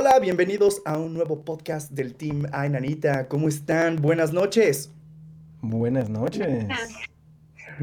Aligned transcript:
Hola, 0.00 0.20
bienvenidos 0.20 0.80
a 0.84 0.96
un 0.96 1.12
nuevo 1.12 1.44
podcast 1.44 1.90
del 1.90 2.14
Team 2.14 2.46
Ay 2.52 2.70
Nanita. 2.70 3.26
¿Cómo 3.26 3.48
están? 3.48 3.96
Buenas 3.96 4.32
noches. 4.32 4.92
Buenas 5.60 6.08
noches. 6.08 6.68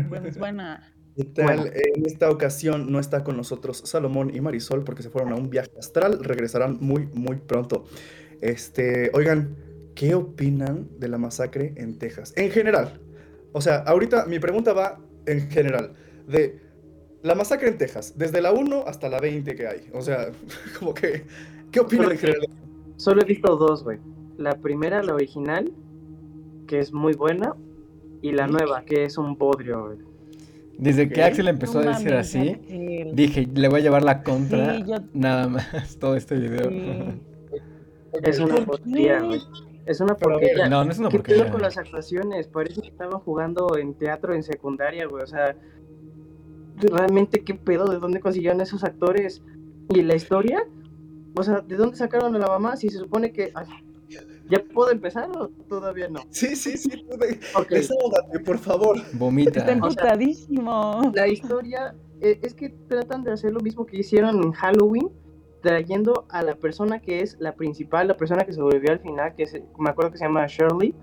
Buenas, 0.07 0.38
buenas. 0.38 0.93
¿Qué 1.17 1.25
tal? 1.25 1.73
En 1.76 2.05
esta 2.05 2.29
ocasión 2.29 2.90
no 2.90 3.01
está 3.01 3.26
con 3.26 3.36
nosotros 3.36 3.81
Salomón 3.83 4.33
y 4.33 4.40
Marisol 4.40 4.86
porque 4.86 5.04
se 5.04 5.09
fueron 5.09 5.33
a 5.33 5.36
un 5.36 5.49
viaje 5.49 5.72
astral. 5.78 6.23
Regresarán 6.23 6.78
muy, 6.79 7.05
muy 7.08 7.36
pronto. 7.36 7.83
Este, 8.40 9.12
oigan, 9.13 9.58
¿qué 9.94 10.15
opinan 10.15 10.87
de 10.97 11.09
la 11.09 11.18
masacre 11.18 11.73
en 11.76 12.00
Texas? 12.00 12.32
En 12.37 12.50
general. 12.50 13.01
O 13.51 13.59
sea, 13.59 13.79
ahorita 13.79 14.26
mi 14.26 14.40
pregunta 14.40 14.72
va 14.72 15.01
en 15.26 15.50
general. 15.50 15.91
De 16.30 16.62
la 17.23 17.36
masacre 17.36 17.68
en 17.68 17.77
Texas, 17.77 18.13
desde 18.16 18.40
la 18.40 18.54
1 18.54 18.86
hasta 18.88 19.09
la 19.09 19.20
20 19.20 19.54
que 19.55 19.68
hay. 19.68 19.90
O 19.94 20.02
sea, 20.02 20.30
como 20.80 20.94
que, 20.94 21.26
¿qué 21.76 21.80
opinan 21.82 22.12
en 22.12 22.18
general? 22.18 22.48
Solo 22.98 23.22
he 23.22 23.26
visto 23.26 23.56
dos, 23.58 23.84
güey. 23.84 24.00
La 24.38 24.54
primera, 24.56 25.04
la 25.04 25.14
original, 25.14 25.72
que 26.68 26.80
es 26.80 26.92
muy 26.94 27.14
buena, 27.14 27.54
y 28.22 28.32
la 28.32 28.48
nueva, 28.48 28.84
que 28.86 29.04
es 29.04 29.18
un 29.18 29.38
bodrio, 29.38 29.86
güey. 29.88 29.98
Desde 30.78 31.08
que 31.10 31.22
Ok. 31.22 31.28
Axel 31.28 31.48
empezó 31.48 31.82
No 31.82 31.90
a 31.90 31.94
decir 31.94 32.12
mames, 32.12 32.28
así, 32.28 32.50
Axel. 32.50 33.12
dije, 33.16 33.48
le 33.54 33.68
voy 33.70 33.80
a 33.80 33.84
llevar 33.84 34.04
la 34.04 34.24
contra 34.24 34.76
Sí, 34.78 34.84
yo- 34.88 34.96
nada 35.14 35.48
más 35.48 35.98
todo 36.00 36.16
este 36.16 36.36
video. 36.36 36.70
Sí. 36.70 37.22
Es 38.23 38.40
una 38.40 38.56
¿Por 38.56 38.66
porquería, 38.66 39.20
qué? 39.20 39.26
güey. 39.28 39.42
Es 39.86 40.00
una 40.02 40.16
porquería. 40.16 40.68
No, 40.70 40.84
no 40.84 40.92
es 40.92 40.98
una 41.00 41.10
¿Qué 41.10 41.20
pedo 41.20 41.23
porquería. 41.38 41.52
con 41.52 41.62
las 41.62 41.78
actuaciones? 41.78 42.48
Parece 42.48 42.82
que 42.82 42.88
estaban 42.88 43.20
jugando 43.20 43.78
en 43.78 43.94
teatro 43.94 44.34
en 44.34 44.42
secundaria, 44.44 45.06
güey. 45.08 45.23
O 45.23 45.28
sea, 45.28 45.56
realmente 46.78 47.44
qué 47.44 47.54
pedo, 47.54 47.86
¿de 47.86 48.00
dónde 48.00 48.20
consiguieron 48.20 48.60
esos 48.62 48.84
actores? 48.84 49.44
Y 49.89 50.02
la 50.02 50.16
historia, 50.16 50.64
o 51.38 51.44
sea, 51.44 51.61
¿de 51.61 51.75
dónde 51.75 51.95
sacaron 51.97 52.36
a 52.36 52.39
la 52.39 52.47
mamá? 52.47 52.75
Si 52.78 52.89
se 52.89 52.97
supone 53.00 53.31
que 53.31 53.52
ay, 53.55 53.66
ya 54.50 54.64
puedo 54.73 54.91
empezar 54.91 55.30
o 55.38 55.47
todavía 55.67 56.08
no. 56.08 56.22
Sí, 56.30 56.55
sí, 56.55 56.77
sí. 56.77 56.89
tú 57.09 57.17
de- 57.17 57.39
Ok, 57.55 57.69
Desahógate, 57.69 58.39
por 58.39 58.58
favor. 58.58 58.97
Vomita. 59.14 59.59
Está 59.59 59.72
emputadísimo. 59.72 61.11
la 61.14 61.27
historia 61.27 61.95
eh, 62.22 62.39
es 62.44 62.53
que 62.53 62.69
tratan 62.69 63.23
de 63.23 63.31
hacer 63.31 63.52
lo 63.52 63.59
mismo 63.59 63.86
que 63.86 63.97
hicieron 63.97 64.42
en 64.44 64.52
Halloween, 64.52 65.09
trayendo 65.61 66.25
a 66.30 66.44
la 66.44 66.55
persona 66.55 67.00
que 67.02 67.22
es 67.22 67.38
la 67.39 67.55
principal, 67.55 68.08
la 68.08 68.16
persona 68.17 68.44
que 68.45 68.53
sobrevivió 68.53 68.92
al 68.94 68.99
final, 68.99 69.36
que 69.36 69.47
se- 69.47 69.66
me 69.80 69.89
acuerdo 69.89 70.11
que 70.11 70.17
se 70.20 70.25
llama 70.25 70.45
Shirley, 70.47 70.94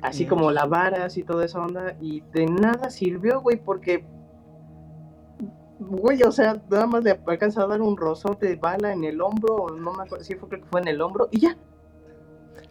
así 0.00 0.24
Mm. 0.24 0.28
como 0.28 0.50
la 0.52 0.64
varas 0.66 1.16
y 1.18 1.24
toda 1.24 1.44
esa 1.44 1.60
onda, 1.60 1.96
y 2.00 2.22
de 2.32 2.46
nada 2.46 2.88
sirvió, 2.90 3.40
güey, 3.40 3.60
porque, 3.62 4.04
güey, 5.86 6.22
o 6.22 6.32
sea, 6.32 6.62
nada 6.70 6.86
más 6.86 7.04
le 7.04 7.18
alcanza 7.26 7.62
a 7.62 7.66
dar 7.66 7.80
un 7.80 7.96
rozote 7.96 8.46
de 8.48 8.56
bala 8.56 8.92
en 8.92 9.04
el 9.04 9.20
hombro, 9.20 9.54
o 9.54 9.70
no 9.70 9.92
me 9.92 10.02
acuerdo, 10.04 10.24
sí 10.24 10.34
fue, 10.34 10.48
creo 10.48 10.60
que 10.62 10.66
fue 10.68 10.80
en 10.80 10.88
el 10.88 11.00
hombro, 11.00 11.28
y 11.30 11.40
ya, 11.40 11.56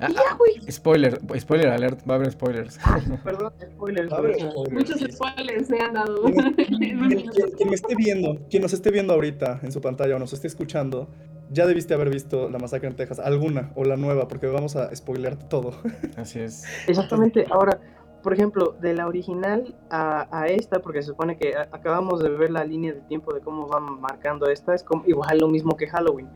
Ah, 0.04 0.08
y 0.10 0.14
ya, 0.14 0.36
güey, 0.36 0.72
Spoiler, 0.72 1.20
spoiler 1.40 1.68
alert, 1.70 2.00
va 2.10 2.14
a 2.14 2.18
haber 2.18 2.32
spoilers. 2.32 2.80
perdón, 3.24 3.54
spoilers, 3.76 4.12
A 4.12 4.20
ver, 4.22 4.32
güey. 4.38 4.50
spoiler, 4.52 4.74
Muchos 4.74 5.00
spoilers 5.12 5.68
se 5.68 5.80
han 5.80 5.94
dado. 5.94 6.24
Quien, 6.24 6.56
quien- 6.56 7.52
quien 7.56 7.70
me 7.70 7.76
esté 7.76 7.96
viendo, 7.96 8.40
quien 8.50 8.64
nos 8.64 8.74
esté 8.74 8.90
viendo 8.90 9.14
ahorita 9.14 9.60
en 9.62 9.72
su 9.72 9.80
pantalla 9.80 10.16
o 10.16 10.20
nos 10.20 10.34
esté 10.34 10.48
escuchando, 10.48 11.08
ya 11.52 11.68
debiste 11.68 11.94
haber 11.94 12.10
visto 12.10 12.50
la 12.50 12.58
masacre 12.58 12.88
en 12.90 12.96
Texas, 12.96 13.20
alguna 13.20 13.74
o 13.76 13.84
la 13.84 13.96
nueva, 13.96 14.28
porque 14.28 14.48
vamos 14.48 14.76
a 14.76 14.96
spoilear 14.96 15.36
todo. 15.50 15.74
Así 16.18 16.40
es. 16.40 16.64
Exactamente. 16.88 17.46
Ahora, 17.52 17.80
por 18.22 18.34
ejemplo, 18.34 18.76
de 18.80 18.94
la 18.94 19.08
original 19.08 19.76
a, 19.90 20.28
a 20.32 20.48
esta, 20.48 20.80
porque 20.80 21.02
se 21.02 21.08
supone 21.10 21.38
que 21.38 21.56
a- 21.56 21.68
acabamos 21.72 22.22
de 22.22 22.30
ver 22.30 22.52
la 22.52 22.64
línea 22.64 22.94
de 22.94 23.02
tiempo 23.02 23.34
de 23.34 23.42
cómo 23.42 23.68
van 23.68 24.00
marcando 24.00 24.48
esta, 24.48 24.74
es 24.76 24.84
como, 24.84 25.04
igual 25.06 25.38
lo 25.40 25.48
mismo 25.48 25.76
que 25.78 25.88
Halloween. 25.88 26.30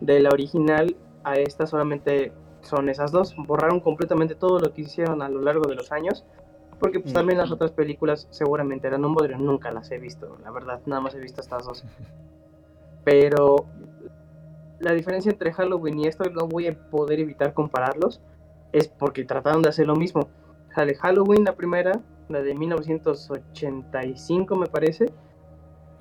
De 0.00 0.20
la 0.20 0.30
original 0.30 0.96
a 1.24 1.34
esta 1.34 1.66
solamente 1.66 2.32
son 2.62 2.88
esas 2.88 3.12
dos. 3.12 3.34
Borraron 3.36 3.80
completamente 3.80 4.34
todo 4.34 4.58
lo 4.58 4.72
que 4.72 4.82
hicieron 4.82 5.22
a 5.22 5.28
lo 5.28 5.40
largo 5.40 5.66
de 5.68 5.74
los 5.74 5.92
años. 5.92 6.24
Porque 6.78 7.00
pues 7.00 7.12
Mm. 7.12 7.16
también 7.16 7.38
las 7.38 7.50
otras 7.50 7.72
películas 7.72 8.26
seguramente 8.30 8.86
eran 8.86 9.04
un 9.04 9.12
bodrio. 9.14 9.36
Nunca 9.38 9.70
las 9.70 9.90
he 9.90 9.98
visto, 9.98 10.38
la 10.42 10.50
verdad. 10.50 10.80
Nada 10.86 11.02
más 11.02 11.14
he 11.14 11.18
visto 11.20 11.40
estas 11.42 11.66
dos. 11.66 11.84
Pero 13.04 13.66
la 14.78 14.92
diferencia 14.92 15.30
entre 15.30 15.52
Halloween 15.52 16.00
y 16.00 16.06
esto, 16.06 16.24
no 16.30 16.46
voy 16.48 16.68
a 16.68 16.74
poder 16.90 17.20
evitar 17.20 17.52
compararlos, 17.52 18.20
es 18.72 18.88
porque 18.88 19.24
trataron 19.24 19.62
de 19.62 19.68
hacer 19.68 19.86
lo 19.86 19.96
mismo. 19.96 20.28
Sale 20.74 20.94
Halloween 20.94 21.44
la 21.44 21.54
primera, 21.54 22.00
la 22.28 22.42
de 22.42 22.54
1985 22.54 24.56
me 24.56 24.66
parece, 24.66 25.12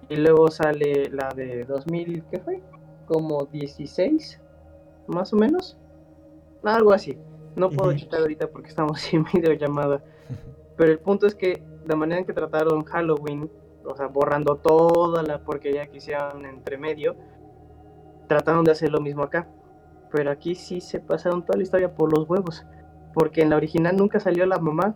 y 0.10 0.16
luego 0.16 0.50
sale 0.50 1.10
la 1.12 1.30
de 1.30 1.66
2000, 1.66 2.24
¿qué 2.32 2.40
fue? 2.40 2.64
Como 3.06 3.46
16, 3.46 4.42
más 5.08 5.34
o 5.34 5.36
menos. 5.36 5.78
Algo 6.64 6.94
así. 6.94 7.18
No 7.56 7.70
puedo 7.70 7.94
quitar 7.96 8.22
ahorita 8.22 8.48
porque 8.48 8.70
estamos 8.70 9.02
en 9.14 9.26
videollamada. 9.34 10.04
Pero 10.78 10.92
el 10.92 11.00
punto 11.00 11.28
es 11.28 11.36
que 11.36 11.64
la 11.86 11.96
manera 11.96 12.20
en 12.20 12.26
que 12.26 12.34
trataron 12.34 12.84
Halloween, 12.86 13.50
o 13.86 13.96
sea, 13.96 14.08
borrando 14.08 14.58
toda 14.58 15.24
la 15.24 15.44
porquería 15.44 15.88
que 15.88 15.98
hicieron 15.98 16.46
entre 16.46 16.78
medio, 16.78 17.16
trataron 18.28 18.64
de 18.64 18.72
hacer 18.72 18.92
lo 18.92 19.02
mismo 19.02 19.24
acá. 19.24 19.48
Pero 20.12 20.32
aquí 20.32 20.56
sí 20.56 20.82
se 20.82 21.00
pasaron 21.00 21.46
toda 21.46 21.58
la 21.58 21.64
historia 21.64 21.94
por 21.94 22.18
los 22.18 22.28
huevos. 22.28 22.66
Porque 23.14 23.42
en 23.42 23.50
la 23.50 23.56
original 23.58 23.96
nunca 23.98 24.20
salió 24.20 24.46
la 24.46 24.60
mamá. 24.60 24.96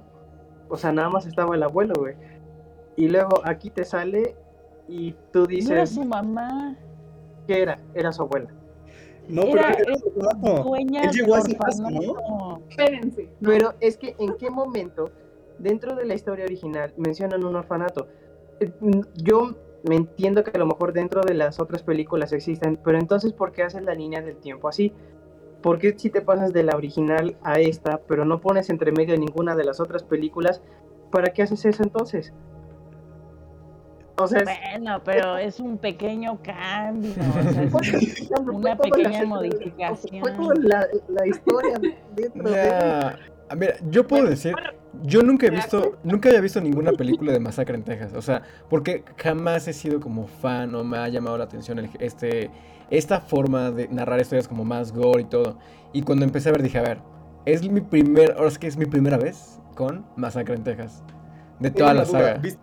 O 0.70 0.78
sea, 0.78 0.92
nada 0.92 1.10
más 1.10 1.26
estaba 1.26 1.56
el 1.56 1.64
abuelo, 1.64 1.94
güey. 1.98 2.16
Y 2.96 3.08
luego 3.10 3.42
aquí 3.44 3.70
te 3.70 3.84
sale 3.86 4.36
y 4.88 5.14
tú 5.32 5.40
No 5.40 5.46
era 5.46 5.56
dices, 5.82 5.90
su 5.92 6.04
mamá. 6.06 6.76
¿qué 7.48 7.62
era? 7.62 7.80
Era 7.94 8.12
su 8.12 8.24
abuela. 8.24 8.50
No, 9.28 9.44
Era- 9.44 9.74
pero 9.78 9.94
era 9.94 11.04
Él 11.04 11.12
llegó 11.12 11.36
a 11.36 11.40
ese 11.40 11.56
paso, 11.56 11.90
¿no? 11.90 12.62
Espérense. 12.70 13.30
¿no? 13.40 13.50
Pero 13.50 13.74
es 13.80 13.98
que 13.98 14.16
en 14.20 14.36
qué 14.38 14.50
momento, 14.50 15.10
dentro 15.60 15.96
de 15.96 16.06
la 16.06 16.14
historia 16.14 16.46
original, 16.46 16.94
mencionan 16.98 17.44
un 17.44 17.56
orfanato. 17.56 18.08
Eh, 18.60 18.72
Yo 19.16 19.56
me 19.88 19.96
entiendo 19.96 20.44
que 20.44 20.52
a 20.52 20.58
lo 20.60 20.66
mejor 20.66 20.94
dentro 20.94 21.22
de 21.22 21.34
las 21.34 21.60
otras 21.60 21.84
películas 21.84 22.32
existen, 22.34 22.78
pero 22.84 22.98
entonces 22.98 23.34
¿por 23.34 23.52
qué 23.52 23.64
haces 23.64 23.84
la 23.84 23.94
línea 23.94 24.22
del 24.22 24.38
tiempo 24.38 24.68
así? 24.70 24.94
¿Por 25.64 25.80
qué 25.80 25.96
si 25.98 26.10
te 26.12 26.22
pasas 26.22 26.54
de 26.54 26.62
la 26.62 26.76
original 26.76 27.36
a 27.42 27.54
esta, 27.60 28.00
pero 28.08 28.26
no 28.26 28.40
pones 28.42 28.70
entre 28.70 28.92
medio 28.92 29.18
ninguna 29.18 29.56
de 29.56 29.64
las 29.64 29.80
otras 29.80 30.04
películas? 30.04 30.62
¿Para 31.10 31.30
qué 31.34 31.42
haces 31.44 31.64
eso 31.66 31.82
entonces? 31.82 32.34
O 34.18 34.28
sea, 34.28 34.42
es- 34.42 34.46
Bueno, 34.46 35.02
pero 35.04 35.38
es 35.38 35.60
un 35.60 35.78
pequeño 35.80 36.38
cambio. 36.44 37.12
o 37.74 37.84
sea, 37.84 37.98
es- 37.98 38.28
fue 38.28 38.54
una 38.54 38.78
pequeña 38.78 39.22
la- 39.24 39.28
modificación. 39.28 40.22
Fue 40.22 40.32
toda 40.34 40.54
la, 40.56 40.88
la 41.08 41.26
historia 41.28 41.80
dentro 42.16 42.44
de... 42.50 42.52
Ya. 42.56 43.18
A 43.50 43.56
ver, 43.56 43.80
yo 43.90 44.06
puedo 44.06 44.28
decir, 44.28 44.54
yo 45.02 45.24
nunca 45.24 45.48
he 45.48 45.50
visto, 45.50 45.98
nunca 46.04 46.30
había 46.30 46.42
visto 46.42 46.62
ninguna 46.62 46.92
película 46.92 47.32
de 47.32 47.40
Masacre 47.40 47.76
en 47.76 47.84
Texas. 47.84 48.14
O 48.14 48.22
sea, 48.22 48.44
porque 48.70 49.04
jamás 49.18 49.68
he 49.68 49.74
sido 49.74 50.00
como 50.00 50.28
fan 50.28 50.74
o 50.76 50.84
me 50.84 50.98
ha 50.98 51.08
llamado 51.10 51.38
la 51.38 51.46
atención 51.46 51.80
el- 51.80 51.90
este, 52.00 52.52
esta 52.90 53.20
forma 53.22 53.72
de 53.72 53.88
narrar 53.88 54.22
historias 54.22 54.48
como 54.48 54.64
más 54.66 54.92
gore 54.92 55.22
y 55.24 55.26
todo. 55.26 55.58
Y 55.94 56.04
cuando 56.04 56.26
empecé 56.26 56.50
a 56.50 56.52
ver 56.52 56.62
dije, 56.62 56.78
a 56.78 56.84
ver, 56.84 57.00
es 57.46 57.68
mi 57.68 57.82
primer, 57.82 58.34
ahora 58.34 58.48
es 58.48 58.60
que 58.60 58.68
es 58.68 58.78
mi 58.78 58.86
primera 58.86 59.18
vez 59.18 59.60
con 59.76 60.06
Masacre 60.16 60.56
en 60.56 60.64
Texas. 60.64 61.04
De 61.60 61.72
toda 61.72 61.94
la 61.94 62.06
saga. 62.06 62.36
¿Viste, 62.36 62.62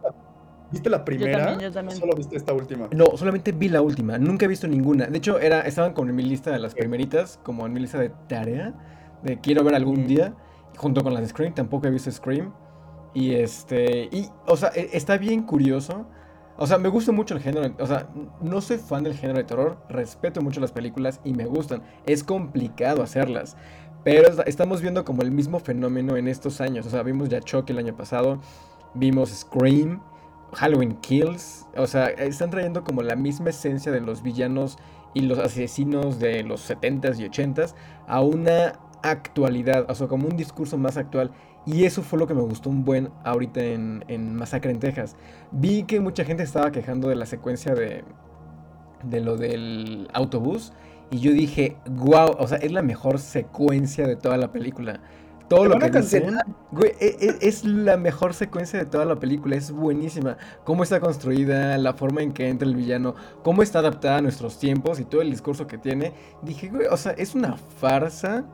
viste 0.70 0.88
la 0.90 1.04
primera? 1.04 1.38
también, 1.46 1.60
yo 1.60 1.72
también. 1.72 1.98
Solo 1.98 2.14
viste 2.14 2.36
esta 2.36 2.52
última. 2.52 2.88
No, 2.92 3.16
solamente 3.16 3.52
vi 3.52 3.68
la 3.68 3.82
última, 3.82 4.18
nunca 4.18 4.44
he 4.44 4.48
visto 4.48 4.68
ninguna. 4.68 5.06
De 5.06 5.18
hecho, 5.18 5.38
era, 5.40 5.62
estaban 5.62 5.92
con 5.94 6.14
mi 6.14 6.22
lista 6.22 6.50
de 6.50 6.58
las 6.58 6.74
primeritas, 6.74 7.38
como 7.42 7.66
en 7.66 7.72
mi 7.72 7.80
lista 7.80 7.98
de 7.98 8.10
tarea, 8.28 8.74
de 9.22 9.38
quiero 9.40 9.64
ver 9.64 9.74
algún 9.74 10.06
día, 10.06 10.34
junto 10.76 11.02
con 11.02 11.12
las 11.14 11.22
de 11.22 11.28
Scream, 11.28 11.54
tampoco 11.54 11.86
he 11.88 11.90
visto 11.90 12.10
Scream. 12.10 12.52
Y 13.14 13.34
este, 13.34 14.08
y, 14.12 14.28
o 14.46 14.56
sea, 14.56 14.70
e- 14.74 14.90
está 14.92 15.18
bien 15.18 15.42
curioso. 15.42 16.06
O 16.56 16.66
sea, 16.66 16.78
me 16.78 16.88
gusta 16.90 17.10
mucho 17.12 17.34
el 17.34 17.40
género, 17.40 17.74
o 17.78 17.86
sea, 17.86 18.08
no 18.42 18.60
soy 18.60 18.76
fan 18.76 19.02
del 19.02 19.14
género 19.14 19.38
de 19.38 19.44
terror, 19.44 19.78
respeto 19.88 20.42
mucho 20.42 20.60
las 20.60 20.72
películas 20.72 21.20
y 21.24 21.32
me 21.32 21.46
gustan. 21.46 21.82
Es 22.06 22.22
complicado 22.22 23.02
hacerlas. 23.02 23.56
Pero 24.04 24.28
es- 24.28 24.38
estamos 24.46 24.80
viendo 24.82 25.04
como 25.04 25.22
el 25.22 25.30
mismo 25.30 25.58
fenómeno 25.58 26.16
en 26.16 26.28
estos 26.28 26.60
años. 26.60 26.86
O 26.86 26.90
sea, 26.90 27.02
vimos 27.02 27.28
ya 27.30 27.40
Chucky 27.40 27.72
el 27.72 27.78
año 27.78 27.96
pasado, 27.96 28.40
vimos 28.94 29.30
Scream, 29.30 30.02
Halloween 30.52 30.96
Kills. 31.00 31.66
O 31.76 31.86
sea, 31.86 32.06
están 32.08 32.50
trayendo 32.50 32.84
como 32.84 33.02
la 33.02 33.16
misma 33.16 33.50
esencia 33.50 33.90
de 33.92 34.00
los 34.00 34.22
villanos 34.22 34.78
y 35.14 35.22
los 35.22 35.38
asesinos 35.38 36.18
de 36.18 36.42
los 36.44 36.60
70s 36.60 37.18
y 37.18 37.24
80s 37.24 37.74
a 38.06 38.20
una 38.20 38.74
actualidad, 39.02 39.86
o 39.90 39.94
sea, 39.94 40.08
como 40.08 40.28
un 40.28 40.36
discurso 40.36 40.78
más 40.78 40.96
actual. 40.96 41.32
Y 41.66 41.84
eso 41.84 42.02
fue 42.02 42.18
lo 42.18 42.26
que 42.26 42.34
me 42.34 42.42
gustó 42.42 42.70
un 42.70 42.84
buen 42.84 43.10
ahorita 43.24 43.62
en, 43.62 44.04
en 44.08 44.34
Masacre 44.34 44.70
en 44.70 44.78
Texas. 44.80 45.16
Vi 45.50 45.84
que 45.84 46.00
mucha 46.00 46.24
gente 46.24 46.42
estaba 46.42 46.70
quejando 46.72 47.08
de 47.08 47.16
la 47.16 47.26
secuencia 47.26 47.74
de, 47.74 48.04
de 49.04 49.20
lo 49.20 49.36
del 49.36 50.08
autobús. 50.12 50.72
Y 51.10 51.18
yo 51.20 51.32
dije, 51.32 51.76
wow, 51.86 52.36
o 52.38 52.46
sea, 52.46 52.58
es 52.58 52.72
la 52.72 52.82
mejor 52.82 53.18
secuencia 53.18 54.06
de 54.06 54.16
toda 54.16 54.36
la 54.38 54.52
película. 54.52 55.00
todo 55.48 55.66
lo 55.66 55.78
que 55.78 55.90
dicen. 55.90 56.36
Güey, 56.70 56.92
e- 57.00 57.16
e- 57.20 57.38
es, 57.48 57.64
la 57.64 57.96
mejor 57.96 58.34
secuencia 58.34 58.78
de 58.78 58.86
toda 58.86 59.04
la 59.04 59.18
película, 59.18 59.56
es 59.56 59.72
buenísima. 59.72 60.36
Cómo 60.64 60.84
está 60.84 61.00
construida, 61.00 61.76
la 61.78 61.94
forma 61.94 62.22
en 62.22 62.32
que 62.32 62.48
entra 62.48 62.68
el 62.68 62.76
villano, 62.76 63.16
cómo 63.42 63.62
está 63.62 63.80
adaptada 63.80 64.18
a 64.18 64.22
nuestros 64.22 64.58
tiempos 64.58 65.00
y 65.00 65.04
todo 65.04 65.22
el 65.22 65.30
discurso 65.30 65.66
que 65.66 65.78
tiene. 65.78 66.14
Dije, 66.42 66.68
güey, 66.68 66.86
o 66.90 66.96
sea, 66.96 67.12
es 67.12 67.34
una 67.34 67.56
farsa 67.56 68.46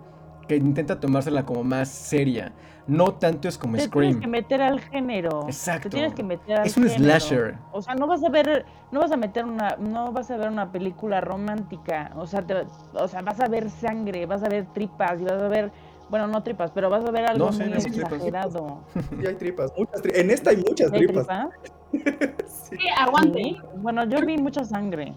que 0.46 0.56
intenta 0.56 0.98
tomársela 1.00 1.44
como 1.44 1.64
más 1.64 1.88
seria. 1.88 2.52
No 2.87 3.14
tanto 3.14 3.48
es 3.48 3.58
como 3.58 3.76
Te 3.76 3.82
Scream. 3.87 4.12
tienes 4.12 4.20
que 4.22 4.28
meter 4.28 4.62
al 4.62 4.81
género. 4.81 5.43
Exacto. 5.46 5.88
Te 5.88 5.96
tienes 5.96 6.14
que 6.14 6.22
meter 6.22 6.60
al 6.60 6.66
Es 6.66 6.76
un 6.76 6.84
género. 6.88 7.02
slasher. 7.04 7.54
O 7.72 7.82
sea, 7.82 7.94
no 7.96 8.06
vas 8.06 8.22
a 8.22 8.28
ver, 8.28 8.64
no 8.93 9.00
vas 9.00 9.10
a 9.10 9.16
meter 9.16 9.44
una, 9.44 9.76
no 9.81 10.12
vas 10.12 10.31
a 10.31 10.37
ver 10.37 10.48
una 10.48 10.70
película 10.70 11.20
romántica. 11.20 12.12
O 12.16 12.26
sea, 12.28 12.43
te- 12.43 12.64
o 12.94 13.08
sea, 13.08 13.22
vas 13.22 13.40
a 13.40 13.48
ver 13.48 13.70
sangre, 13.70 14.25
vas 14.26 14.43
a 14.44 14.48
ver 14.48 14.66
tripas 14.72 15.20
y 15.20 15.25
vas 15.25 15.32
a 15.43 15.48
ver, 15.48 15.72
bueno, 16.08 16.28
no 16.28 16.44
tripas, 16.44 16.70
pero 16.70 16.88
vas 16.88 17.04
a 17.04 17.10
ver 17.10 17.26
algo 17.26 17.46
No, 17.46 17.52
sí, 17.52 17.64
muy 17.64 17.70
no, 17.72 17.78
tripas. 17.78 18.12
exagerado. 18.12 18.84
Sí, 18.94 19.26
hay 19.26 19.34
tripas, 19.34 19.72
muchas 19.76 20.02
tripas. 20.02 20.20
En 20.20 20.31
esta 20.31 20.50
hay 20.50 20.56
muchas 20.58 20.93
¿Hay 20.93 20.98
tripas. 21.06 21.26
tripa? 21.26 21.50
Sí. 22.46 22.76
Sí, 22.81 22.88
aguante. 22.96 23.38
Sí. 23.43 23.56
Bueno, 23.76 24.04
yo 24.04 24.20
vi 24.25 24.37
mucha 24.38 24.64
sangre. 24.64 25.12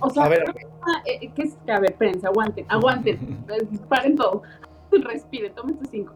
O 0.00 0.10
sea, 0.10 0.24
A 0.24 0.28
ver, 0.28 0.44
eh, 1.06 1.30
¿qué 1.34 1.42
es? 1.42 1.56
A 1.68 1.78
ver, 1.80 1.90
espérense, 1.90 2.26
aguanten, 2.26 2.64
aguanten. 2.68 3.44
Eh, 3.48 3.78
Paren 3.88 4.16
todo. 4.16 4.42
Respiren, 5.04 5.54
tomen 5.54 5.78
sus 5.78 5.88
cinco. 5.88 6.14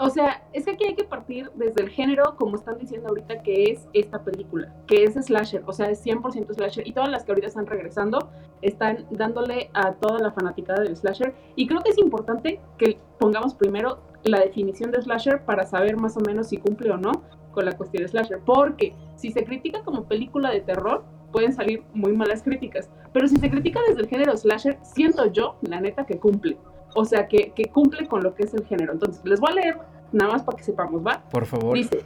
O 0.00 0.10
sea, 0.10 0.44
es 0.52 0.64
que 0.64 0.72
aquí 0.72 0.84
hay 0.84 0.94
que 0.94 1.02
partir 1.02 1.50
desde 1.56 1.82
el 1.82 1.90
género, 1.90 2.36
como 2.36 2.54
están 2.54 2.78
diciendo 2.78 3.08
ahorita, 3.08 3.42
que 3.42 3.72
es 3.72 3.88
esta 3.92 4.22
película, 4.22 4.72
que 4.86 5.02
es 5.02 5.14
slasher, 5.14 5.64
o 5.66 5.72
sea, 5.72 5.90
es 5.90 6.06
100% 6.06 6.54
slasher. 6.54 6.86
Y 6.86 6.92
todas 6.92 7.10
las 7.10 7.24
que 7.24 7.32
ahorita 7.32 7.48
están 7.48 7.66
regresando 7.66 8.30
están 8.62 9.06
dándole 9.10 9.70
a 9.74 9.94
toda 9.94 10.20
la 10.20 10.30
fanaticada 10.30 10.84
del 10.84 10.96
slasher. 10.96 11.34
Y 11.56 11.66
creo 11.66 11.80
que 11.80 11.90
es 11.90 11.98
importante 11.98 12.60
que 12.78 13.00
pongamos 13.18 13.54
primero 13.54 13.98
la 14.22 14.38
definición 14.38 14.92
de 14.92 15.02
slasher 15.02 15.44
para 15.44 15.66
saber 15.66 15.96
más 15.96 16.16
o 16.16 16.20
menos 16.20 16.48
si 16.48 16.58
cumple 16.58 16.92
o 16.92 16.96
no 16.96 17.24
con 17.50 17.64
la 17.64 17.76
cuestión 17.76 18.04
de 18.04 18.08
slasher. 18.08 18.38
Porque 18.46 18.94
si 19.16 19.32
se 19.32 19.44
critica 19.44 19.82
como 19.82 20.04
película 20.04 20.52
de 20.52 20.60
terror, 20.60 21.04
pueden 21.32 21.52
salir 21.52 21.82
muy 21.92 22.12
malas 22.12 22.44
críticas. 22.44 22.88
Pero 23.12 23.26
si 23.26 23.36
se 23.36 23.50
critica 23.50 23.80
desde 23.88 24.02
el 24.02 24.08
género 24.08 24.36
slasher, 24.36 24.78
siento 24.82 25.26
yo, 25.26 25.56
la 25.62 25.80
neta, 25.80 26.06
que 26.06 26.20
cumple. 26.20 26.56
O 26.98 27.04
sea, 27.04 27.28
que, 27.28 27.52
que 27.52 27.66
cumple 27.66 28.08
con 28.08 28.24
lo 28.24 28.34
que 28.34 28.42
es 28.42 28.52
el 28.54 28.66
género. 28.66 28.92
Entonces, 28.92 29.24
les 29.24 29.38
voy 29.38 29.52
a 29.52 29.54
leer 29.54 29.78
nada 30.10 30.32
más 30.32 30.42
para 30.42 30.58
que 30.58 30.64
sepamos, 30.64 31.06
¿va? 31.06 31.22
Por 31.30 31.46
favor. 31.46 31.76
Dice, 31.76 32.04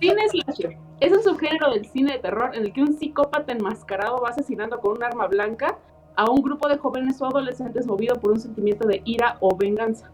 cine 0.00 0.26
slasher. 0.30 0.78
Es 1.00 1.12
un 1.12 1.22
subgénero 1.22 1.70
del 1.70 1.84
cine 1.84 2.14
de 2.14 2.18
terror 2.20 2.54
en 2.54 2.62
el 2.62 2.72
que 2.72 2.80
un 2.80 2.94
psicópata 2.94 3.52
enmascarado 3.52 4.22
va 4.22 4.30
asesinando 4.30 4.80
con 4.80 4.96
un 4.96 5.04
arma 5.04 5.26
blanca 5.26 5.78
a 6.16 6.30
un 6.30 6.40
grupo 6.40 6.66
de 6.66 6.78
jóvenes 6.78 7.20
o 7.20 7.26
adolescentes 7.26 7.86
movido 7.86 8.14
por 8.14 8.30
un 8.32 8.40
sentimiento 8.40 8.88
de 8.88 9.02
ira 9.04 9.36
o 9.40 9.54
venganza. 9.54 10.10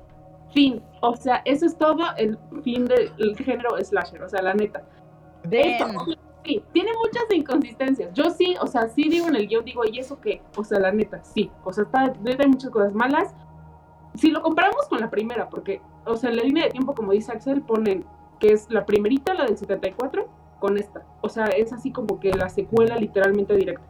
Fin. 0.52 0.82
O 1.00 1.14
sea, 1.14 1.40
eso 1.44 1.66
es 1.66 1.78
todo 1.78 2.02
el 2.16 2.36
fin 2.64 2.86
del 2.86 3.36
género 3.36 3.76
slasher. 3.80 4.20
O 4.24 4.28
sea, 4.28 4.42
la 4.42 4.54
neta. 4.54 4.82
Esto, 5.48 5.86
sí, 6.44 6.60
tiene 6.72 6.90
muchas 7.04 7.22
inconsistencias. 7.32 8.12
Yo 8.14 8.30
sí, 8.30 8.56
o 8.60 8.66
sea, 8.66 8.88
sí 8.88 9.08
digo 9.08 9.28
en 9.28 9.36
el 9.36 9.46
guion, 9.46 9.64
digo, 9.64 9.82
¿y 9.84 10.00
eso 10.00 10.20
qué? 10.20 10.42
O 10.56 10.64
sea, 10.64 10.80
la 10.80 10.90
neta, 10.90 11.22
sí. 11.22 11.52
O 11.62 11.72
sea, 11.72 11.84
está, 11.84 12.00
hay 12.00 12.48
muchas 12.48 12.70
cosas 12.70 12.92
malas. 12.94 13.32
Si 14.18 14.32
lo 14.32 14.42
comparamos 14.42 14.88
con 14.88 15.00
la 15.00 15.10
primera, 15.10 15.48
porque, 15.48 15.80
o 16.04 16.16
sea, 16.16 16.30
la 16.32 16.42
línea 16.42 16.64
de 16.64 16.70
tiempo, 16.70 16.92
como 16.92 17.12
dice 17.12 17.30
Axel, 17.30 17.62
ponen 17.62 18.04
que 18.40 18.52
es 18.52 18.68
la 18.68 18.84
primerita, 18.84 19.32
la 19.32 19.44
del 19.44 19.56
74, 19.56 20.28
con 20.58 20.76
esta. 20.76 21.06
O 21.20 21.28
sea, 21.28 21.46
es 21.46 21.72
así 21.72 21.92
como 21.92 22.18
que 22.18 22.32
la 22.32 22.48
secuela 22.48 22.96
literalmente 22.96 23.54
directa. 23.54 23.84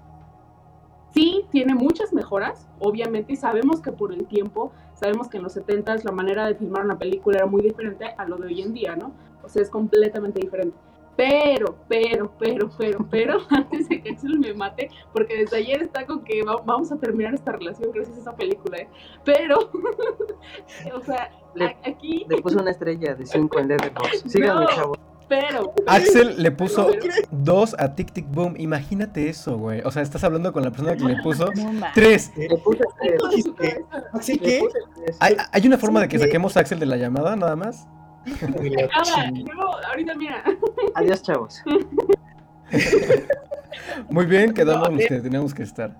Sí, 1.14 1.46
tiene 1.50 1.74
muchas 1.74 2.12
mejoras, 2.12 2.68
obviamente, 2.78 3.32
y 3.32 3.36
sabemos 3.36 3.80
que 3.80 3.90
por 3.90 4.12
el 4.12 4.26
tiempo, 4.26 4.70
sabemos 4.92 5.28
que 5.28 5.38
en 5.38 5.44
los 5.44 5.54
70 5.54 5.96
la 6.04 6.12
manera 6.12 6.46
de 6.46 6.54
filmar 6.54 6.84
una 6.84 6.98
película 6.98 7.38
era 7.38 7.46
muy 7.46 7.62
diferente 7.62 8.04
a 8.16 8.26
lo 8.26 8.36
de 8.36 8.48
hoy 8.48 8.60
en 8.60 8.74
día, 8.74 8.96
¿no? 8.96 9.12
O 9.42 9.48
sea, 9.48 9.62
es 9.62 9.70
completamente 9.70 10.40
diferente. 10.40 10.76
Pero, 11.18 11.76
pero, 11.88 12.32
pero, 12.38 12.70
pero, 12.78 13.06
pero, 13.10 13.38
antes 13.50 13.88
de 13.88 14.00
que 14.00 14.10
Axel 14.12 14.38
me 14.38 14.54
mate, 14.54 14.88
porque 15.12 15.36
desde 15.38 15.56
ayer 15.56 15.82
está 15.82 16.06
con 16.06 16.22
que 16.22 16.44
va- 16.44 16.62
vamos 16.64 16.92
a 16.92 16.96
terminar 16.96 17.34
esta 17.34 17.50
relación 17.50 17.90
gracias 17.92 18.18
a 18.18 18.20
esa 18.20 18.36
película, 18.36 18.78
¿eh? 18.78 18.88
Pero, 19.24 19.58
o 20.94 21.04
sea, 21.04 21.30
Le- 21.56 21.64
a- 21.64 21.76
aquí, 21.90 22.24
Le 22.28 22.40
puse 22.40 22.56
una 22.56 22.70
estrella 22.70 23.16
de 23.16 23.26
5 23.26 23.58
en 23.58 23.66
Letterboxd. 23.68 24.26
Síganme, 24.30 24.60
No. 24.60 24.68
chavos. 24.68 24.98
pero, 25.28 25.74
Axel 25.88 26.40
le 26.40 26.52
puso 26.52 26.86
pero- 26.86 27.12
dos 27.32 27.74
a 27.80 27.96
Tic 27.96 28.12
Tic 28.12 28.26
Boom. 28.30 28.54
Imagínate 28.56 29.28
eso, 29.28 29.58
güey. 29.58 29.80
O 29.84 29.90
sea, 29.90 30.02
estás 30.02 30.22
hablando 30.22 30.52
con 30.52 30.62
la 30.62 30.70
persona 30.70 30.96
que 30.96 31.02
le 31.04 31.20
puso 31.22 31.50
No 31.56 31.72
ma- 31.72 31.90
tres. 31.94 32.30
Le 32.36 32.46
dijiste? 33.28 33.52
cabeza. 33.56 34.04
Así 34.12 34.34
Le 34.34 34.38
que. 34.38 34.68
¿Hay, 35.18 35.36
hay 35.52 35.66
una 35.66 35.78
forma 35.78 36.00
de 36.00 36.06
que 36.08 36.18
saquemos 36.20 36.56
a 36.56 36.60
Axel 36.60 36.78
de 36.78 36.86
la 36.86 36.96
llamada, 36.96 37.34
nada 37.34 37.56
más? 37.56 37.88
Ahora, 38.94 39.30
luego, 39.30 39.76
ahorita 39.86 40.14
mira, 40.14 40.44
Adiós, 40.94 41.22
chavos. 41.22 41.62
Muy 44.10 44.26
bien, 44.26 44.52
quedamos 44.52 44.92
los 44.92 45.06
que 45.06 45.20
teníamos 45.20 45.54
que 45.54 45.62
estar. 45.62 45.96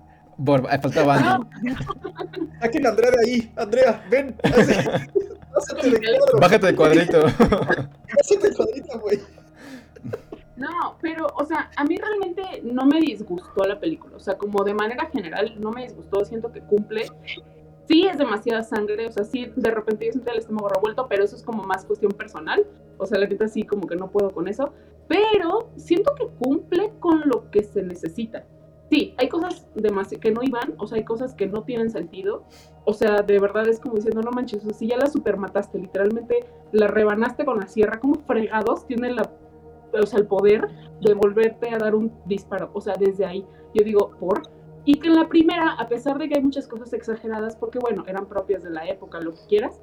Faltaba 0.81 1.15
Andy. 1.15 1.75
Saquen 2.61 2.85
a 2.85 2.89
Andrea 2.89 3.11
de 3.11 3.25
ahí. 3.25 3.51
Andrea, 3.55 4.05
ven. 4.09 4.35
Pásate 5.53 5.89
de 5.89 5.99
cuadro. 5.99 6.39
Bájate 6.39 6.65
de 6.67 6.75
cuadrito. 6.75 7.21
Pásate 7.21 8.49
de 8.49 8.55
cuadrito, 8.55 8.99
güey. 8.99 9.19
No, 10.55 10.97
pero, 11.01 11.27
o 11.35 11.45
sea, 11.45 11.71
a 11.75 11.83
mí 11.85 11.97
realmente 11.97 12.61
no 12.63 12.85
me 12.85 12.99
disgustó 12.99 13.63
la 13.63 13.79
película. 13.79 14.17
O 14.17 14.19
sea, 14.19 14.37
como 14.37 14.63
de 14.63 14.73
manera 14.73 15.09
general, 15.11 15.53
no 15.57 15.71
me 15.71 15.83
disgustó. 15.83 16.23
Siento 16.25 16.51
que 16.51 16.61
cumple. 16.61 17.05
Sí, 17.89 18.05
es 18.05 18.19
demasiada 18.19 18.61
sangre. 18.61 19.07
O 19.07 19.11
sea, 19.11 19.23
sí, 19.23 19.51
de 19.55 19.71
repente 19.71 20.05
yo 20.05 20.11
siento 20.11 20.31
el 20.31 20.37
estómago 20.37 20.69
revuelto, 20.69 21.07
pero 21.09 21.23
eso 21.23 21.35
es 21.35 21.41
como 21.41 21.63
más 21.63 21.85
cuestión 21.85 22.11
personal. 22.11 22.63
O 22.99 23.07
sea, 23.07 23.17
la 23.17 23.25
neta 23.25 23.47
sí, 23.47 23.63
como 23.63 23.87
que 23.87 23.95
no 23.95 24.11
puedo 24.11 24.29
con 24.29 24.47
eso. 24.47 24.71
Pero 25.07 25.71
siento 25.75 26.13
que 26.13 26.27
cumple 26.27 26.91
con 26.99 27.23
lo 27.25 27.49
que 27.49 27.63
se 27.63 27.81
necesita. 27.81 28.45
Sí, 28.91 29.15
hay 29.17 29.27
cosas 29.27 29.67
que 30.21 30.31
no 30.31 30.43
iban, 30.43 30.75
o 30.77 30.85
sea, 30.85 30.97
hay 30.99 31.03
cosas 31.03 31.33
que 31.33 31.47
no 31.47 31.63
tienen 31.63 31.89
sentido. 31.89 32.43
O 32.85 32.93
sea, 32.93 33.23
de 33.23 33.39
verdad 33.39 33.67
es 33.67 33.79
como 33.79 33.95
diciendo, 33.95 34.21
no 34.21 34.31
manches, 34.31 34.63
o 34.63 34.69
sea, 34.69 34.77
si 34.77 34.87
ya 34.87 34.97
la 34.97 35.07
supermataste, 35.07 35.79
literalmente 35.79 36.45
la 36.71 36.87
rebanaste 36.87 37.43
con 37.43 37.59
la 37.59 37.67
sierra, 37.67 37.99
como 37.99 38.15
fregados 38.27 38.85
tiene 38.85 39.13
la, 39.13 39.31
o 39.93 40.05
sea, 40.05 40.19
el 40.19 40.27
poder 40.27 40.67
de 41.01 41.13
volverte 41.15 41.71
a 41.71 41.79
dar 41.79 41.95
un 41.95 42.13
disparo. 42.25 42.69
O 42.73 42.81
sea, 42.81 42.93
desde 42.99 43.25
ahí, 43.25 43.43
yo 43.73 43.83
digo, 43.83 44.11
¿por? 44.19 44.43
Y 44.91 44.95
que 44.99 45.07
en 45.07 45.13
la 45.17 45.27
primera, 45.27 45.73
a 45.73 45.87
pesar 45.87 46.17
de 46.17 46.27
que 46.27 46.37
hay 46.37 46.41
muchas 46.41 46.67
cosas 46.67 46.91
exageradas, 46.93 47.55
porque 47.55 47.77
bueno, 47.77 48.03
eran 48.07 48.25
propias 48.25 48.63
de 48.63 48.71
la 48.71 48.87
época, 48.87 49.21
lo 49.21 49.35
que 49.35 49.41
quieras, 49.47 49.79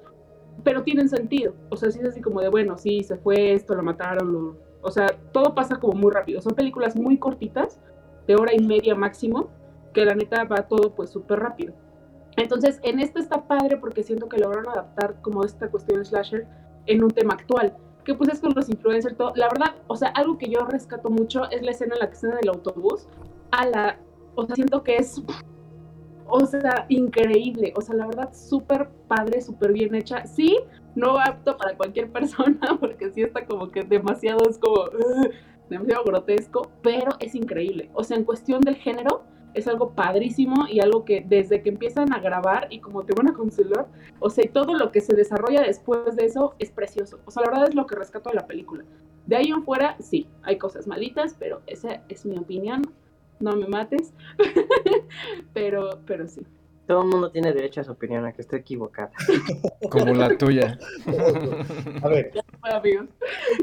pero 0.64 0.82
tienen 0.82 1.08
sentido. 1.08 1.54
O 1.70 1.76
sea, 1.76 1.92
sí 1.92 2.00
es 2.02 2.08
así 2.08 2.20
como 2.20 2.40
de, 2.40 2.48
bueno, 2.48 2.76
sí, 2.76 3.04
se 3.04 3.16
fue 3.16 3.52
esto, 3.52 3.76
lo 3.76 3.84
mataron, 3.84 4.32
lo- 4.32 4.56
o 4.82 4.90
sea, 4.90 5.06
todo 5.30 5.54
pasa 5.54 5.76
como 5.76 5.92
muy 5.92 6.10
rápido. 6.10 6.40
Son 6.40 6.54
películas 6.56 6.96
muy 6.96 7.18
cortitas, 7.18 7.78
de 8.26 8.34
hora 8.34 8.52
y 8.52 8.58
media 8.58 8.96
máximo, 8.96 9.48
que 9.94 10.04
la 10.04 10.16
neta 10.16 10.42
va 10.42 10.66
todo 10.66 10.92
pues 10.96 11.10
súper 11.10 11.38
rápido. 11.38 11.72
Entonces, 12.36 12.80
en 12.82 12.98
esto 12.98 13.20
está 13.20 13.46
padre 13.46 13.76
porque 13.76 14.02
siento 14.02 14.28
que 14.28 14.38
lograron 14.38 14.68
adaptar 14.70 15.22
como 15.22 15.44
esta 15.44 15.68
cuestión 15.68 16.04
slasher 16.04 16.48
en 16.86 17.04
un 17.04 17.12
tema 17.12 17.34
actual, 17.34 17.76
que 18.04 18.12
pues 18.14 18.30
es 18.30 18.40
con 18.40 18.52
los 18.56 18.68
influencers, 18.68 19.16
todo. 19.16 19.32
La 19.36 19.46
verdad, 19.46 19.76
o 19.86 19.94
sea, 19.94 20.08
algo 20.08 20.36
que 20.36 20.48
yo 20.48 20.64
rescato 20.66 21.10
mucho 21.10 21.48
es 21.52 21.62
la 21.62 21.70
escena 21.70 21.94
en 21.94 22.00
la 22.00 22.08
que 22.08 22.14
están 22.14 22.32
en 22.32 22.38
el 22.42 22.48
autobús, 22.48 23.06
a 23.52 23.66
la, 23.66 23.98
o 24.36 24.46
sea, 24.46 24.54
siento 24.54 24.84
que 24.84 24.96
es, 24.96 25.20
o 26.28 26.46
sea, 26.46 26.86
increíble, 26.88 27.72
o 27.76 27.80
sea, 27.80 27.96
la 27.96 28.06
verdad, 28.06 28.32
súper 28.32 28.88
padre, 29.08 29.40
súper 29.40 29.72
bien 29.72 29.94
hecha. 29.94 30.26
Sí, 30.26 30.58
no 30.94 31.18
apto 31.18 31.56
para 31.56 31.76
cualquier 31.76 32.10
persona, 32.12 32.76
porque 32.78 33.10
sí 33.10 33.22
está 33.22 33.44
como 33.44 33.70
que 33.70 33.82
demasiado, 33.82 34.48
es 34.48 34.58
como, 34.58 34.82
"Ugh", 34.84 35.30
demasiado 35.68 36.04
grotesco, 36.04 36.70
pero 36.82 37.10
es 37.18 37.34
increíble. 37.34 37.90
O 37.94 38.04
sea, 38.04 38.16
en 38.16 38.24
cuestión 38.24 38.60
del 38.60 38.76
género, 38.76 39.24
es 39.54 39.66
algo 39.66 39.92
padrísimo 39.92 40.66
y 40.68 40.80
algo 40.80 41.06
que 41.06 41.24
desde 41.26 41.62
que 41.62 41.70
empiezan 41.70 42.12
a 42.12 42.18
grabar 42.20 42.66
y 42.70 42.78
como 42.80 43.04
te 43.04 43.14
van 43.14 43.28
a 43.28 43.32
consolar, 43.32 43.86
o 44.20 44.28
sea, 44.28 44.44
todo 44.52 44.74
lo 44.74 44.92
que 44.92 45.00
se 45.00 45.16
desarrolla 45.16 45.62
después 45.62 46.14
de 46.14 46.26
eso 46.26 46.54
es 46.58 46.70
precioso. 46.70 47.20
O 47.24 47.30
sea, 47.30 47.42
la 47.44 47.50
verdad 47.50 47.68
es 47.70 47.74
lo 47.74 47.86
que 47.86 47.96
rescato 47.96 48.28
de 48.28 48.36
la 48.36 48.46
película. 48.46 48.84
De 49.24 49.36
ahí 49.36 49.46
en 49.46 49.64
fuera, 49.64 49.96
sí, 49.98 50.28
hay 50.42 50.58
cosas 50.58 50.86
malitas, 50.86 51.34
pero 51.38 51.62
esa 51.66 52.02
es 52.10 52.26
mi 52.26 52.36
opinión. 52.36 52.82
No 53.40 53.56
me 53.56 53.66
mates. 53.66 54.12
pero, 55.54 56.00
pero 56.06 56.26
sí. 56.26 56.42
Todo 56.86 57.02
el 57.02 57.08
mundo 57.08 57.30
tiene 57.32 57.52
derecho 57.52 57.80
a 57.80 57.84
su 57.84 57.92
opinión, 57.92 58.24
a 58.24 58.32
que 58.32 58.42
esté 58.42 58.56
equivocada. 58.58 59.10
Como 59.90 60.14
la 60.14 60.36
tuya. 60.38 60.78
A 62.02 62.08
ver, 62.08 62.32
amigos. 62.62 63.06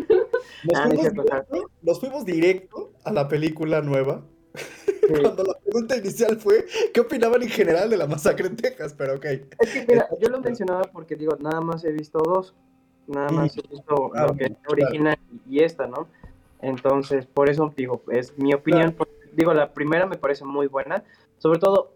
nos 0.10 0.75
Ah, 0.75 0.88
fuimos, 0.89 1.13
directo, 1.13 1.72
nos 1.82 2.00
fuimos 2.00 2.25
directo 2.25 2.92
a 3.06 3.13
la 3.13 3.27
película 3.30 3.82
nueva. 3.82 4.25
Sí. 4.56 5.22
Cuando 5.22 5.44
la 5.44 5.58
pregunta 5.58 5.98
inicial 5.98 6.36
fue: 6.38 6.65
¿qué 6.94 7.00
opinaban 7.00 7.42
en 7.44 7.50
general 7.50 7.89
de 7.89 7.98
la 7.98 8.08
masacre 8.08 8.48
en 8.48 8.58
Texas? 8.58 8.94
Pero 8.98 9.15
ok. 9.15 9.25
Es 9.25 9.70
que, 9.72 9.86
mira, 9.88 10.08
yo 10.20 10.30
lo 10.30 10.42
mencionaba 10.42 10.84
porque 10.92 11.15
digo, 11.15 11.38
nada 11.39 11.62
más 11.62 11.84
he 11.86 11.92
visto 11.94 12.20
dos. 12.20 12.53
Nada 13.08 13.30
más 13.30 13.58
he 13.58 13.62
visto 13.62 14.12
lo 14.13 14.36
que 14.36 14.46
es 14.46 14.50
claro. 14.50 14.70
original 14.70 15.18
y 15.50 15.63
esta, 15.63 15.88
¿no? 15.88 16.08
Entonces, 16.62 17.25
por 17.25 17.50
eso 17.50 17.74
digo, 17.75 18.01
es 18.12 18.38
mi 18.38 18.53
opinión. 18.53 18.94
porque, 18.98 19.13
Digo, 19.36 19.54
la 19.54 19.74
primera 19.74 20.06
me 20.06 20.18
parece 20.18 20.46
muy 20.46 20.68
buena. 20.68 21.04
Sobre 21.38 21.60
todo, 21.60 21.94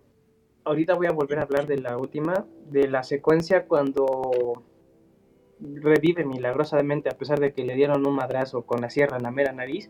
ahorita 0.63 0.96
voy 0.96 1.08
a 1.08 1.12
volver 1.12 1.39
a 1.39 1.44
hablar 1.44 1.67
de 1.67 1.77
la 1.77 1.98
última, 1.98 2.46
de 2.70 2.88
la 2.88 3.03
secuencia 3.03 3.65
cuando 3.65 4.63
revive 5.60 6.24
milagrosamente 6.24 7.10
a 7.10 7.17
pesar 7.17 7.39
de 7.39 7.51
que 7.51 7.63
le 7.63 7.75
dieron 7.75 8.06
un 8.06 8.15
madrazo 8.15 8.63
con 8.63 8.82
la 8.82 8.89
sierra 8.89 9.17
en 9.17 9.24
la 9.24 9.32
mera 9.32 9.51
nariz. 9.53 9.89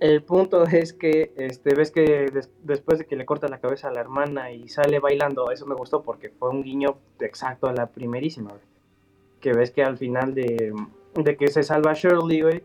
El 0.00 0.22
punto 0.22 0.64
es 0.72 0.92
que 0.92 1.32
este, 1.36 1.74
ves 1.74 1.90
que 1.90 2.26
después 2.62 2.98
de 2.98 3.06
que 3.06 3.16
le 3.16 3.26
corta 3.26 3.48
la 3.48 3.60
cabeza 3.60 3.88
a 3.88 3.92
la 3.92 4.00
hermana 4.00 4.52
y 4.52 4.68
sale 4.68 4.98
bailando, 4.98 5.50
eso 5.50 5.66
me 5.66 5.74
gustó 5.74 6.02
porque 6.02 6.30
fue 6.30 6.50
un 6.50 6.62
guiño 6.62 6.98
exacto 7.20 7.66
a 7.68 7.72
la 7.72 7.86
primerísima, 7.86 8.52
Que 9.40 9.52
ves 9.52 9.70
que 9.70 9.82
al 9.82 9.98
final 9.98 10.34
de, 10.34 10.72
de 11.14 11.36
que 11.36 11.48
se 11.48 11.62
salva 11.62 11.94
Shirley, 11.94 12.42
güey, 12.42 12.62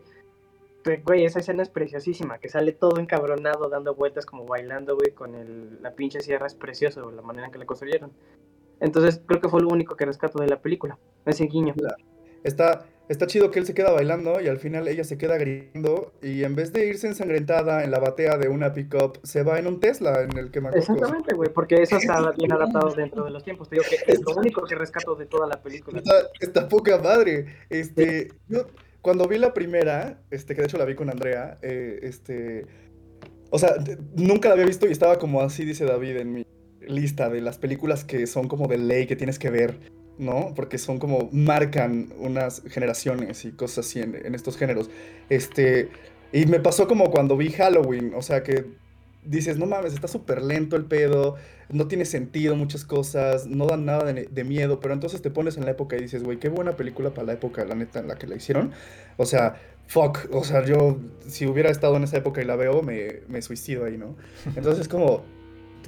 güey, 1.04 1.24
esa 1.24 1.40
escena 1.40 1.62
es 1.62 1.68
preciosísima, 1.68 2.38
que 2.38 2.48
sale 2.48 2.72
todo 2.72 2.98
encabronado, 3.00 3.68
dando 3.68 3.94
vueltas 3.94 4.26
como 4.26 4.46
bailando, 4.46 4.96
güey, 4.96 5.12
con 5.12 5.34
el, 5.34 5.82
la 5.82 5.94
pinche 5.94 6.20
sierra, 6.20 6.46
es 6.46 6.54
precioso, 6.54 7.10
la 7.10 7.22
manera 7.22 7.46
en 7.46 7.52
que 7.52 7.58
la 7.58 7.66
construyeron. 7.66 8.12
Entonces 8.80 9.20
creo 9.26 9.40
que 9.40 9.48
fue 9.48 9.62
lo 9.62 9.68
único 9.68 9.96
que 9.96 10.04
rescato 10.04 10.38
de 10.38 10.48
la 10.48 10.60
película, 10.60 10.98
ese 11.24 11.44
guiño. 11.44 11.74
Está, 12.44 12.86
está 13.08 13.26
chido 13.26 13.50
que 13.50 13.58
él 13.58 13.66
se 13.66 13.74
queda 13.74 13.90
bailando 13.90 14.40
y 14.40 14.48
al 14.48 14.58
final 14.58 14.86
ella 14.86 15.04
se 15.04 15.16
queda 15.18 15.36
gritando 15.38 16.12
y 16.22 16.44
en 16.44 16.54
vez 16.54 16.72
de 16.72 16.86
irse 16.86 17.06
ensangrentada 17.06 17.84
en 17.84 17.90
la 17.90 17.98
batea 17.98 18.36
de 18.38 18.48
una 18.48 18.72
pickup, 18.72 19.18
se 19.22 19.42
va 19.42 19.58
en 19.58 19.66
un 19.66 19.80
Tesla 19.80 20.22
en 20.22 20.36
el 20.36 20.50
que 20.50 20.60
me 20.60 20.70
Exactamente, 20.70 21.34
güey, 21.34 21.50
porque 21.52 21.82
eso 21.82 21.96
está 21.96 22.30
bien 22.32 22.52
adaptado 22.52 22.90
dentro 22.94 23.24
de 23.24 23.30
los 23.30 23.42
tiempos. 23.42 23.68
Te 23.68 23.76
digo 23.76 23.86
que 23.88 24.12
es 24.12 24.20
lo 24.20 24.34
único 24.36 24.62
que 24.64 24.74
rescato 24.74 25.14
de 25.14 25.26
toda 25.26 25.46
la 25.46 25.60
película. 25.60 26.02
Está, 26.40 26.68
poca 26.68 26.98
madre. 26.98 27.46
Este, 27.70 28.28
yo 28.48 28.66
cuando 29.06 29.28
vi 29.28 29.38
la 29.38 29.54
primera, 29.54 30.18
este, 30.32 30.56
que 30.56 30.62
de 30.62 30.66
hecho 30.66 30.78
la 30.78 30.84
vi 30.84 30.96
con 30.96 31.08
Andrea, 31.10 31.60
eh, 31.62 32.00
este, 32.02 32.66
o 33.50 33.58
sea, 33.60 33.76
nunca 34.16 34.48
la 34.48 34.54
había 34.54 34.66
visto 34.66 34.88
y 34.88 34.90
estaba 34.90 35.20
como 35.20 35.42
así, 35.42 35.64
dice 35.64 35.84
David, 35.84 36.16
en 36.16 36.32
mi 36.32 36.46
lista 36.80 37.28
de 37.28 37.40
las 37.40 37.56
películas 37.56 38.02
que 38.02 38.26
son 38.26 38.48
como 38.48 38.66
de 38.66 38.78
ley 38.78 39.06
que 39.06 39.14
tienes 39.14 39.38
que 39.38 39.48
ver, 39.48 39.78
¿no? 40.18 40.54
Porque 40.56 40.76
son 40.76 40.98
como, 40.98 41.28
marcan 41.30 42.08
unas 42.18 42.64
generaciones 42.66 43.44
y 43.44 43.52
cosas 43.52 43.86
así 43.86 44.00
en, 44.00 44.34
estos 44.34 44.56
géneros. 44.56 44.90
Este, 45.28 45.88
y 46.32 46.46
me 46.46 46.58
pasó 46.58 46.88
como 46.88 47.12
cuando 47.12 47.36
vi 47.36 47.52
Halloween, 47.52 48.12
o 48.12 48.22
sea 48.22 48.42
que 48.42 48.64
dices, 49.26 49.58
no 49.58 49.66
mames, 49.66 49.94
está 49.94 50.08
súper 50.08 50.42
lento 50.42 50.76
el 50.76 50.84
pedo, 50.84 51.36
no 51.68 51.88
tiene 51.88 52.04
sentido 52.04 52.56
muchas 52.56 52.84
cosas, 52.84 53.46
no 53.46 53.66
dan 53.66 53.84
nada 53.84 54.12
de, 54.12 54.44
miedo, 54.44 54.80
pero 54.80 54.94
entonces 54.94 55.22
te 55.22 55.30
pones 55.30 55.56
en 55.56 55.64
la 55.64 55.72
época 55.72 55.96
y 55.96 56.00
dices, 56.00 56.22
güey, 56.22 56.38
qué 56.38 56.48
buena 56.48 56.76
película 56.76 57.10
para 57.10 57.26
la 57.26 57.32
época, 57.34 57.64
la 57.64 57.74
neta, 57.74 58.00
en 58.00 58.08
la 58.08 58.16
que 58.16 58.26
la 58.26 58.36
hicieron. 58.36 58.72
O 59.16 59.26
sea, 59.26 59.60
fuck, 59.86 60.28
o 60.32 60.44
sea, 60.44 60.64
yo 60.64 60.98
si 61.26 61.46
hubiera 61.46 61.70
estado 61.70 61.96
en 61.96 62.04
esa 62.04 62.18
época 62.18 62.40
y 62.40 62.44
la 62.44 62.56
veo, 62.56 62.82
me, 62.82 63.20
me 63.28 63.42
suicido 63.42 63.84
ahí, 63.84 63.96
¿no? 63.96 64.16
Entonces 64.56 64.82
es 64.82 64.88
como, 64.88 65.24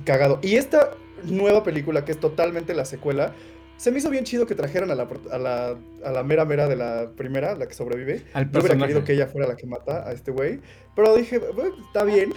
cagado. 0.05 0.39
Y 0.43 0.57
esta 0.57 0.91
nueva 1.25 1.63
película, 1.63 2.05
que 2.05 2.13
es 2.13 2.21
totalmente 2.21 2.75
la 2.75 2.85
secuela, 2.85 3.35
se 3.79 3.93
me 3.93 3.99
hizo 3.99 4.11
bien 4.11 4.25
chido 4.25 4.45
que 4.45 4.57
trajeran 4.57 4.91
a 4.91 4.97
la, 4.97 5.09
a 5.31 5.39
la, 5.39 5.77
a 6.05 6.11
la 6.11 6.23
mera 6.25 6.45
mera 6.45 6.67
de 6.67 6.75
la 6.75 7.13
primera, 7.17 7.55
la 7.55 7.69
que 7.69 7.75
sobrevive. 7.75 8.25
Al 8.35 8.51
Yo 8.51 8.59
hubiera 8.59 8.77
querido 8.77 9.05
que 9.05 9.13
ella 9.13 9.29
fuera 9.29 9.47
la 9.47 9.57
que 9.57 9.67
mata 9.67 10.07
a 10.07 10.13
este 10.13 10.33
güey. 10.33 10.61
Pero 10.97 11.17
dije, 11.17 11.39
bueno, 11.39 11.77
está 11.87 12.03
bien. 12.03 12.35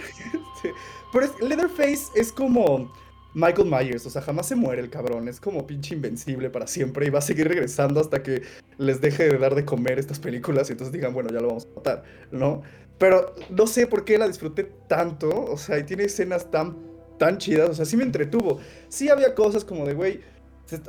pero 1.12 1.24
es, 1.24 1.32
Leatherface 1.40 2.04
es 2.14 2.32
como 2.32 2.92
Michael 3.34 3.68
Myers, 3.68 4.06
o 4.06 4.10
sea, 4.10 4.22
jamás 4.22 4.46
se 4.46 4.54
muere 4.54 4.80
el 4.80 4.88
cabrón. 4.88 5.26
Es 5.26 5.40
como 5.40 5.66
pinche 5.66 5.96
invencible 5.96 6.48
para 6.48 6.68
siempre 6.68 7.06
y 7.06 7.10
va 7.10 7.18
a 7.18 7.22
seguir 7.22 7.48
regresando 7.48 8.00
hasta 8.00 8.22
que 8.22 8.42
les 8.78 9.00
deje 9.00 9.28
de 9.28 9.36
dar 9.36 9.56
de 9.56 9.64
comer 9.64 9.98
estas 9.98 10.20
películas 10.20 10.68
y 10.68 10.72
entonces 10.72 10.92
digan, 10.92 11.12
bueno, 11.12 11.30
ya 11.30 11.40
lo 11.40 11.48
vamos 11.48 11.66
a 11.72 11.74
matar, 11.74 12.04
¿no? 12.30 12.62
Pero 12.98 13.34
no 13.50 13.66
sé 13.66 13.88
por 13.88 14.04
qué 14.04 14.16
la 14.16 14.28
disfruté 14.28 14.70
tanto, 14.86 15.28
o 15.28 15.56
sea, 15.56 15.76
y 15.78 15.82
tiene 15.82 16.04
escenas 16.04 16.50
tan 16.52 16.92
tan 17.18 17.38
chidas, 17.38 17.70
o 17.70 17.74
sea, 17.74 17.84
sí 17.84 17.96
me 17.96 18.02
entretuvo. 18.02 18.60
Sí 18.88 19.08
había 19.08 19.34
cosas 19.34 19.64
como 19.64 19.86
de, 19.86 19.94
güey, 19.94 20.20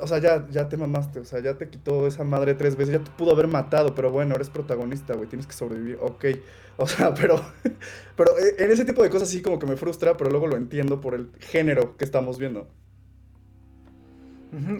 o 0.01 0.07
sea, 0.07 0.19
ya, 0.19 0.47
ya 0.49 0.69
te 0.69 0.77
mamaste, 0.77 1.19
o 1.19 1.25
sea, 1.25 1.39
ya 1.41 1.57
te 1.57 1.69
quitó 1.69 2.07
esa 2.07 2.23
madre 2.23 2.53
tres 2.53 2.75
veces, 2.75 2.93
ya 2.93 3.03
te 3.03 3.11
pudo 3.11 3.31
haber 3.31 3.47
matado, 3.47 3.93
pero 3.95 4.11
bueno, 4.11 4.35
eres 4.35 4.49
protagonista, 4.49 5.13
güey, 5.15 5.27
tienes 5.27 5.47
que 5.47 5.53
sobrevivir, 5.53 5.97
ok. 6.01 6.25
O 6.77 6.87
sea, 6.87 7.13
pero, 7.19 7.41
pero 8.15 8.31
eh, 8.37 8.55
en 8.59 8.71
ese 8.71 8.85
tipo 8.85 9.03
de 9.03 9.09
cosas 9.09 9.29
sí 9.29 9.41
como 9.41 9.59
que 9.59 9.65
me 9.65 9.75
frustra, 9.75 10.15
pero 10.17 10.29
luego 10.29 10.47
lo 10.47 10.55
entiendo 10.55 11.01
por 11.01 11.15
el 11.15 11.31
género 11.39 11.97
que 11.97 12.05
estamos 12.05 12.37
viendo. 12.37 12.67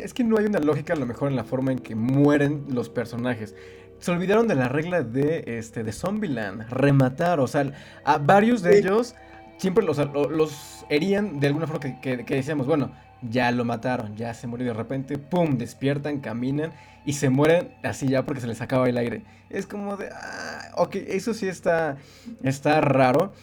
Es 0.02 0.14
que 0.14 0.24
no 0.24 0.38
hay 0.38 0.46
una 0.46 0.60
lógica 0.60 0.94
a 0.94 0.96
lo 0.96 1.08
mejor 1.08 1.30
en 1.30 1.36
la 1.36 1.44
forma 1.44 1.72
en 1.72 1.80
que 1.80 1.96
mueren 1.96 2.66
los 2.70 2.90
personajes. 2.90 3.56
Se 3.98 4.12
olvidaron 4.12 4.48
de 4.48 4.54
la 4.54 4.70
regla 4.70 5.02
de, 5.02 5.44
este, 5.48 5.84
de 5.84 5.92
Zombieland, 5.92 6.70
rematar, 6.70 7.40
o 7.40 7.48
sea, 7.48 7.74
a 8.04 8.20
varios 8.20 8.62
de 8.62 8.78
ellos 8.78 9.16
siempre 9.58 9.84
los, 9.84 9.98
los 10.30 10.86
herían 10.90 11.40
de 11.40 11.48
alguna 11.48 11.68
forma 11.68 12.02
que, 12.02 12.18
decíamos, 12.18 12.68
bueno, 12.68 12.94
ya 13.30 13.52
lo 13.52 13.66
mataron, 13.66 14.16
ya 14.16 14.34
se 14.34 14.48
murió 14.48 14.68
de 14.68 14.74
repente, 14.74 15.18
pum, 15.18 15.58
despiertan, 15.58 16.20
caminan 16.20 16.72
y 17.06 17.14
se 17.14 17.30
mueren 17.30 17.74
así 17.84 18.08
ya 18.08 18.26
porque 18.26 18.42
se 18.42 18.48
les 18.48 18.62
acaba 18.62 18.90
el 18.90 18.98
aire. 18.98 19.24
Es 19.50 19.68
como 19.68 19.98
de, 19.98 20.10
ah, 20.10 20.72
ok, 20.78 20.96
eso 20.96 21.34
sí 21.34 21.48
está, 21.48 21.98
está 22.44 22.82
raro. 22.82 23.34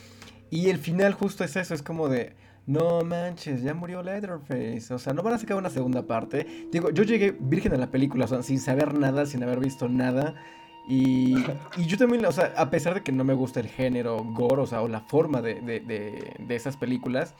Y 0.50 0.68
el 0.70 0.78
final 0.78 1.12
justo 1.12 1.44
es 1.44 1.56
eso, 1.56 1.74
es 1.74 1.82
como 1.82 2.08
de, 2.08 2.34
no 2.66 3.02
manches, 3.02 3.62
ya 3.62 3.74
murió 3.74 4.02
Leatherface. 4.02 4.92
O 4.92 4.98
sea, 4.98 5.12
no 5.12 5.22
van 5.22 5.34
a 5.34 5.38
sacar 5.38 5.56
una 5.56 5.70
segunda 5.70 6.06
parte. 6.06 6.68
Digo, 6.72 6.90
yo 6.90 7.04
llegué 7.04 7.36
virgen 7.38 7.74
a 7.74 7.76
la 7.76 7.90
película, 7.90 8.24
o 8.24 8.28
sea, 8.28 8.42
sin 8.42 8.60
saber 8.60 8.94
nada, 8.94 9.26
sin 9.26 9.42
haber 9.42 9.60
visto 9.60 9.88
nada. 9.88 10.34
Y, 10.88 11.36
yo 11.86 11.96
también, 11.98 12.24
o 12.26 12.32
sea, 12.32 12.52
a 12.56 12.70
pesar 12.70 12.94
de 12.94 13.02
que 13.02 13.12
no 13.12 13.22
me 13.22 13.34
gusta 13.34 13.60
el 13.60 13.68
género 13.68 14.24
gore, 14.24 14.62
o 14.62 14.66
sea, 14.66 14.82
o 14.82 14.88
la 14.88 15.00
forma 15.00 15.40
de, 15.40 15.60
de, 15.60 15.80
de, 15.80 16.56
esas 16.56 16.76
películas, 16.76 17.34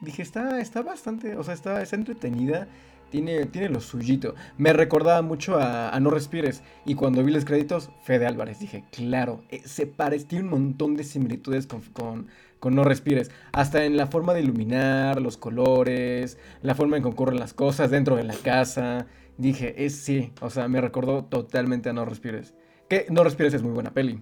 dije, 0.00 0.22
está, 0.22 0.60
está 0.60 0.82
bastante, 0.82 1.36
o 1.36 1.42
sea, 1.42 1.54
está, 1.54 1.82
entretenida, 1.92 2.68
tiene, 3.10 3.46
tiene 3.46 3.68
lo 3.68 3.80
suyito. 3.80 4.34
Me 4.58 4.72
recordaba 4.72 5.22
mucho 5.22 5.58
a, 5.58 5.98
No 6.00 6.10
Respires, 6.10 6.62
y 6.84 6.94
cuando 6.94 7.22
vi 7.22 7.32
los 7.32 7.44
créditos, 7.44 7.90
Fede 8.02 8.26
Álvarez, 8.26 8.58
dije, 8.58 8.84
claro, 8.90 9.42
eh, 9.50 9.62
se 9.64 9.86
parece, 9.86 10.26
tiene 10.26 10.44
un 10.44 10.50
montón 10.50 10.96
de 10.96 11.04
similitudes 11.04 11.66
con, 11.66 11.80
con, 11.80 12.28
con, 12.60 12.74
No 12.74 12.84
Respires, 12.84 13.30
hasta 13.52 13.84
en 13.84 13.96
la 13.96 14.06
forma 14.06 14.34
de 14.34 14.42
iluminar, 14.42 15.20
los 15.20 15.36
colores, 15.36 16.38
la 16.62 16.74
forma 16.74 16.96
en 16.96 17.02
que 17.02 17.08
ocurren 17.08 17.38
las 17.38 17.54
cosas 17.54 17.90
dentro 17.90 18.16
de 18.16 18.24
la 18.24 18.34
casa. 18.34 19.06
Dije, 19.36 19.84
es 19.84 19.96
sí, 19.96 20.32
o 20.40 20.50
sea, 20.50 20.68
me 20.68 20.80
recordó 20.80 21.24
totalmente 21.24 21.88
a 21.88 21.92
No 21.92 22.04
Respires. 22.04 22.54
Que 22.88 23.06
No 23.10 23.24
Respires 23.24 23.54
es 23.54 23.62
muy 23.62 23.72
buena 23.72 23.92
peli. 23.92 24.20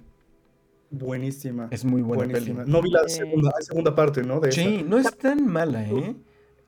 Buenísima. 0.93 1.69
Es 1.71 1.87
muy 1.87 2.03
buena 2.03 2.31
peli. 2.31 2.53
No 2.67 2.83
vi 2.83 2.91
la 2.91 3.09
segunda, 3.09 3.51
segunda 3.61 3.95
parte, 3.95 4.23
¿no? 4.23 4.41
sí, 4.51 4.85
no 4.87 4.99
es 4.99 5.17
tan 5.17 5.47
mala, 5.47 5.89
¿eh? 5.89 6.15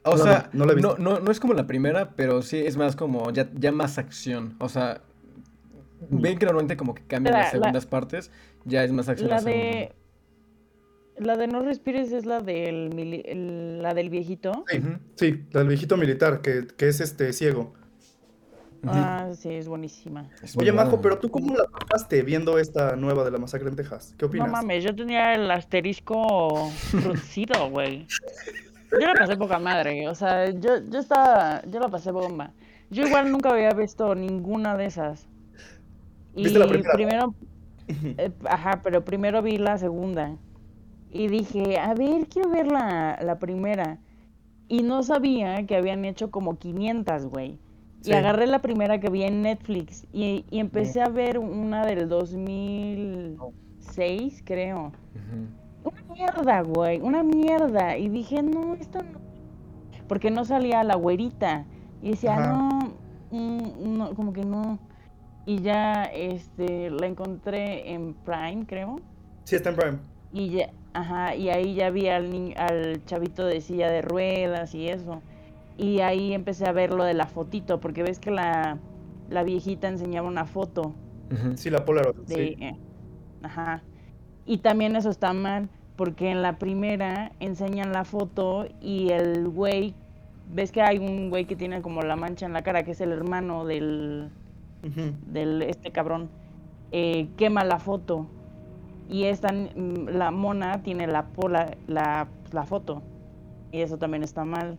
O 0.02 0.16
sea, 0.19 0.49
no, 0.52 0.66
no, 0.66 1.31
es 1.31 1.40
como 1.40 1.54
la 1.54 1.66
primera, 1.66 2.14
pero 2.16 2.43
sí 2.43 2.59
es 2.59 2.76
más 2.76 2.97
como 2.97 3.31
ya, 3.31 3.50
ya 3.54 3.71
más 3.71 3.99
acción. 3.99 4.57
O 4.59 4.69
sea, 4.69 5.02
ven 6.09 6.38
que 6.38 6.47
normalmente 6.47 6.76
como 6.76 6.95
que 6.95 7.02
cambian 7.07 7.35
las 7.35 7.50
segundas 7.50 7.87
partes, 7.87 8.31
ya 8.64 8.83
es 8.83 8.93
más 8.93 9.09
acción. 9.09 9.28
La, 9.28 9.43
de... 9.43 9.93
La 11.19 11.37
de 11.37 11.47
No 11.47 11.61
Respires 11.61 12.11
es 12.11 12.26
la 12.26 12.40
del, 12.40 13.83
la 13.83 13.95
del 13.95 14.09
viejito. 14.09 14.64
Sí, 14.69 14.83
sí, 15.16 15.45
la 15.52 15.61
del 15.61 15.69
viejito 15.69 15.97
militar, 15.99 16.40
que, 16.40 16.66
que 16.66 16.88
es 16.88 17.00
este 17.00 17.33
ciego. 17.35 17.75
Ah, 18.86 19.30
sí, 19.34 19.50
es 19.50 19.68
buenísima. 19.68 20.28
Oye, 20.56 20.72
Majo, 20.72 21.00
pero 21.00 21.18
tú 21.18 21.30
cómo 21.30 21.54
la 21.54 21.64
pasaste 21.64 22.22
viendo 22.22 22.58
esta 22.58 22.96
nueva 22.96 23.24
de 23.24 23.30
la 23.30 23.38
masacre 23.38 23.68
en 23.68 23.76
Texas? 23.76 24.14
¿Qué 24.18 24.24
opinas? 24.24 24.46
No 24.46 24.52
mames, 24.52 24.84
yo 24.84 24.94
tenía 24.94 25.34
el 25.34 25.50
asterisco 25.50 26.70
fruncido, 26.90 27.70
güey. 27.70 28.06
Yo 28.92 29.06
la 29.06 29.14
pasé 29.14 29.36
poca 29.36 29.58
madre, 29.58 30.08
o 30.08 30.14
sea, 30.14 30.50
yo, 30.50 30.78
yo 30.88 30.98
estaba, 30.98 31.62
yo 31.66 31.80
la 31.80 31.88
pasé 31.88 32.10
bomba. 32.10 32.52
Yo 32.90 33.06
igual 33.06 33.32
nunca 33.32 33.50
había 33.50 33.70
visto 33.70 34.14
ninguna 34.14 34.76
de 34.76 34.86
esas. 34.86 35.26
Y 36.36 36.48
la 36.50 36.66
primero, 36.66 37.34
eh, 37.88 38.30
ajá, 38.44 38.80
pero 38.82 39.04
primero 39.04 39.42
vi 39.42 39.56
la 39.56 39.78
segunda. 39.78 40.36
Y 41.10 41.28
dije, 41.28 41.78
a 41.78 41.94
ver, 41.94 42.26
quiero 42.28 42.50
ver 42.50 42.66
la, 42.66 43.18
la 43.22 43.38
primera. 43.38 43.98
Y 44.68 44.82
no 44.82 45.02
sabía 45.02 45.64
que 45.66 45.76
habían 45.76 46.04
hecho 46.04 46.30
como 46.30 46.58
500, 46.58 47.26
güey. 47.26 47.58
Y 48.04 48.12
agarré 48.12 48.46
la 48.46 48.61
primera 48.61 49.00
que 49.00 49.08
vi 49.08 49.23
en 49.23 49.40
Netflix 49.42 50.06
y, 50.12 50.44
empecé 50.50 51.00
a 51.00 51.08
ver 51.08 51.38
una 51.38 51.87
del 51.87 52.08
2006, 52.08 54.42
creo. 54.44 54.92
Una 55.82 56.02
mierda, 56.12 56.61
güey, 56.62 57.00
una 57.00 57.23
mierda. 57.23 57.96
Y 57.96 58.08
dije, 58.08 58.42
no, 58.42 58.75
esto 58.75 58.99
no. 59.02 59.20
Porque 60.06 60.30
no 60.30 60.44
salía 60.44 60.84
la 60.84 60.96
güerita. 60.96 61.64
Y 62.02 62.11
decía, 62.11 62.37
no, 62.37 62.92
mm, 63.30 63.96
no, 63.96 64.14
como 64.14 64.34
que 64.34 64.44
no. 64.44 64.78
Y 65.46 65.61
ya 65.61 66.04
este, 66.04 66.90
la 66.90 67.06
encontré 67.06 67.92
en 67.92 68.14
Prime, 68.14 68.64
creo. 68.66 69.00
Sí, 69.44 69.56
está 69.56 69.70
en 69.70 69.76
Prime. 69.76 69.99
Y 70.32 70.50
ya, 70.50 70.70
ajá, 70.94 71.37
y 71.37 71.49
ahí 71.49 71.75
ya 71.75 71.90
vi 71.90 72.08
al, 72.08 72.54
al 72.56 73.04
chavito 73.04 73.46
de 73.46 73.61
silla 73.61 73.88
de 73.90 74.02
ruedas 74.02 74.75
y 74.75 74.88
eso. 74.88 75.23
Y 75.76 76.00
ahí 76.00 76.33
empecé 76.33 76.66
a 76.66 76.73
ver 76.73 76.93
lo 76.93 77.04
de 77.04 77.14
la 77.14 77.26
fotito, 77.26 77.81
porque 77.81 78.02
ves 78.02 78.21
que 78.21 78.31
la, 78.31 78.78
la 79.28 79.43
viejita 79.43 79.88
enseñaba 79.88 80.28
una 80.28 80.47
foto. 80.47 80.95
Sí, 81.57 81.71
la 81.71 81.85
Polaroid. 81.85 82.14
sí. 82.26 82.57
Eh, 82.61 82.76
ajá. 83.43 83.83
Y 84.47 84.59
también 84.59 84.95
eso 84.97 85.11
está 85.11 85.33
mal, 85.33 85.69
porque 85.97 86.31
en 86.31 86.43
la 86.43 86.59
primera 86.59 87.33
enseñan 87.40 87.93
la 87.93 88.04
foto 88.04 88.66
y 88.81 89.11
el 89.11 89.49
güey, 89.49 89.95
ves 90.52 90.71
que 90.71 90.83
hay 90.83 90.99
un 90.99 91.31
güey 91.31 91.47
que 91.47 91.57
tiene 91.57 91.83
como 91.83 92.02
la 92.02 92.16
mancha 92.16 92.47
en 92.47 92.52
la 92.52 92.62
cara, 92.62 92.85
que 92.85 92.93
es 92.93 93.00
el 93.00 93.12
hermano 93.12 93.64
del, 93.64 94.31
del 94.83 95.62
este 95.62 95.93
cabrón 95.93 96.28
eh, 96.93 97.28
quema 97.37 97.64
la 97.64 97.78
foto 97.78 98.26
y 99.09 99.25
esta 99.25 99.52
mm, 99.52 100.09
la 100.11 100.31
mona 100.31 100.83
tiene 100.83 101.07
la 101.07 101.26
pola 101.26 101.76
la, 101.87 102.28
la 102.52 102.64
foto 102.64 103.02
y 103.73 103.81
eso 103.81 103.99
también 103.99 104.23
está 104.23 104.45
mal 104.45 104.78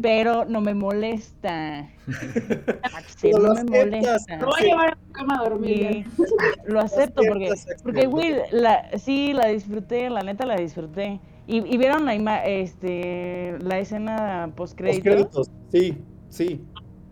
pero 0.00 0.44
no 0.46 0.60
me 0.60 0.74
molesta 0.74 1.88
Axel, 2.96 3.32
no 3.32 3.54
me 3.54 3.60
aceptas. 3.60 3.64
molesta 3.86 4.36
Lo 4.38 4.46
voy 4.46 4.60
a 4.60 4.64
llevar 4.64 4.92
a 4.92 4.96
tu 4.96 5.12
cama 5.12 5.38
a 5.38 5.48
dormir. 5.48 6.04
Sí, 6.16 6.22
lo 6.66 6.80
acepto 6.80 7.22
porque 7.28 7.52
porque 7.82 8.06
güey 8.06 8.36
la 8.50 8.98
sí 8.98 9.32
la 9.32 9.48
disfruté 9.48 10.08
la 10.10 10.22
neta 10.22 10.46
la 10.46 10.56
disfruté 10.56 11.20
y, 11.46 11.58
y 11.58 11.76
vieron 11.76 12.04
la 12.04 12.14
ima- 12.14 12.42
este 12.44 13.56
la 13.60 13.78
escena 13.78 14.50
post 14.56 14.80
Los 14.80 14.98
créditos 15.00 15.48
créditos. 15.48 15.50
Sí, 15.70 15.98
sí. 16.28 16.64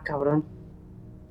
Cabrón. 0.03 0.43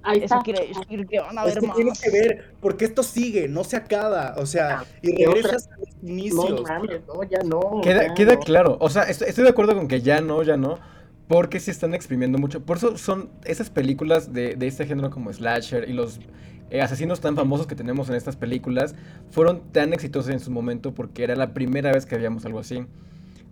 Ahí 0.03 0.17
eso 0.19 0.25
está. 0.37 0.41
quiere 0.43 0.67
decir 0.69 1.07
que 1.07 1.21
van 1.21 1.37
a 1.39 1.45
Es 1.45 1.55
ver 1.55 1.61
que 1.61 1.67
más 1.67 1.77
tienes 1.77 2.01
que 2.01 2.11
ver, 2.11 2.55
porque 2.63 2.87
esto 2.87 3.03
sigue, 3.03 3.49
no 3.49 3.65
se 3.65 3.77
acaba. 3.77 4.35
O 4.39 4.47
sea, 4.47 4.85
y 5.03 5.15
¿qué 5.15 5.27
otra? 5.29 5.43
regresas 5.43 5.69
a 5.69 5.77
los 5.79 5.89
No 6.03 6.09
inicios. 6.11 6.63
mames, 6.63 7.01
no, 7.07 7.23
ya 7.25 7.39
no. 7.45 7.81
Queda, 7.83 8.07
ya 8.09 8.15
queda 8.15 8.35
no. 8.35 8.41
claro, 8.41 8.77
o 8.81 8.89
sea, 8.89 9.03
estoy, 9.03 9.29
estoy 9.29 9.45
de 9.45 9.51
acuerdo 9.51 9.75
con 9.77 9.89
que 9.89 10.01
ya 10.01 10.23
no, 10.23 10.43
ya 10.43 10.57
no, 10.57 10.79
porque 11.31 11.61
se 11.61 11.71
están 11.71 11.95
exprimiendo 11.95 12.39
mucho. 12.39 12.65
Por 12.65 12.79
eso 12.79 12.99
son 12.99 13.29
esas 13.45 13.71
películas 13.71 14.33
de, 14.33 14.57
de 14.57 14.67
este 14.67 14.85
género 14.85 15.11
como 15.11 15.33
Slasher 15.33 15.89
y 15.89 15.93
los 15.93 16.19
eh, 16.71 16.81
asesinos 16.83 17.21
tan 17.21 17.37
famosos 17.37 17.69
que 17.69 17.77
tenemos 17.77 18.09
en 18.09 18.17
estas 18.17 18.35
películas 18.35 18.97
fueron 19.31 19.61
tan 19.71 19.93
exitosos 19.93 20.33
en 20.33 20.41
su 20.41 20.51
momento 20.51 20.93
porque 20.93 21.23
era 21.23 21.37
la 21.37 21.55
primera 21.55 21.93
vez 21.93 22.05
que 22.05 22.17
habíamos 22.17 22.45
algo 22.47 22.59
así. 22.59 22.85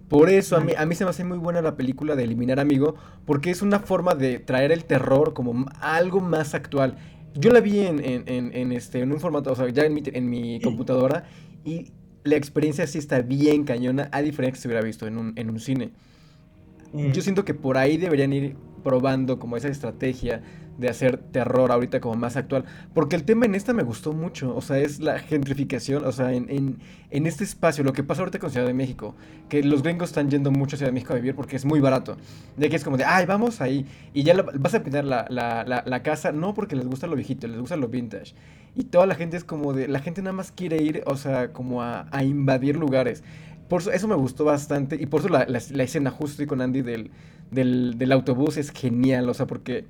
Por 0.09 0.29
eso 0.29 0.57
a 0.57 0.61
mí, 0.61 0.73
a 0.77 0.87
mí 0.87 0.97
se 0.97 1.05
me 1.05 1.11
hace 1.11 1.23
muy 1.23 1.39
buena 1.39 1.63
la 1.63 1.77
película 1.77 2.17
de 2.17 2.25
Eliminar 2.25 2.59
Amigo, 2.59 2.97
porque 3.25 3.51
es 3.53 3.63
una 3.63 3.79
forma 3.79 4.17
de 4.17 4.41
traer 4.41 4.73
el 4.73 4.85
terror 4.85 5.33
como 5.33 5.67
algo 5.81 6.21
más 6.21 6.55
actual. 6.55 6.97
Yo 7.35 7.53
la 7.53 7.61
vi 7.61 7.79
en, 7.87 8.05
en- 8.05 8.25
en- 8.27 8.57
en 8.57 8.73
este, 8.73 8.99
en 9.03 9.13
un 9.13 9.21
formato, 9.21 9.53
o 9.53 9.55
sea, 9.55 9.69
ya 9.69 9.85
en 9.85 9.95
mi, 9.95 10.03
en 10.05 10.29
mi 10.29 10.61
computadora, 10.63 11.27
y 11.65 11.93
la 12.25 12.35
experiencia 12.35 12.89
sí 12.89 12.99
está 12.99 13.21
bien 13.23 13.63
cañona, 13.63 14.09
a 14.11 14.21
diferencia 14.21 14.55
que 14.57 14.63
se 14.63 14.67
hubiera 14.67 14.83
visto 14.83 15.07
en 15.07 15.17
un, 15.17 15.33
en 15.37 15.49
un 15.49 15.61
cine. 15.61 15.93
Mm. 16.93 17.13
Yo 17.13 17.23
siento 17.23 17.45
que 17.45 17.55
por 17.55 17.77
ahí 17.77 17.97
deberían 17.97 18.33
ir 18.33 18.57
probando 18.83 19.39
como 19.39 19.57
esa 19.57 19.69
estrategia 19.69 20.43
de 20.79 20.89
hacer 20.89 21.19
terror 21.19 21.73
ahorita 21.73 22.01
como 22.01 22.15
más 22.15 22.37
actual. 22.37 22.65
Porque 22.95 23.17
el 23.17 23.25
tema 23.25 23.47
en 23.47 23.57
esta 23.57 23.73
me 23.73 23.83
gustó 23.83 24.13
mucho. 24.13 24.55
O 24.55 24.61
sea, 24.61 24.79
es 24.79 25.01
la 25.01 25.19
gentrificación. 25.19 26.05
O 26.05 26.13
sea, 26.13 26.33
en, 26.33 26.49
en, 26.49 26.79
en 27.11 27.27
este 27.27 27.43
espacio, 27.43 27.83
lo 27.83 27.93
que 27.93 28.05
pasa 28.05 28.21
ahorita 28.23 28.39
con 28.39 28.51
Ciudad 28.51 28.67
de 28.67 28.75
México. 28.75 29.17
Que 29.49 29.65
los 29.65 29.83
gringos 29.83 30.11
están 30.11 30.31
yendo 30.31 30.53
mucho 30.53 30.77
a 30.77 30.79
Ciudad 30.79 30.91
de 30.91 30.95
México 30.95 31.13
a 31.15 31.17
vivir 31.17 31.35
porque 31.35 31.57
es 31.57 31.65
muy 31.65 31.81
barato. 31.81 32.17
De 32.57 32.69
que 32.69 32.77
es 32.77 32.85
como 32.85 32.97
de, 32.97 33.05
ay, 33.05 33.27
vamos 33.27 33.61
ahí. 33.61 33.87
Y 34.15 34.23
ya 34.23 34.35
la- 34.35 34.45
vas 34.55 34.75
a 34.75 34.83
pintar 34.85 35.05
la, 35.05 35.27
la, 35.29 35.65
la, 35.65 35.83
la 35.85 36.03
casa, 36.05 36.31
no 36.31 36.55
porque 36.55 36.77
les 36.77 36.87
gusta 36.87 37.09
lo 37.09 37.17
viejito, 37.17 37.49
les 37.49 37.59
gusta 37.59 37.77
lo 37.77 37.89
vintage. 37.89 38.35
Y 38.77 38.85
toda 38.85 39.07
la 39.07 39.17
gente 39.17 39.37
es 39.37 39.43
como 39.43 39.73
de, 39.73 39.89
la 39.89 39.99
gente 39.99 40.23
nada 40.23 40.33
más 40.35 40.53
quiere 40.53 40.81
ir, 40.81 41.03
o 41.07 41.17
sea, 41.17 41.53
como 41.53 41.83
a, 41.83 42.07
a 42.13 42.23
invadir 42.23 42.77
lugares. 42.77 43.25
Por 43.69 43.81
eso, 43.83 43.91
eso 43.93 44.09
me 44.09 44.15
gustó 44.17 44.45
bastante. 44.45 44.97
Y 45.01 45.07
por 45.07 45.21
eso 45.21 45.29
la, 45.29 45.47
la- 45.47 45.61
la 45.71 45.83
escena 45.83 46.11
justo 46.11 46.47
con 46.47 46.61
Andy 46.61 46.83
del, 46.83 47.11
del, 47.51 47.99
del 47.99 48.13
autobús 48.13 48.57
es 48.57 48.71
genial. 48.71 49.29
O 49.29 49.35
sea, 49.35 49.47
porque 49.47 49.85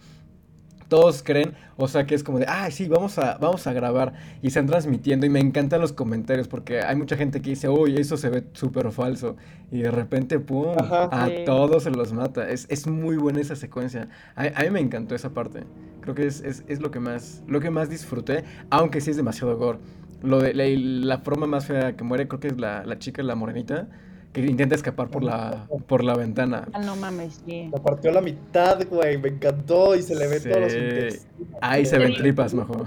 todos 0.88 1.22
creen, 1.22 1.52
o 1.76 1.86
sea, 1.86 2.06
que 2.06 2.14
es 2.14 2.24
como 2.24 2.38
de, 2.38 2.46
ay, 2.48 2.72
sí, 2.72 2.88
vamos 2.88 3.18
a, 3.18 3.36
vamos 3.36 3.66
a 3.66 3.74
grabar. 3.74 4.14
Y 4.40 4.46
están 4.48 4.66
transmitiendo. 4.66 5.26
Y 5.26 5.28
me 5.28 5.38
encantan 5.38 5.80
los 5.82 5.92
comentarios 5.92 6.48
porque 6.48 6.80
hay 6.80 6.96
mucha 6.96 7.14
gente 7.16 7.42
que 7.42 7.50
dice, 7.50 7.68
uy, 7.68 7.96
eso 7.96 8.16
se 8.16 8.30
ve 8.30 8.44
súper 8.54 8.90
falso. 8.90 9.36
Y 9.70 9.80
de 9.80 9.90
repente, 9.90 10.40
pum, 10.40 10.74
Ajá. 10.78 11.04
a 11.12 11.26
Sí. 11.26 11.34
todos 11.44 11.82
se 11.82 11.90
los 11.90 12.12
mata. 12.14 12.48
Es, 12.50 12.66
es 12.70 12.86
muy 12.86 13.16
buena 13.18 13.40
esa 13.40 13.54
secuencia. 13.54 14.08
A, 14.34 14.44
a 14.58 14.62
mí 14.64 14.70
me 14.70 14.80
encantó 14.80 15.14
esa 15.14 15.30
parte. 15.30 15.64
Creo 16.00 16.14
que 16.14 16.26
es, 16.26 16.40
es, 16.40 16.64
es 16.68 16.80
lo, 16.80 16.90
que 16.90 17.00
más, 17.00 17.42
lo 17.46 17.60
que 17.60 17.70
más 17.70 17.90
disfruté, 17.90 18.44
aunque 18.70 19.02
sí 19.02 19.10
es 19.10 19.16
demasiado 19.18 19.58
gore. 19.58 19.78
Lo 20.22 20.40
de 20.40 20.52
la, 20.54 20.64
la 20.66 21.18
forma 21.18 21.46
más 21.46 21.66
fea 21.66 21.96
que 21.96 22.04
muere, 22.04 22.26
creo 22.28 22.40
que 22.40 22.48
es 22.48 22.58
la, 22.58 22.84
la 22.84 22.98
chica, 22.98 23.22
la 23.22 23.34
morenita, 23.36 23.86
que 24.32 24.40
intenta 24.44 24.74
escapar 24.74 25.08
por 25.08 25.22
la, 25.22 25.66
por 25.86 26.02
la 26.04 26.14
ventana. 26.14 26.68
Ah, 26.72 26.80
no 26.80 26.96
mames, 26.96 27.40
sí. 27.46 27.68
La 27.72 27.80
partió 27.82 28.10
a 28.10 28.14
la 28.14 28.20
mitad, 28.20 28.78
güey. 28.88 29.16
Me 29.18 29.28
encantó 29.28 29.94
y 29.94 30.02
se 30.02 30.14
le 30.16 30.26
ven 30.26 30.42
todos 30.42 30.60
los 30.60 30.72
Sí. 30.72 30.78
intestinos. 30.78 31.48
Ahí 31.60 31.86
se 31.86 31.98
ven 31.98 32.14
tripas, 32.14 32.52
majo. 32.54 32.84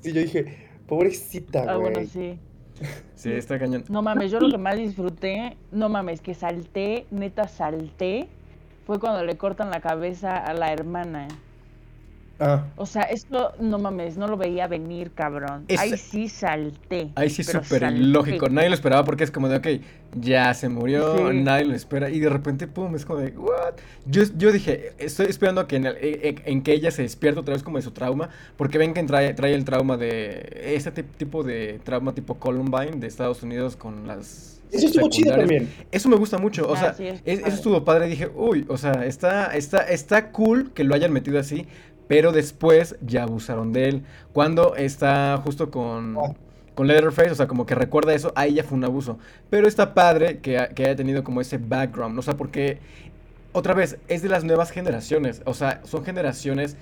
Sí, 0.00 0.12
yo 0.12 0.20
dije, 0.22 0.56
pobrecita, 0.86 1.64
Ah, 1.68 1.76
güey. 1.76 1.92
bueno, 1.92 2.08
sí. 2.10 2.38
Sí, 3.14 3.30
está 3.32 3.58
cañón. 3.58 3.84
No 3.90 4.00
mames, 4.00 4.30
yo 4.30 4.40
lo 4.40 4.48
que 4.50 4.56
más 4.56 4.78
disfruté, 4.78 5.56
no 5.70 5.90
mames, 5.90 6.22
que 6.22 6.32
salté, 6.32 7.04
neta 7.10 7.46
salté, 7.46 8.26
fue 8.86 8.98
cuando 8.98 9.22
le 9.22 9.36
cortan 9.36 9.70
la 9.70 9.80
cabeza 9.82 10.38
a 10.38 10.54
la 10.54 10.72
hermana. 10.72 11.28
Ah, 12.40 12.64
O 12.76 12.86
sea, 12.86 13.02
esto, 13.02 13.52
no 13.60 13.78
mames, 13.78 14.16
no 14.16 14.26
lo 14.26 14.36
veía 14.38 14.66
venir, 14.66 15.12
cabrón. 15.12 15.64
Es- 15.68 15.78
Ahí 15.78 15.96
sí 15.98 16.28
salté. 16.28 17.10
Ahí 17.14 17.28
sí 17.30 17.44
súper 17.44 17.80
salté. 17.80 17.98
ilógico. 18.00 18.48
Nadie 18.48 18.68
lo 18.70 18.74
esperaba 18.74 19.04
porque 19.04 19.24
es 19.24 19.30
como 19.30 19.48
de, 19.48 19.56
ok, 19.58 19.66
ya 20.20 20.52
se 20.54 20.68
murió, 20.70 21.16
Sí. 21.30 21.36
nadie 21.42 21.66
lo 21.66 21.74
espera. 21.74 22.08
Y 22.10 22.18
de 22.18 22.28
repente, 22.30 22.66
pum, 22.66 22.94
es 22.96 23.04
como 23.04 23.20
de, 23.20 23.30
what? 23.36 23.74
Yo, 24.06 24.22
yo 24.38 24.50
dije, 24.52 24.92
estoy 24.98 25.26
esperando 25.26 25.60
a 25.60 25.68
que 25.68 25.76
en, 25.76 25.86
el- 25.86 25.96
en- 26.00 26.42
en 26.44 26.62
que 26.62 26.72
ella 26.72 26.90
se 26.90 27.02
despierte 27.02 27.40
otra 27.40 27.52
vez 27.54 27.62
como 27.62 27.76
de 27.76 27.82
su 27.82 27.90
trauma. 27.90 28.30
Porque 28.56 28.78
ven 28.78 28.94
que 28.94 29.02
trae, 29.02 29.34
trae 29.34 29.54
el 29.54 29.64
trauma 29.64 29.96
de, 29.98 30.62
ese 30.74 30.92
tip- 30.92 31.14
tipo 31.18 31.42
de 31.42 31.80
trauma 31.84 32.14
tipo 32.14 32.34
Columbine 32.38 32.92
de 32.96 33.06
Estados 33.06 33.42
Unidos 33.42 33.76
con 33.76 34.06
las... 34.06 34.60
eso 34.72 34.86
estuvo 34.86 35.08
chido 35.10 35.36
también. 35.36 35.68
Eso 35.92 36.08
me 36.08 36.16
gusta 36.16 36.38
mucho, 36.38 36.66
o 36.68 36.74
Ah, 36.74 36.78
sea, 36.80 36.94
sí, 36.94 37.06
es 37.06 37.20
es- 37.24 37.40
eso 37.40 37.48
estuvo 37.48 37.84
padre. 37.84 38.06
Dije, 38.06 38.30
uy, 38.34 38.64
o 38.68 38.76
sea, 38.78 39.04
está, 39.04 39.54
está, 39.56 39.82
está 39.82 40.30
cool 40.32 40.72
que 40.72 40.84
lo 40.84 40.94
hayan 40.94 41.12
metido 41.12 41.38
así, 41.38 41.66
pero 42.10 42.32
después 42.32 42.96
ya 43.06 43.22
abusaron 43.22 43.72
de 43.72 43.88
él. 43.88 44.02
Cuando 44.32 44.74
está 44.74 45.40
justo 45.44 45.70
con, 45.70 46.16
Ah. 46.18 46.34
con 46.74 46.88
Leatherface, 46.88 47.30
o 47.30 47.34
sea, 47.36 47.46
como 47.46 47.66
que 47.66 47.76
recuerda 47.76 48.12
eso, 48.12 48.32
ahí 48.34 48.54
ya 48.54 48.64
fue 48.64 48.76
un 48.76 48.82
abuso. 48.84 49.16
Pero 49.48 49.68
está 49.68 49.94
padre 49.94 50.38
que, 50.40 50.58
que 50.74 50.86
haya 50.86 50.96
tenido 50.96 51.22
como 51.22 51.40
ese 51.40 51.58
background, 51.58 52.18
o 52.18 52.22
sea, 52.22 52.36
porque, 52.36 52.80
otra 53.52 53.74
vez, 53.74 53.96
es 54.08 54.22
de 54.22 54.28
las 54.28 54.42
nuevas 54.42 54.72
generaciones, 54.72 55.40
o 55.44 55.54
sea, 55.54 55.82
son 55.84 56.04
generaciones 56.04 56.76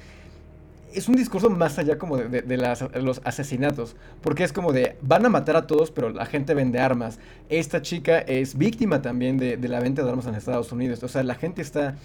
es 0.95 1.07
un 1.11 1.17
discurso 1.17 1.51
más 1.51 1.79
allá 1.79 1.99
como 1.99 2.17
de, 2.17 2.29
de- 2.31 2.41
de 2.41 2.57
las- 2.57 2.83
los 2.95 3.21
asesinatos, 3.25 3.95
porque 4.23 4.43
es 4.45 4.55
como 4.55 4.73
de, 4.73 4.97
van 5.03 5.27
a 5.27 5.29
matar 5.29 5.55
a 5.57 5.67
todos, 5.67 5.91
pero 5.91 6.09
la 6.09 6.25
gente 6.25 6.55
vende 6.55 6.79
armas. 6.81 7.19
Esta 7.51 7.83
chica 7.83 8.21
es 8.21 8.57
víctima 8.57 9.03
también 9.03 9.37
de, 9.37 9.59
de 9.59 9.69
la 9.69 9.81
venta 9.81 10.03
de 10.03 10.09
armas 10.09 10.27
en 10.27 10.35
Estados 10.35 10.73
Unidos. 10.73 11.03
O 11.03 11.09
sea, 11.09 11.23
la 11.23 11.35
gente 11.35 11.61
está, 11.61 11.97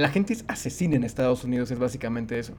la 0.00 0.08
gente 0.08 0.32
es 0.32 0.44
asesina 0.48 0.96
en 0.96 1.04
Estados 1.04 1.44
Unidos, 1.44 1.70
es 1.70 1.78
básicamente 1.78 2.38
eso. 2.38 2.54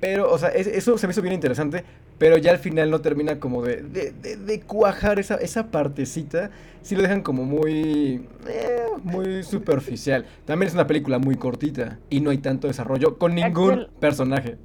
Pero, 0.00 0.30
o 0.32 0.38
sea, 0.38 0.48
es- 0.50 0.66
eso 0.66 0.96
se 0.96 1.06
me 1.06 1.12
hizo 1.12 1.20
bien 1.22 1.34
interesante, 1.34 1.84
pero 2.18 2.38
ya 2.38 2.52
al 2.52 2.58
final 2.58 2.90
no 2.90 3.00
termina 3.00 3.38
como 3.38 3.62
de, 3.62 3.82
de, 3.82 4.12
de- 4.12 4.36
de 4.36 4.60
cuajar 4.60 5.18
esa, 5.18 5.36
esa 5.36 5.66
partecita. 5.70 6.50
Sí 6.82 6.96
lo 6.96 7.02
dejan 7.02 7.22
como 7.22 7.44
muy, 7.44 8.26
eh, 8.48 8.82
muy 9.04 9.42
superficial. 9.42 10.24
También 10.46 10.68
es 10.68 10.74
una 10.74 10.86
película 10.86 11.18
muy 11.18 11.36
cortita 11.36 11.98
y 12.08 12.20
no 12.20 12.30
hay 12.30 12.38
tanto 12.38 12.66
desarrollo 12.68 13.18
con 13.18 13.34
ningún 13.34 13.88
personaje. 14.00 14.56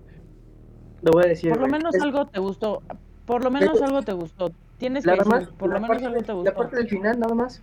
Lo 1.01 1.11
voy 1.11 1.25
a 1.25 1.27
decir. 1.27 1.51
Por 1.51 1.59
lo 1.61 1.67
menos 1.67 1.93
Es- 1.95 2.01
algo 2.01 2.25
te 2.27 2.39
gustó. 2.39 2.81
Por 3.25 3.43
lo 3.43 3.51
menos 3.51 3.81
algo 3.81 4.01
te 4.03 4.13
gustó. 4.13 4.51
Tienes 4.77 5.03
que 5.03 5.11
Nada 5.11 5.17
decir, 5.23 5.31
más, 5.31 5.47
por 5.57 5.67
lo 5.69 5.73
la 5.75 5.79
menos 5.81 5.87
parte 5.89 6.05
algo 6.05 6.21
te 6.21 6.27
La 6.27 6.33
gustó. 6.35 6.53
parte 6.53 6.75
del 6.77 6.87
final, 6.89 7.19
nada 7.19 7.35
más. 7.35 7.61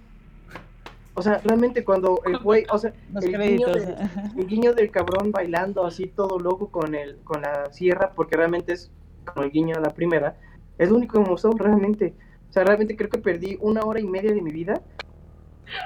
O 1.15 1.21
sea, 1.23 1.39
realmente 1.45 1.85
cuando 1.85 2.21
el 2.25 2.39
güey, 2.39 2.65
o 2.71 2.79
sea, 2.79 2.93
Los 3.13 3.25
el 3.25 3.33
guiño, 3.33 3.67
créditos. 3.67 3.75
del, 3.75 3.97
el 4.39 4.47
guiño 4.47 4.73
del 4.75 4.91
cabrón 4.91 5.31
bailando 5.31 5.85
así 5.85 6.07
todo 6.07 6.39
loco 6.39 6.69
con 6.69 6.95
el, 6.95 7.17
con 7.25 7.43
la 7.43 7.71
sierra, 7.73 8.13
porque 8.15 8.37
realmente 8.37 8.73
es 8.73 8.91
como 9.27 9.45
el 9.45 9.51
guiño 9.53 9.77
a 9.77 9.81
la 9.81 9.91
primera, 9.91 10.37
es 10.79 10.89
lo 10.89 10.97
único 10.97 11.15
que 11.19 11.25
me 11.25 11.31
gustó 11.31 11.51
realmente. 11.53 12.15
O 12.49 12.53
sea, 12.53 12.65
realmente 12.65 12.97
creo 12.97 13.09
que 13.11 13.19
perdí 13.19 13.57
una 13.61 13.83
hora 13.83 14.01
y 14.01 14.05
media 14.05 14.33
de 14.33 14.41
mi 14.43 14.51
vida. 14.51 14.81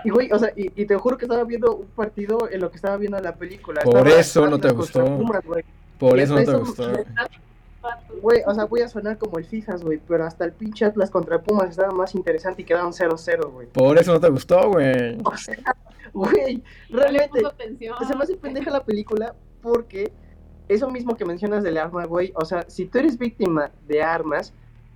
Y 0.05 0.11
güey, 0.11 0.31
o 0.33 0.39
sea, 0.39 0.53
y, 0.57 0.71
y 0.81 0.87
te 0.87 0.97
juro 0.97 1.17
que 1.17 1.27
estaba 1.27 1.45
viendo 1.45 1.77
un 1.77 1.87
partido 1.87 2.49
en 2.51 2.61
lo 2.61 2.71
que 2.71 2.77
estaba 2.77 2.97
viendo 2.97 3.19
la 3.21 3.35
película. 3.35 3.83
Por 3.83 3.99
Estaba 4.09 4.21
eso 4.21 4.47
no 4.49 4.59
te 4.59 4.71
gustó. 4.73 5.05
Pumas. 5.05 5.43
Por 5.99 6.19
Y 6.19 6.23
eso 6.23 6.33
no 6.35 6.39
te 6.39 6.51
eso- 6.51 6.59
gustó. 6.61 6.93
Güey, 8.23 8.43
o 8.47 8.55
sea, 8.55 8.65
voy 8.65 8.81
a 8.81 8.89
sonar 8.89 9.19
como 9.19 9.39
el 9.39 9.45
Fijas, 9.45 9.83
güey, 9.83 10.01
pero 10.07 10.25
hasta 10.25 10.45
el 10.45 10.53
pinche 10.53 10.85
Atlas 10.85 11.11
contra 11.11 11.41
Pumas 11.41 11.71
estaba 11.71 11.93
más 11.93 12.15
interesante 12.15 12.63
y 12.63 12.65
quedaron 12.65 12.93
0-0, 12.93 13.51
güey. 13.51 13.67
Por 13.69 13.99
eso 13.99 14.13
no 14.13 14.21
te 14.21 14.29
gustó, 14.29 14.71
güey. 14.71 15.19
O 15.25 15.37
sea, 15.37 15.57
güey, 16.13 16.63
No 16.89 16.99
realmente 17.01 17.45
atención. 17.45 17.97
se 18.07 18.17
me 18.17 18.23
hace 18.23 18.37
pendeja 18.37 18.71
la 18.71 18.85
película 18.85 19.35
porque 19.63 20.13
eso 20.69 20.91
mismo 20.91 21.17
que 21.17 21.25
mencionas 21.25 21.63
del 21.63 21.79
arma, 21.79 22.05
güey, 22.07 22.33
o 22.35 22.45
sea, 22.45 22.65
si 22.69 22.87
tú 22.87 22.99
eres 22.99 23.19
víctima 23.19 23.71
de 23.87 24.03
armas, 24.03 24.53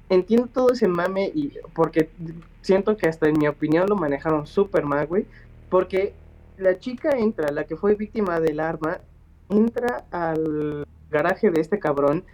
entiendo 0.09 0.49
todo 0.53 0.73
ese 0.73 0.89
mame 0.89 1.31
y 1.35 1.53
porque 1.75 2.11
siento 2.63 2.97
que 2.97 3.09
hasta 3.09 3.29
en 3.29 3.39
mi 3.39 3.47
opinión 3.47 3.89
lo 3.89 3.97
manejaron 3.97 4.47
súper 4.47 4.85
mal, 4.85 5.07
güey, 5.07 5.27
porque 5.69 6.13
la 6.59 6.79
chica 6.79 7.11
entra, 7.13 7.53
la 7.53 7.65
que 7.65 7.77
fue 7.77 7.95
víctima 7.95 8.41
del 8.41 8.61
arma, 8.61 8.99
entra 9.49 10.05
al 10.11 10.87
garaje 11.11 11.51
de 11.51 11.61
este 11.61 11.79
cabrón, 11.79 12.25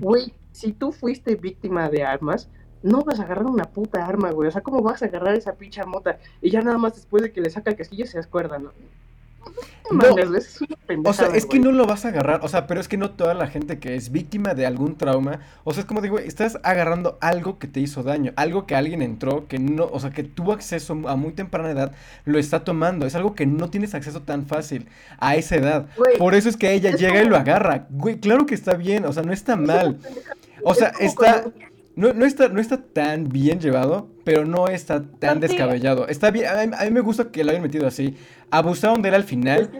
güey, 0.00 0.32
si 0.52 0.72
tú 0.72 0.92
fuiste 0.92 1.36
víctima 1.36 1.88
de 1.88 2.04
armas, 2.04 2.48
no 2.82 3.02
vas 3.02 3.20
a 3.20 3.24
agarrar 3.24 3.46
una 3.46 3.64
puta 3.64 4.06
arma, 4.06 4.30
güey, 4.30 4.48
o 4.48 4.52
sea, 4.52 4.62
¿cómo 4.62 4.82
vas 4.82 5.02
a 5.02 5.06
agarrar 5.06 5.34
esa 5.34 5.54
pinche 5.54 5.80
armota? 5.80 6.18
Y 6.40 6.50
ya 6.50 6.62
nada 6.62 6.78
más 6.78 6.94
después 6.94 7.22
de 7.22 7.32
que 7.32 7.40
le 7.40 7.50
saca 7.50 7.70
el 7.70 7.76
casquillo 7.76 8.06
se 8.06 8.18
acuerda, 8.18 8.58
¿no? 8.58 8.72
No, 9.90 10.18
es 10.18 10.58
O 11.04 11.12
sea, 11.12 11.28
es 11.28 11.46
que 11.46 11.60
no 11.60 11.70
lo 11.70 11.86
vas 11.86 12.04
a 12.04 12.08
agarrar, 12.08 12.40
o 12.42 12.48
sea, 12.48 12.66
pero 12.66 12.80
es 12.80 12.88
que 12.88 12.96
no 12.96 13.10
toda 13.10 13.34
la 13.34 13.46
gente 13.46 13.78
que 13.78 13.94
es 13.94 14.10
víctima 14.10 14.54
de 14.54 14.66
algún 14.66 14.96
trauma, 14.96 15.40
o 15.62 15.72
sea, 15.72 15.82
es 15.82 15.86
como 15.86 16.00
digo, 16.00 16.18
estás 16.18 16.58
agarrando 16.64 17.18
algo 17.20 17.58
que 17.58 17.68
te 17.68 17.78
hizo 17.80 18.02
daño, 18.02 18.32
algo 18.36 18.66
que 18.66 18.74
alguien 18.74 19.00
entró, 19.00 19.46
que 19.46 19.58
no, 19.58 19.84
o 19.86 20.00
sea, 20.00 20.10
que 20.10 20.24
tuvo 20.24 20.52
acceso 20.52 20.98
a 21.06 21.14
muy 21.14 21.32
temprana 21.32 21.70
edad, 21.70 21.92
lo 22.24 22.38
está 22.38 22.64
tomando, 22.64 23.06
es 23.06 23.14
algo 23.14 23.34
que 23.34 23.46
no 23.46 23.70
tienes 23.70 23.94
acceso 23.94 24.22
tan 24.22 24.46
fácil 24.46 24.88
a 25.18 25.36
esa 25.36 25.56
edad. 25.56 25.86
Güey, 25.96 26.18
Por 26.18 26.34
eso 26.34 26.48
es 26.48 26.56
que 26.56 26.72
ella 26.72 26.90
es 26.90 27.00
llega 27.00 27.22
y 27.22 27.26
lo 27.26 27.36
agarra. 27.36 27.86
Güey, 27.90 28.18
claro 28.18 28.46
que 28.46 28.54
está 28.56 28.74
bien, 28.74 29.04
o 29.04 29.12
sea, 29.12 29.22
no 29.22 29.32
está 29.32 29.54
mal. 29.56 29.98
O 30.64 30.74
sea, 30.74 30.92
está, 30.98 31.42
cuando- 31.42 31.52
no, 31.96 32.12
no 32.12 32.24
está, 32.26 32.48
no 32.48 32.60
está 32.60 32.82
tan 32.82 33.28
bien 33.28 33.58
llevado, 33.58 34.10
pero 34.22 34.44
no 34.44 34.68
está 34.68 35.02
tan 35.02 35.40
descabellado. 35.40 36.06
Está 36.08 36.30
bien, 36.30 36.46
a 36.46 36.66
mí, 36.66 36.72
a 36.78 36.84
mí 36.84 36.90
me 36.90 37.00
gusta 37.00 37.30
que 37.32 37.42
lo 37.42 37.50
hayan 37.50 37.62
metido 37.62 37.86
así. 37.86 38.16
Abusaron 38.50 39.02
de 39.02 39.08
él 39.08 39.14
al 39.14 39.24
final 39.24 39.70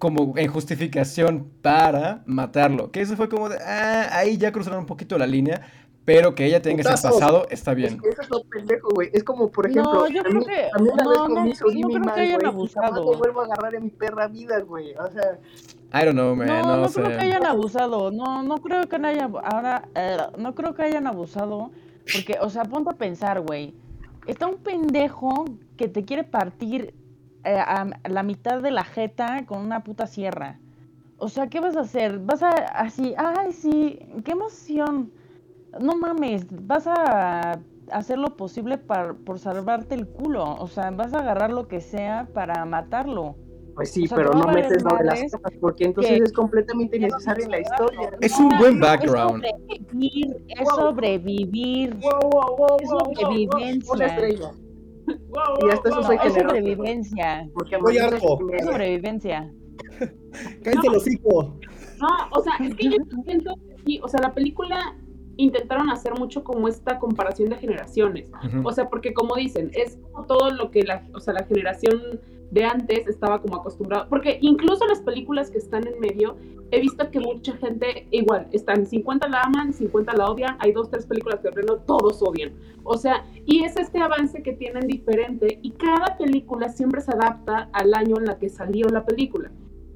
como 0.00 0.32
en 0.38 0.48
justificación 0.48 1.50
para 1.60 2.22
matarlo. 2.24 2.90
Que 2.90 3.02
eso 3.02 3.16
fue 3.16 3.28
como 3.28 3.50
de, 3.50 3.58
ah, 3.58 4.08
ahí 4.12 4.38
ya 4.38 4.50
cruzaron 4.50 4.80
un 4.80 4.86
poquito 4.86 5.18
la 5.18 5.26
línea, 5.26 5.60
pero 6.04 6.34
que 6.34 6.46
ella 6.46 6.60
tenga 6.62 6.80
ese 6.80 6.88
Putazos. 6.90 7.12
pasado 7.20 7.46
está 7.50 7.70
Es 7.72 7.76
bien. 7.76 8.00
que 8.00 8.08
eso 8.08 8.22
es 8.22 8.30
lo 8.30 8.42
pendejo, 8.44 8.88
güey. 8.94 9.10
Es 9.12 9.22
como, 9.22 9.48
por 9.50 9.66
ejemplo, 9.66 9.92
No, 9.92 10.08
yo 10.08 10.20
a 10.20 10.24
creo 10.24 10.40
mí, 10.40 10.46
que- 10.46 10.68
a 10.74 10.78
mí 10.78 10.88
una 10.92 11.02
no, 11.04 11.10
vez 11.10 11.18
no, 11.18 11.28
mi 11.28 11.34
no 11.50 11.88
creo 11.88 11.88
que 11.90 11.98
mal, 12.00 12.18
hayan 12.18 12.40
güey, 12.40 12.40
y 12.40 12.40
jamás 12.40 12.54
abusado. 12.54 13.04
lo 13.12 13.18
vuelvo 13.18 13.40
a 13.40 13.44
agarrar 13.44 13.74
en 13.74 13.84
mi 13.84 13.90
perra 13.90 14.26
vida, 14.28 14.60
güey. 14.60 14.94
O 14.94 15.10
sea, 15.10 15.38
I 15.92 16.04
don't 16.04 16.12
know, 16.12 16.34
man, 16.34 16.48
No, 16.48 16.62
no, 16.62 16.76
no, 16.78 16.88
sé. 16.88 17.02
creo 17.02 17.18
que 17.18 17.24
hayan 17.24 17.46
abusado. 17.46 18.10
No, 18.10 18.42
no 18.42 18.58
creo 18.58 18.88
que 18.88 18.98
no 18.98 19.08
hayan 19.08 19.32
ahora 19.44 19.88
eh, 19.94 20.16
no 20.38 20.54
creo 20.54 20.74
que 20.74 20.82
hayan 20.82 21.06
abusado 21.06 21.70
porque, 22.12 22.38
o 22.40 22.48
sea, 22.50 22.64
ponte 22.64 22.90
a 22.90 22.94
pensar, 22.94 23.40
güey. 23.40 23.74
Está 24.26 24.46
un 24.46 24.56
pendejo 24.58 25.44
que 25.76 25.88
te 25.88 26.04
quiere 26.04 26.24
partir 26.24 26.94
eh, 27.44 27.54
a 27.58 27.86
la 28.08 28.22
mitad 28.22 28.60
de 28.62 28.70
la 28.70 28.84
jeta 28.84 29.44
con 29.46 29.60
una 29.60 29.82
puta 29.82 30.06
sierra. 30.06 30.58
O 31.18 31.28
sea, 31.28 31.48
¿qué 31.48 31.60
vas 31.60 31.76
a 31.76 31.80
hacer? 31.80 32.18
Vas 32.18 32.42
a 32.42 32.50
así, 32.50 33.14
ay, 33.16 33.52
sí, 33.52 33.98
qué 34.24 34.32
emoción. 34.32 35.10
No 35.78 35.96
mames, 35.96 36.46
vas 36.66 36.86
a 36.86 37.60
hacer 37.92 38.18
lo 38.18 38.36
posible 38.36 38.78
par- 38.78 39.16
por 39.16 39.38
salvarte 39.38 39.94
el 39.94 40.06
culo. 40.08 40.44
O 40.58 40.66
sea, 40.66 40.90
vas 40.90 41.12
a 41.14 41.20
agarrar 41.20 41.52
lo 41.52 41.68
que 41.68 41.80
sea 41.80 42.28
para 42.32 42.64
matarlo. 42.64 43.36
pues 43.76 43.92
sí, 43.92 44.04
O 44.04 44.08
sea, 44.08 44.16
pero 44.16 44.32
no 44.32 44.46
metes 44.48 44.82
lo 44.82 44.96
de 44.96 45.04
las 45.04 45.22
cosas, 45.22 45.40
porque 45.60 45.84
entonces 45.84 46.18
que- 46.18 46.24
es 46.24 46.32
completamente 46.32 46.96
innecesario 46.98 47.44
en 47.46 47.50
la 47.52 47.60
historia. 47.60 48.10
Es 48.20 48.38
un 48.38 48.48
buen 48.58 48.74
Es 48.74 48.80
background. 48.80 49.42
sobrevivir, 49.44 50.44
es 50.48 50.68
sobrevivir. 50.68 51.94
Wow, 51.96 52.30
wow, 52.30 52.56
wow, 52.58 52.76
Es 52.80 52.90
wow, 52.90 52.98
wow, 52.98 53.14
wow, 53.14 53.14
sobrevivencia. 53.14 53.92
Una 53.94 54.06
estrella. 54.06 54.50
Y 55.08 55.70
hasta 55.70 55.88
eso 55.88 56.02
soy 56.02 56.16
No, 56.16 56.22
es 56.22 56.34
sobrevivencia. 56.34 57.48
Porque 57.54 57.78
María 57.78 58.04
harto. 58.06 58.38
Es 58.52 58.64
sobrevivencia. 58.66 59.50
Cállate 60.62 60.86
el 60.88 60.96
hocico. 60.96 61.56
No, 62.00 62.08
o 62.32 62.42
sea, 62.42 62.52
es 62.66 62.74
que 62.74 62.84
yo 62.90 62.96
siento 63.24 63.54
que 63.56 63.76
sí, 63.86 64.00
o 64.02 64.08
sea, 64.08 64.20
la 64.20 64.34
película 64.34 64.96
intentaron 65.42 65.90
hacer 65.90 66.12
mucho 66.18 66.44
como 66.44 66.68
esta 66.68 66.98
comparación 66.98 67.48
de 67.50 67.56
generaciones. 67.56 68.30
O 68.64 68.72
sea, 68.72 68.88
porque 68.88 69.12
como 69.12 69.36
dicen, 69.36 69.70
es 69.74 69.98
como 70.10 70.26
todo 70.26 70.50
lo 70.50 70.70
que 70.70 70.82
la, 70.82 71.06
o 71.14 71.20
sea, 71.20 71.34
la 71.34 71.44
generación 71.44 72.20
de 72.50 72.64
antes 72.64 73.06
estaba 73.06 73.40
como 73.40 73.56
acostumbrada. 73.56 74.08
Porque 74.08 74.38
incluso 74.42 74.86
las 74.86 75.00
películas 75.00 75.50
que 75.50 75.58
están 75.58 75.86
en 75.86 75.98
medio, 76.00 76.36
he 76.70 76.80
visto 76.80 77.10
que 77.10 77.20
mucha 77.20 77.56
gente 77.56 78.06
igual, 78.10 78.48
están 78.52 78.86
50 78.86 79.28
la 79.28 79.42
aman, 79.42 79.72
50 79.72 80.12
la 80.14 80.30
odian, 80.30 80.56
hay 80.58 80.72
dos, 80.72 80.90
tres 80.90 81.06
películas 81.06 81.40
que 81.40 81.50
plano 81.50 81.76
todos 81.86 82.22
odian. 82.22 82.52
O 82.82 82.96
sea, 82.96 83.24
y 83.46 83.64
es 83.64 83.76
este 83.76 84.00
avance 84.00 84.42
que 84.42 84.52
tienen 84.52 84.86
diferente 84.86 85.58
y 85.62 85.70
cada 85.72 86.16
película 86.18 86.68
siempre 86.68 87.00
se 87.00 87.12
adapta 87.12 87.68
al 87.72 87.94
año 87.94 88.16
en 88.18 88.26
la 88.26 88.38
que 88.38 88.48
salió 88.48 88.88
la 88.88 89.04
película. 89.04 89.50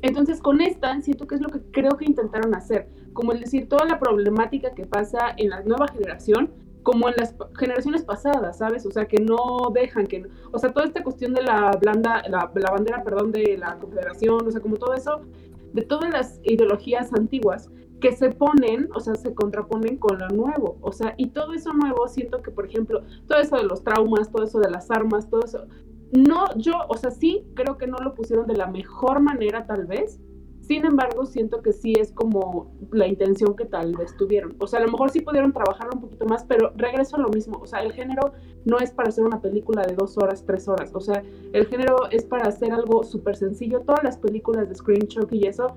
Entonces 0.04 0.42
con 0.42 0.60
esta 0.60 1.00
siento 1.00 1.26
que 1.26 1.34
es 1.34 1.40
lo 1.40 1.48
que 1.48 1.62
creo 1.70 1.96
que 1.96 2.04
intentaron 2.04 2.54
hacer, 2.54 2.90
como 3.14 3.32
el 3.32 3.40
decir 3.40 3.70
toda 3.70 3.86
la 3.86 3.98
problemática 3.98 4.74
que 4.74 4.84
pasa 4.84 5.34
en 5.38 5.48
la 5.48 5.62
nueva 5.62 5.88
generación, 5.88 6.52
como 6.82 7.08
en 7.08 7.14
las 7.16 7.34
generaciones 7.58 8.02
pasadas, 8.04 8.58
¿sabes? 8.58 8.84
O 8.84 8.90
sea, 8.90 9.06
que 9.06 9.16
no 9.16 9.70
dejan 9.72 10.06
que, 10.06 10.26
o 10.52 10.58
sea, 10.58 10.74
toda 10.74 10.84
esta 10.84 11.02
cuestión 11.02 11.32
de 11.32 11.42
la 11.42 11.70
blanda, 11.80 12.22
la, 12.28 12.52
la 12.54 12.70
bandera, 12.70 13.02
perdón, 13.02 13.32
de 13.32 13.56
la 13.56 13.78
confederación, 13.78 14.46
o 14.46 14.50
sea, 14.50 14.60
como 14.60 14.76
todo 14.76 14.92
eso, 14.92 15.22
de 15.72 15.80
todas 15.80 16.12
las 16.12 16.38
ideologías 16.42 17.10
antiguas 17.14 17.70
que 17.98 18.12
se 18.12 18.28
ponen, 18.28 18.90
o 18.94 19.00
sea, 19.00 19.14
se 19.14 19.32
contraponen 19.32 19.96
con 19.96 20.18
lo 20.18 20.28
nuevo, 20.28 20.76
o 20.82 20.92
sea, 20.92 21.14
y 21.16 21.28
todo 21.28 21.54
eso 21.54 21.72
nuevo, 21.72 22.06
siento 22.08 22.42
que, 22.42 22.50
por 22.50 22.66
ejemplo, 22.66 23.00
todo 23.26 23.38
eso 23.38 23.56
de 23.56 23.64
los 23.64 23.82
traumas, 23.82 24.30
todo 24.30 24.44
eso 24.44 24.58
de 24.58 24.70
las 24.70 24.90
armas, 24.90 25.30
todo 25.30 25.42
eso, 25.42 25.66
no, 26.14 26.46
yo, 26.56 26.72
o 26.88 26.96
sea, 26.96 27.10
sí, 27.10 27.46
creo 27.54 27.76
que 27.76 27.86
no 27.86 27.98
lo 27.98 28.14
pusieron 28.14 28.46
de 28.46 28.56
la 28.56 28.66
mejor 28.66 29.20
manera, 29.20 29.66
tal 29.66 29.86
vez, 29.86 30.20
sin 30.66 30.86
embargo, 30.86 31.26
siento 31.26 31.60
que 31.60 31.72
sí 31.74 31.92
es 32.00 32.10
como 32.10 32.72
la 32.90 33.06
intención 33.06 33.54
que 33.54 33.66
tal 33.66 33.94
vez 33.96 34.16
tuvieron. 34.16 34.56
O 34.60 34.66
sea, 34.66 34.80
a 34.80 34.82
lo 34.82 34.90
mejor 34.90 35.10
sí 35.10 35.20
pudieron 35.20 35.52
trabajarlo 35.52 35.92
un 35.94 36.00
poquito 36.00 36.24
más, 36.24 36.44
pero 36.44 36.72
regreso 36.76 37.16
a 37.16 37.18
lo 37.18 37.28
mismo. 37.28 37.58
O 37.60 37.66
sea, 37.66 37.82
el 37.82 37.92
género 37.92 38.32
no 38.64 38.78
es 38.78 38.90
para 38.90 39.10
hacer 39.10 39.24
una 39.24 39.42
película 39.42 39.82
de 39.82 39.94
dos 39.94 40.16
horas, 40.16 40.42
tres 40.46 40.66
horas. 40.66 40.90
O 40.94 41.00
sea, 41.00 41.22
el 41.52 41.66
género 41.66 42.08
es 42.10 42.24
para 42.24 42.48
hacer 42.48 42.72
algo 42.72 43.04
súper 43.04 43.36
sencillo. 43.36 43.80
Todas 43.80 44.02
las 44.04 44.16
películas 44.16 44.66
de 44.66 44.74
Screen 44.74 45.06
Chucky 45.06 45.36
y 45.36 45.48
eso, 45.48 45.76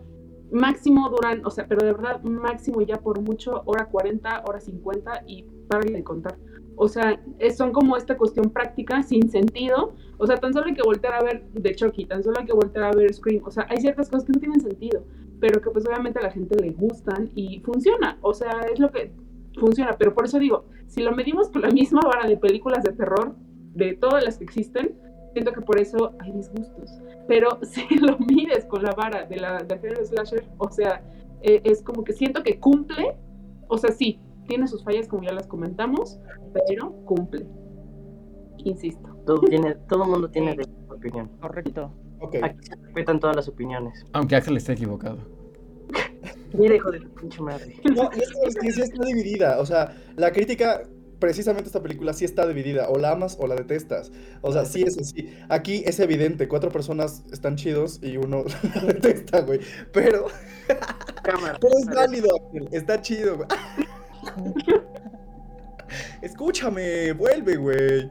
máximo 0.52 1.10
duran, 1.10 1.46
o 1.46 1.52
sea, 1.52 1.68
pero 1.68 1.86
de 1.86 1.92
verdad, 1.92 2.22
máximo 2.24 2.82
ya 2.82 2.96
por 3.02 3.20
mucho, 3.20 3.64
hora 3.66 3.88
40, 3.88 4.44
hora 4.48 4.62
50 4.62 5.24
y 5.28 5.44
párale 5.68 5.98
de 5.98 6.04
contar. 6.06 6.38
O 6.80 6.88
sea, 6.88 7.20
es- 7.40 7.58
son 7.58 7.72
como 7.74 7.98
esta 7.98 8.16
cuestión 8.18 8.50
práctica, 8.52 9.04
sin 9.04 9.30
sentido. 9.30 9.94
O 10.18 10.26
sea, 10.28 10.38
tan 10.38 10.54
solo 10.54 10.68
hay 10.68 10.74
que 10.76 10.84
voltear 10.84 11.16
a 11.16 11.24
ver 11.24 11.44
de 11.52 11.76
Chucky, 11.76 12.06
tan 12.06 12.24
solo 12.24 12.40
hay 12.40 12.46
que 12.46 12.54
voltear 12.54 12.86
a 12.86 12.92
ver 12.92 13.14
Scream. 13.14 13.44
O 13.46 13.52
sea, 13.52 13.66
hay 13.70 13.78
ciertas 13.78 14.10
cosas 14.10 14.26
que 14.26 14.32
no 14.34 14.40
tienen 14.40 14.62
sentido, 14.62 15.04
pero 15.40 15.60
que 15.62 15.70
pues 15.72 15.86
obviamente 15.88 16.20
a 16.20 16.24
la 16.24 16.32
gente 16.32 16.56
le 16.56 16.70
gustan 16.72 17.32
y 17.36 17.60
funciona. 17.62 18.18
O 18.22 18.34
sea, 18.34 18.62
es 18.72 18.80
lo 18.80 18.92
que 18.92 19.12
funciona. 19.60 19.96
Pero 19.98 20.14
por 20.14 20.26
eso 20.26 20.40
digo, 20.40 20.66
si 20.86 21.02
lo 21.02 21.12
medimos 21.12 21.50
con 21.50 21.64
la 21.64 21.70
misma 21.70 22.02
vara 22.02 22.28
de 22.28 22.38
películas 22.38 22.84
de 22.84 22.94
terror, 22.94 23.36
de 23.74 23.94
todas 23.94 24.24
las 24.24 24.38
que 24.38 24.44
existen, 24.44 24.96
siento 25.34 25.52
que 25.54 25.62
por 25.62 25.80
eso 25.80 26.14
hay 26.20 26.32
disgustos. 26.32 26.92
Pero 27.28 27.60
si 27.64 27.96
lo 27.98 28.18
mides 28.20 28.66
con 28.66 28.84
la 28.84 28.92
vara 28.92 29.26
de 29.26 29.38
la 29.38 29.66
género 29.82 30.06
slasher, 30.06 30.46
o 30.58 30.70
sea, 30.70 31.04
eh, 31.42 31.62
es 31.64 31.82
como 31.82 32.04
que 32.04 32.14
siento 32.14 32.44
que 32.44 32.60
cumple. 32.60 33.16
O 33.68 33.78
sea, 33.78 33.92
sí, 33.92 34.20
tiene 34.48 34.68
sus 34.68 34.84
fallas 34.84 35.08
como 35.08 35.24
ya 35.24 35.34
las 35.34 35.48
comentamos, 35.48 36.20
pero 36.68 36.92
cumple. 37.06 37.46
Insisto. 38.58 39.16
Todo, 39.26 39.42
tiene, 39.42 39.76
todo 39.90 40.04
el 40.04 40.10
mundo 40.10 40.30
tiene 40.30 40.56
opinión. 40.90 41.28
Correcto. 41.40 41.92
Aquí 42.42 42.58
se 42.64 42.76
respetan 42.76 43.20
todas 43.20 43.36
las 43.36 43.48
opiniones. 43.48 44.06
Aunque 44.14 44.36
Axel 44.36 44.58
esté 44.58 44.74
equivocado. 44.74 45.18
Mira, 46.54 46.76
hijo 46.76 46.90
de 46.92 47.02
tu 47.02 47.10
pinche 47.14 47.42
madre. 47.42 47.76
No, 47.96 48.10
y 48.16 48.20
es 48.22 48.30
que- 48.32 48.48
es 48.48 48.56
que 48.56 48.72
sí 48.72 48.82
está 48.82 49.06
dividida. 49.06 49.60
O 49.60 49.66
sea, 49.66 49.96
la 50.16 50.32
crítica, 50.32 50.82
precisamente 51.20 51.68
esta 51.68 51.82
película 51.84 52.14
sí 52.14 52.26
está 52.26 52.48
dividida. 52.48 52.90
O 52.90 52.98
la 52.98 53.12
amas 53.12 53.38
o 53.40 53.46
la 53.48 53.56
detestas. 53.56 54.12
O 54.42 54.52
sea, 54.52 54.66
sí 54.66 54.82
es 54.82 54.98
así. 54.98 55.30
Aquí 55.50 55.84
es 55.86 56.00
evidente. 56.00 56.48
Cuatro 56.48 56.72
personas 56.72 57.24
están 57.32 57.58
chidos 57.58 58.00
y 58.02 58.18
uno 58.18 58.44
la 58.76 58.82
detesta, 58.94 59.42
güey. 59.42 59.60
Pero, 59.94 60.28
Cámara. 61.22 61.58
pero 61.62 61.74
es 61.78 61.86
válido, 61.86 62.30
Ángel, 62.48 62.70
Está 62.72 63.02
chido, 63.02 63.36
güey. 63.38 63.48
Escúchame, 66.22 67.14
vuelve, 67.14 67.56
güey. 67.56 68.10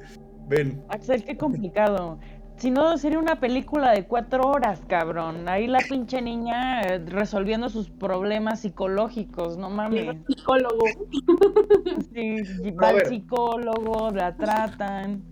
Ven. 0.49 0.83
Axel, 0.89 1.25
qué 1.25 1.37
complicado. 1.37 2.19
Si 2.57 2.71
no, 2.71 2.97
sería 2.97 3.19
una 3.19 3.39
película 3.39 3.93
de 3.93 4.07
cuatro 4.07 4.45
horas, 4.45 4.81
cabrón. 4.89 5.47
Ahí 5.47 5.67
la 5.67 5.81
pinche 5.81 6.23
niña 6.23 6.81
eh, 6.83 6.99
resolviendo 7.05 7.69
sus 7.69 7.91
problemas 7.91 8.61
psicológicos, 8.61 9.59
no 9.59 9.69
mames. 9.69 10.17
Psicólogo. 10.27 10.85
Sí, 12.15 12.71
va 12.71 12.89
al 12.89 12.97
ver. 12.97 13.09
psicólogo, 13.09 14.11
la 14.11 14.35
tratan. 14.37 15.23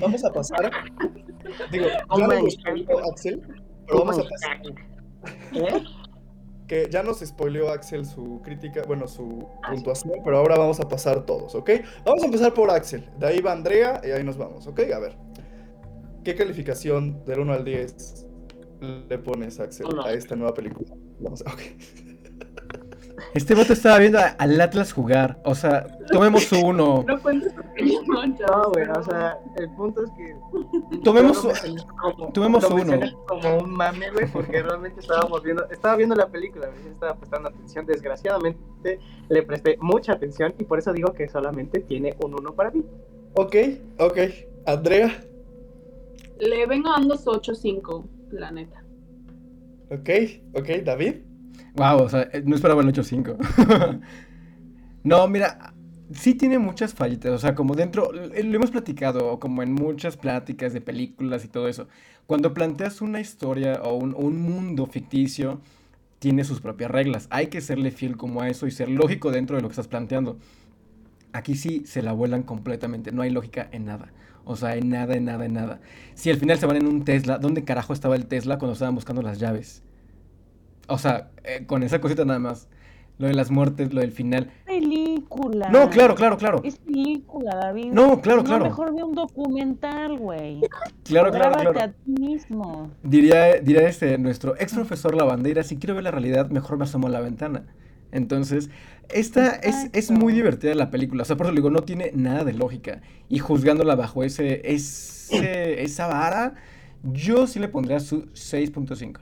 Vamos 0.00 0.24
a 0.24 0.32
pasar. 0.32 0.70
Digo, 1.72 1.86
Oh 2.08 2.18
ya 2.18 2.28
my 2.28 2.42
nos 2.42 2.52
spoileó 2.52 2.98
Axel, 3.10 3.42
pero 3.86 3.98
vamos 4.00 4.18
a 4.18 4.22
pasar. 4.22 4.60
¿Eh? 5.52 5.82
Que 6.68 6.88
ya 6.90 7.02
nos 7.02 7.20
spoileó 7.20 7.70
Axel 7.70 8.04
su 8.04 8.40
crítica, 8.42 8.82
bueno, 8.86 9.08
su 9.08 9.48
puntuación, 9.66 10.20
pero 10.22 10.38
ahora 10.38 10.58
vamos 10.58 10.78
a 10.80 10.86
pasar 10.86 11.24
todos, 11.24 11.54
¿ok? 11.54 11.70
Vamos 12.04 12.22
a 12.22 12.26
empezar 12.26 12.52
por 12.52 12.70
Axel. 12.70 13.08
De 13.18 13.26
ahí 13.26 13.40
va 13.40 13.52
Andrea 13.52 14.00
y 14.04 14.10
ahí 14.10 14.22
nos 14.22 14.36
vamos, 14.36 14.66
¿ok? 14.66 14.80
A 14.94 14.98
ver. 14.98 15.16
¿Qué 16.24 16.34
calificación 16.34 17.24
del 17.24 17.40
1 17.40 17.52
al 17.54 17.64
10 17.64 18.26
le 19.08 19.18
pones, 19.18 19.58
Axel, 19.58 19.86
a 20.04 20.12
esta 20.12 20.36
nueva 20.36 20.52
película? 20.52 20.94
Vamos 21.20 21.42
a... 21.46 21.52
Ok. 21.52 21.60
Este 23.34 23.54
vato 23.54 23.72
estaba 23.72 23.98
viendo 23.98 24.18
a- 24.18 24.28
al 24.38 24.60
Atlas 24.60 24.92
jugar. 24.92 25.40
O 25.44 25.54
sea, 25.54 25.86
tomemos 26.10 26.44
su 26.44 26.58
uno. 26.66 27.04
No 27.06 27.20
cuentes 27.20 27.52
porque 27.52 27.84
no, 28.06 28.26
No, 28.26 28.70
güey, 28.72 28.86
o 28.88 29.02
sea, 29.02 29.38
el 29.56 29.70
punto 29.74 30.04
es 30.04 30.10
que. 30.12 30.34
Tomemos 31.04 31.38
como- 31.38 32.32
tomemos 32.32 32.64
uno. 32.70 33.00
Como 33.26 33.58
un 33.58 33.70
mame, 33.70 34.10
güey, 34.10 34.26
porque 34.32 34.62
realmente 34.62 35.00
estábamos 35.00 35.42
viendo. 35.42 35.68
Estaba 35.70 35.96
viendo 35.96 36.14
la 36.14 36.28
película, 36.28 36.68
güey, 36.68 36.92
estaba 36.92 37.14
prestando 37.16 37.48
atención. 37.48 37.86
Desgraciadamente 37.86 39.00
le 39.28 39.42
presté 39.42 39.76
mucha 39.80 40.12
atención 40.12 40.54
y 40.58 40.64
por 40.64 40.78
eso 40.78 40.92
digo 40.92 41.12
que 41.12 41.28
solamente 41.28 41.80
tiene 41.80 42.14
un 42.24 42.34
uno 42.34 42.52
para 42.54 42.70
mí. 42.70 42.84
Ok, 43.34 43.54
ok. 43.98 44.18
Andrea, 44.66 45.20
Le 46.40 46.66
vengo 46.66 46.90
dando 46.90 47.16
su 47.16 47.30
8-5. 47.30 48.04
la 48.30 48.50
neta. 48.50 48.84
Ok, 49.90 50.08
ok, 50.54 50.68
David. 50.84 51.14
Wow, 51.78 52.02
o 52.02 52.08
sea, 52.08 52.28
eh, 52.32 52.42
no 52.44 52.56
esperaba 52.56 52.82
el 52.82 52.88
8.5. 52.88 54.00
no, 55.04 55.28
mira, 55.28 55.72
sí 56.12 56.34
tiene 56.34 56.58
muchas 56.58 56.92
fallitas, 56.92 57.30
o 57.32 57.38
sea, 57.38 57.54
como 57.54 57.74
dentro, 57.74 58.10
lo 58.12 58.56
hemos 58.56 58.72
platicado, 58.72 59.38
como 59.38 59.62
en 59.62 59.72
muchas 59.72 60.16
pláticas 60.16 60.72
de 60.72 60.80
películas 60.80 61.44
y 61.44 61.48
todo 61.48 61.68
eso. 61.68 61.86
Cuando 62.26 62.52
planteas 62.52 63.00
una 63.00 63.20
historia 63.20 63.80
o 63.84 63.94
un, 63.94 64.12
un 64.16 64.42
mundo 64.42 64.86
ficticio, 64.86 65.60
tiene 66.18 66.42
sus 66.42 66.60
propias 66.60 66.90
reglas. 66.90 67.28
Hay 67.30 67.46
que 67.46 67.60
serle 67.60 67.92
fiel 67.92 68.16
como 68.16 68.40
a 68.42 68.48
eso 68.48 68.66
y 68.66 68.72
ser 68.72 68.88
lógico 68.88 69.30
dentro 69.30 69.54
de 69.56 69.62
lo 69.62 69.68
que 69.68 69.72
estás 69.72 69.88
planteando. 69.88 70.36
Aquí 71.32 71.54
sí 71.54 71.84
se 71.86 72.02
la 72.02 72.12
vuelan 72.12 72.42
completamente, 72.42 73.12
no 73.12 73.22
hay 73.22 73.30
lógica 73.30 73.68
en 73.70 73.84
nada. 73.84 74.12
O 74.44 74.56
sea, 74.56 74.76
en 74.76 74.88
nada, 74.88 75.14
en 75.14 75.26
nada, 75.26 75.44
en 75.44 75.52
nada. 75.52 75.80
Si 76.14 76.30
al 76.30 76.38
final 76.38 76.58
se 76.58 76.66
van 76.66 76.76
en 76.76 76.86
un 76.88 77.04
Tesla, 77.04 77.38
¿dónde 77.38 77.64
carajo 77.64 77.92
estaba 77.92 78.16
el 78.16 78.26
Tesla 78.26 78.58
cuando 78.58 78.72
estaban 78.72 78.94
buscando 78.96 79.22
las 79.22 79.38
llaves? 79.38 79.84
O 80.88 80.98
sea, 80.98 81.30
eh, 81.44 81.64
con 81.66 81.82
esa 81.82 82.00
cosita 82.00 82.24
nada 82.24 82.38
más. 82.38 82.68
Lo 83.18 83.26
de 83.26 83.34
las 83.34 83.50
muertes, 83.50 83.92
lo 83.92 84.00
del 84.00 84.12
final. 84.12 84.48
Película. 84.64 85.68
No, 85.70 85.90
claro, 85.90 86.14
claro, 86.14 86.36
claro. 86.38 86.60
Es 86.62 86.76
película, 86.76 87.56
David. 87.56 87.86
No, 87.92 88.20
claro, 88.20 88.42
No, 88.42 88.44
claro. 88.44 88.64
mejor 88.64 88.94
ve 88.94 89.02
un 89.02 89.14
documental, 89.14 90.16
güey. 90.18 90.60
Claro, 91.02 91.32
claro, 91.32 91.56
claro. 91.56 91.80
a 91.80 91.88
ti 91.88 92.12
mismo. 92.12 92.92
Diría, 93.02 93.54
diría 93.60 93.88
este, 93.88 94.18
nuestro 94.18 94.54
ex 94.60 94.72
profesor 94.72 95.16
La 95.16 95.24
Bandera, 95.24 95.64
si 95.64 95.78
quiero 95.78 95.96
ver 95.96 96.04
la 96.04 96.12
realidad, 96.12 96.48
mejor 96.50 96.78
me 96.78 96.84
asomo 96.84 97.08
a 97.08 97.10
la 97.10 97.20
ventana. 97.20 97.66
Entonces, 98.12 98.70
esta 99.08 99.48
es, 99.56 99.90
es 99.92 100.10
muy 100.12 100.32
divertida 100.32 100.74
la 100.76 100.90
película. 100.90 101.22
O 101.22 101.26
sea, 101.26 101.36
por 101.36 101.46
eso 101.46 101.52
le 101.52 101.60
digo, 101.60 101.70
no 101.70 101.82
tiene 101.82 102.12
nada 102.14 102.44
de 102.44 102.52
lógica. 102.52 103.02
Y 103.28 103.40
juzgándola 103.40 103.96
bajo 103.96 104.22
ese, 104.22 104.62
ese, 104.64 105.82
esa 105.82 106.06
vara, 106.06 106.54
yo 107.02 107.48
sí 107.48 107.58
le 107.58 107.68
pondría 107.68 107.98
su 107.98 108.26
6.5. 108.26 109.18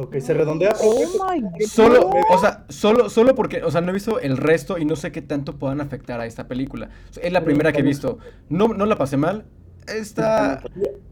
Ok, 0.00 0.16
se 0.20 0.32
redondea. 0.32 0.70
Oh 0.80 1.00
my 1.28 1.40
God. 1.40 1.50
Solo, 1.66 2.10
o 2.30 2.38
sea, 2.38 2.64
solo, 2.68 3.10
solo 3.10 3.34
porque, 3.34 3.62
o 3.64 3.70
sea, 3.72 3.80
no 3.80 3.90
he 3.90 3.94
visto 3.94 4.20
el 4.20 4.36
resto 4.36 4.78
y 4.78 4.84
no 4.84 4.94
sé 4.94 5.10
qué 5.10 5.22
tanto 5.22 5.56
puedan 5.58 5.80
afectar 5.80 6.20
a 6.20 6.26
esta 6.26 6.46
película. 6.46 6.88
Es 7.20 7.32
la 7.32 7.42
primera 7.42 7.72
que 7.72 7.80
he 7.80 7.82
visto. 7.82 8.18
No, 8.48 8.68
no 8.68 8.86
la 8.86 8.96
pasé 8.96 9.16
mal. 9.16 9.44
Está, 9.88 10.62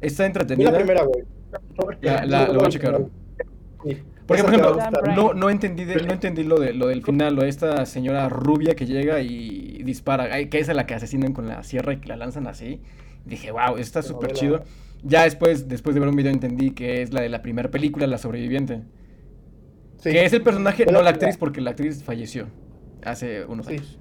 está 0.01 0.27
entretenida. 0.27 0.71
la 0.71 0.77
primera, 0.79 1.03
güey. 1.05 1.25
La- 2.01 2.25
la- 2.27 2.47
lo 2.49 2.59
voy 2.61 2.67
a 2.67 2.71
checar. 2.71 3.01
Sí. 3.85 4.03
Porque, 4.27 4.43
por 4.43 4.55
ejemplo, 4.55 4.79
no, 5.15 5.35
no 5.35 5.51
entendí, 5.51 5.85
de- 5.85 6.03
no 6.03 6.13
entendí 6.13 6.43
lo, 6.45 6.59
de, 6.59 6.73
lo 6.73 6.89
del 6.89 7.03
final, 7.03 7.35
lo 7.37 7.43
de 7.43 7.49
esta 7.49 7.87
señora 7.87 8.29
rubia 8.29 8.75
que 8.75 8.85
llega 8.87 9.21
y 9.21 9.83
dispara, 9.85 10.29
ay, 10.33 10.47
que 10.49 10.59
es 10.59 10.69
a 10.69 10.75
la 10.75 10.85
que 10.87 10.95
asesinan 10.95 11.33
con 11.33 11.47
la 11.49 11.63
sierra 11.63 11.93
y 11.93 11.99
que 11.99 12.09
la 12.09 12.17
lanzan 12.17 12.47
así. 12.47 12.81
Dije, 13.25 13.51
wow, 13.53 13.77
está 13.79 14.03
súper 14.03 14.33
chido. 14.33 14.63
Ya 15.03 15.23
después, 15.25 15.69
después 15.69 15.95
de 15.95 16.01
ver 16.01 16.09
un 16.09 16.17
video 16.17 16.33
entendí 16.33 16.71
que 16.73 17.03
es 17.03 17.13
la 17.13 17.21
de 17.21 17.29
la 17.29 17.43
primera 17.43 17.71
película, 17.71 18.07
La 18.07 18.19
Sobreviviente. 18.19 18.83
Sí. 19.99 20.11
Que 20.11 20.25
es 20.25 20.33
el 20.33 20.43
personaje, 20.43 20.87
no 20.87 21.03
la 21.03 21.11
actriz, 21.11 21.37
porque 21.37 21.61
la 21.61 21.71
actriz 21.71 22.03
falleció 22.03 22.49
hace 23.05 23.45
unos 23.45 23.67
Sí. 23.67 23.75
años. 23.75 23.99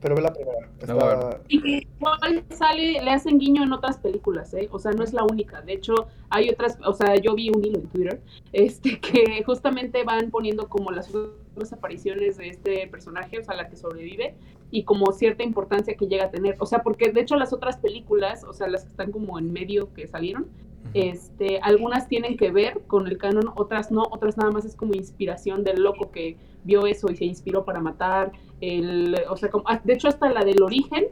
Pero 0.00 0.14
ve 0.14 0.22
la 0.22 0.32
primera. 0.32 0.68
La 0.86 0.94
voy 0.94 1.02
a 1.02 1.12
Está... 1.12 1.40
Y 1.48 1.86
igual 1.98 2.44
sale, 2.50 3.02
le 3.02 3.10
hacen 3.10 3.38
guiño 3.38 3.62
en 3.62 3.72
otras 3.72 3.98
películas, 3.98 4.52
¿eh? 4.54 4.68
O 4.72 4.78
sea, 4.78 4.92
no 4.92 5.04
es 5.04 5.12
la 5.12 5.24
única. 5.24 5.60
De 5.60 5.74
hecho, 5.74 5.94
hay 6.30 6.48
otras, 6.48 6.78
o 6.84 6.92
sea, 6.94 7.16
yo 7.16 7.34
vi 7.34 7.50
un 7.50 7.64
hilo 7.64 7.80
en 7.80 7.88
Twitter, 7.88 8.22
este, 8.52 8.98
que 8.98 9.42
justamente 9.44 10.02
van 10.04 10.30
poniendo 10.30 10.68
como 10.68 10.90
las 10.90 11.14
otras 11.14 11.72
apariciones 11.72 12.38
de 12.38 12.48
este 12.48 12.86
personaje, 12.88 13.38
o 13.38 13.42
sea, 13.42 13.54
la 13.54 13.68
que 13.68 13.76
sobrevive, 13.76 14.34
y 14.70 14.84
como 14.84 15.12
cierta 15.12 15.42
importancia 15.42 15.94
que 15.94 16.06
llega 16.06 16.26
a 16.26 16.30
tener. 16.30 16.56
O 16.60 16.66
sea, 16.66 16.82
porque 16.82 17.10
de 17.10 17.20
hecho 17.20 17.36
las 17.36 17.52
otras 17.52 17.76
películas, 17.76 18.44
o 18.44 18.54
sea, 18.54 18.68
las 18.68 18.84
que 18.84 18.90
están 18.90 19.12
como 19.12 19.38
en 19.38 19.52
medio 19.52 19.92
que 19.92 20.06
salieron, 20.06 20.46
este, 20.94 21.60
algunas 21.60 22.08
tienen 22.08 22.36
que 22.36 22.50
ver 22.50 22.80
con 22.86 23.06
el 23.06 23.18
canon, 23.18 23.52
otras 23.54 23.90
no, 23.92 24.02
otras 24.10 24.36
nada 24.36 24.50
más 24.50 24.64
es 24.64 24.74
como 24.74 24.94
inspiración 24.94 25.62
del 25.62 25.82
loco 25.82 26.10
que 26.10 26.36
vio 26.64 26.86
eso 26.86 27.10
y 27.10 27.16
se 27.16 27.24
inspiró 27.24 27.64
para 27.64 27.80
matar. 27.80 28.32
El, 28.60 29.16
o 29.28 29.36
sea, 29.36 29.50
como- 29.50 29.64
ah, 29.66 29.80
de 29.82 29.94
hecho 29.94 30.08
hasta 30.08 30.30
la 30.30 30.44
del 30.44 30.62
origen 30.62 31.06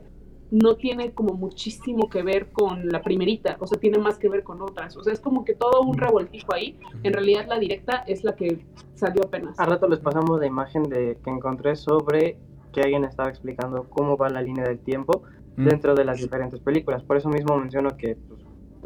no 0.50 0.76
tiene 0.76 1.12
como 1.12 1.34
muchísimo 1.34 2.08
que 2.08 2.22
ver 2.22 2.50
con 2.52 2.88
la 2.88 3.02
primerita, 3.02 3.56
o 3.60 3.66
sea, 3.66 3.78
tiene 3.78 3.98
más 3.98 4.16
que 4.18 4.28
ver 4.30 4.42
con 4.42 4.62
otras. 4.62 4.96
O 4.96 5.02
sea, 5.02 5.12
es 5.12 5.20
como 5.20 5.44
que 5.44 5.54
todo 5.54 5.82
un 5.82 5.98
revoltijo 5.98 6.54
ahí. 6.54 6.78
En 7.02 7.12
realidad 7.12 7.46
la 7.48 7.58
directa 7.58 8.02
es 8.06 8.24
la 8.24 8.34
que 8.34 8.64
salió 8.94 9.24
apenas. 9.24 9.58
A 9.60 9.66
rato 9.66 9.86
les 9.88 9.98
pasamos 9.98 10.40
la 10.40 10.46
imagen 10.46 10.84
de 10.84 11.18
que 11.22 11.30
encontré 11.30 11.76
sobre 11.76 12.38
que 12.72 12.80
alguien 12.80 13.04
estaba 13.04 13.28
explicando 13.28 13.84
cómo 13.90 14.16
va 14.16 14.28
la 14.30 14.40
línea 14.42 14.64
del 14.64 14.78
tiempo 14.78 15.22
Mm. 15.56 15.64
dentro 15.66 15.94
de 15.94 16.04
las 16.04 16.18
diferentes 16.20 16.60
películas. 16.60 17.02
Por 17.02 17.16
eso 17.16 17.28
mismo 17.28 17.56
menciono 17.58 17.96
que 17.96 18.16
pues, 18.16 18.40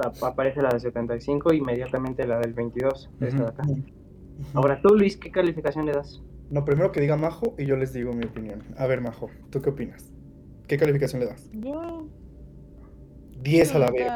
ap- 0.04 0.24
aparece 0.24 0.62
la 0.62 0.70
del 0.70 0.80
75 0.80 1.52
y 1.52 1.58
inmediatamente 1.58 2.26
la 2.26 2.38
del 2.38 2.54
22. 2.54 3.10
esta 3.20 3.42
de 3.42 3.48
acá. 3.48 3.62
Ahora 4.54 4.80
tú, 4.82 4.94
Luis, 4.96 5.16
¿qué 5.16 5.30
calificación 5.30 5.84
le 5.86 5.92
das? 5.92 6.22
No, 6.52 6.66
primero 6.66 6.92
que 6.92 7.00
diga 7.00 7.16
Majo 7.16 7.54
y 7.56 7.64
yo 7.64 7.76
les 7.76 7.94
digo 7.94 8.12
mi 8.12 8.26
opinión. 8.26 8.62
A 8.76 8.86
ver, 8.86 9.00
Majo, 9.00 9.30
¿tú 9.48 9.62
qué 9.62 9.70
opinas? 9.70 10.12
¿Qué 10.68 10.76
calificación 10.76 11.20
le 11.20 11.28
das? 11.28 11.50
Yo. 11.54 12.06
10 13.40 13.74
a 13.74 13.78
la 13.78 13.90
vez. 13.90 14.12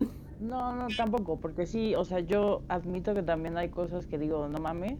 No, 0.40 0.74
no, 0.74 0.88
tampoco, 0.96 1.38
porque 1.38 1.66
sí, 1.66 1.94
o 1.94 2.04
sea, 2.04 2.18
yo 2.18 2.64
admito 2.66 3.14
que 3.14 3.22
también 3.22 3.56
hay 3.56 3.68
cosas 3.68 4.08
que 4.08 4.18
digo, 4.18 4.48
no 4.48 4.58
mames, 4.58 4.98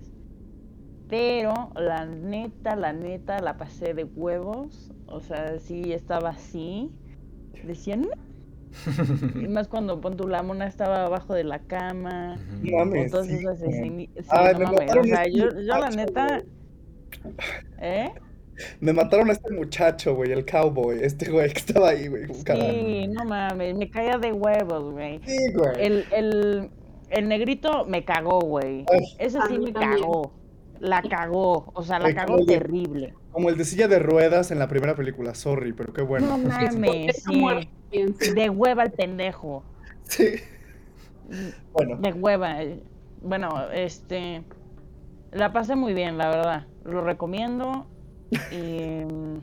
pero 1.09 1.73
la 1.75 2.07
neta, 2.07 2.77
la 2.77 2.93
neta, 2.93 3.41
la 3.41 3.57
pasé 3.57 3.93
de 3.93 4.05
huevos, 4.05 4.93
o 5.07 5.19
sea, 5.19 5.59
sí 5.59 5.93
estaba 5.93 6.29
así, 6.29 6.93
decía, 7.65 7.97
no, 7.97 8.07
y 9.35 9.49
más 9.49 9.69
cuando 9.69 10.01
pon 10.01 10.17
tu 10.17 10.27
la 10.29 10.43
mona 10.43 10.67
estaba 10.67 11.05
abajo 11.07 11.35
de 11.35 11.45
la 11.45 11.59
cama, 11.61 12.37
No 12.63 12.79
mames. 12.79 13.11
todas 13.11 13.27
sí, 13.27 13.35
esceni- 13.35 14.09
sí, 14.17 14.27
Ay, 14.31 14.53
no 14.55 14.59
me 14.61 14.65
mames, 14.87 14.97
o 14.97 15.05
sea, 15.05 15.23
este 15.23 15.39
yo, 15.39 15.49
yo 15.51 15.79
la 15.79 15.91
neta, 15.91 16.43
¿eh? 17.81 18.11
Me 18.81 18.93
mataron 18.93 19.31
a 19.31 19.33
este 19.33 19.51
muchacho, 19.53 20.15
güey, 20.15 20.31
el 20.31 20.45
cowboy. 20.45 20.99
Este 21.03 21.31
güey 21.31 21.51
que 21.53 21.59
estaba 21.59 21.89
ahí, 21.91 22.07
güey. 22.09 22.27
Sí, 22.33 23.09
no 23.09 23.25
mames, 23.25 23.77
me 23.77 23.91
caía 23.91 24.19
de 24.19 24.33
huevos, 24.33 24.93
güey. 24.93 25.21
Sí, 25.27 25.53
güey. 25.55 25.71
El, 25.79 26.05
el, 26.13 26.71
el 27.11 27.29
negrito 27.29 27.85
me 27.87 28.05
cagó, 28.05 28.41
güey. 28.41 28.85
Ese 29.19 29.39
sí 29.49 29.59
me 29.59 29.73
también. 29.73 30.03
cagó. 30.03 30.35
La 30.81 31.01
cagó. 31.03 31.71
O 31.75 31.83
sea, 31.83 31.99
la 31.99 32.09
Ay, 32.09 32.15
cagó 32.15 32.35
como 32.35 32.45
de- 32.47 32.59
terrible. 32.59 33.15
Como 33.31 33.49
el 33.49 33.57
de 33.57 33.65
silla 33.65 33.89
de 33.89 33.99
ruedas 33.99 34.51
en 34.51 34.59
la 34.59 34.69
primera 34.69 34.95
película. 34.95 35.35
Sorry, 35.35 35.73
pero 35.73 35.93
qué 35.93 36.03
bueno. 36.03 36.27
No 36.27 36.39
mames, 36.49 37.23
sí. 37.25 37.69
De 37.93 38.51
hueva 38.51 38.85
el 38.85 38.93
pendejo. 38.93 39.65
Sí. 40.03 40.37
Bueno, 41.73 41.97
De 41.99 42.13
hueva. 42.13 42.59
Bueno, 43.21 43.71
este. 43.73 44.45
La 45.33 45.53
pasé 45.53 45.77
muy 45.77 45.95
bien, 45.95 46.19
la 46.19 46.29
verdad. 46.31 46.69
Lo 46.85 47.03
recomiendo. 47.03 47.91
Y. 48.51 49.05
mm, 49.05 49.43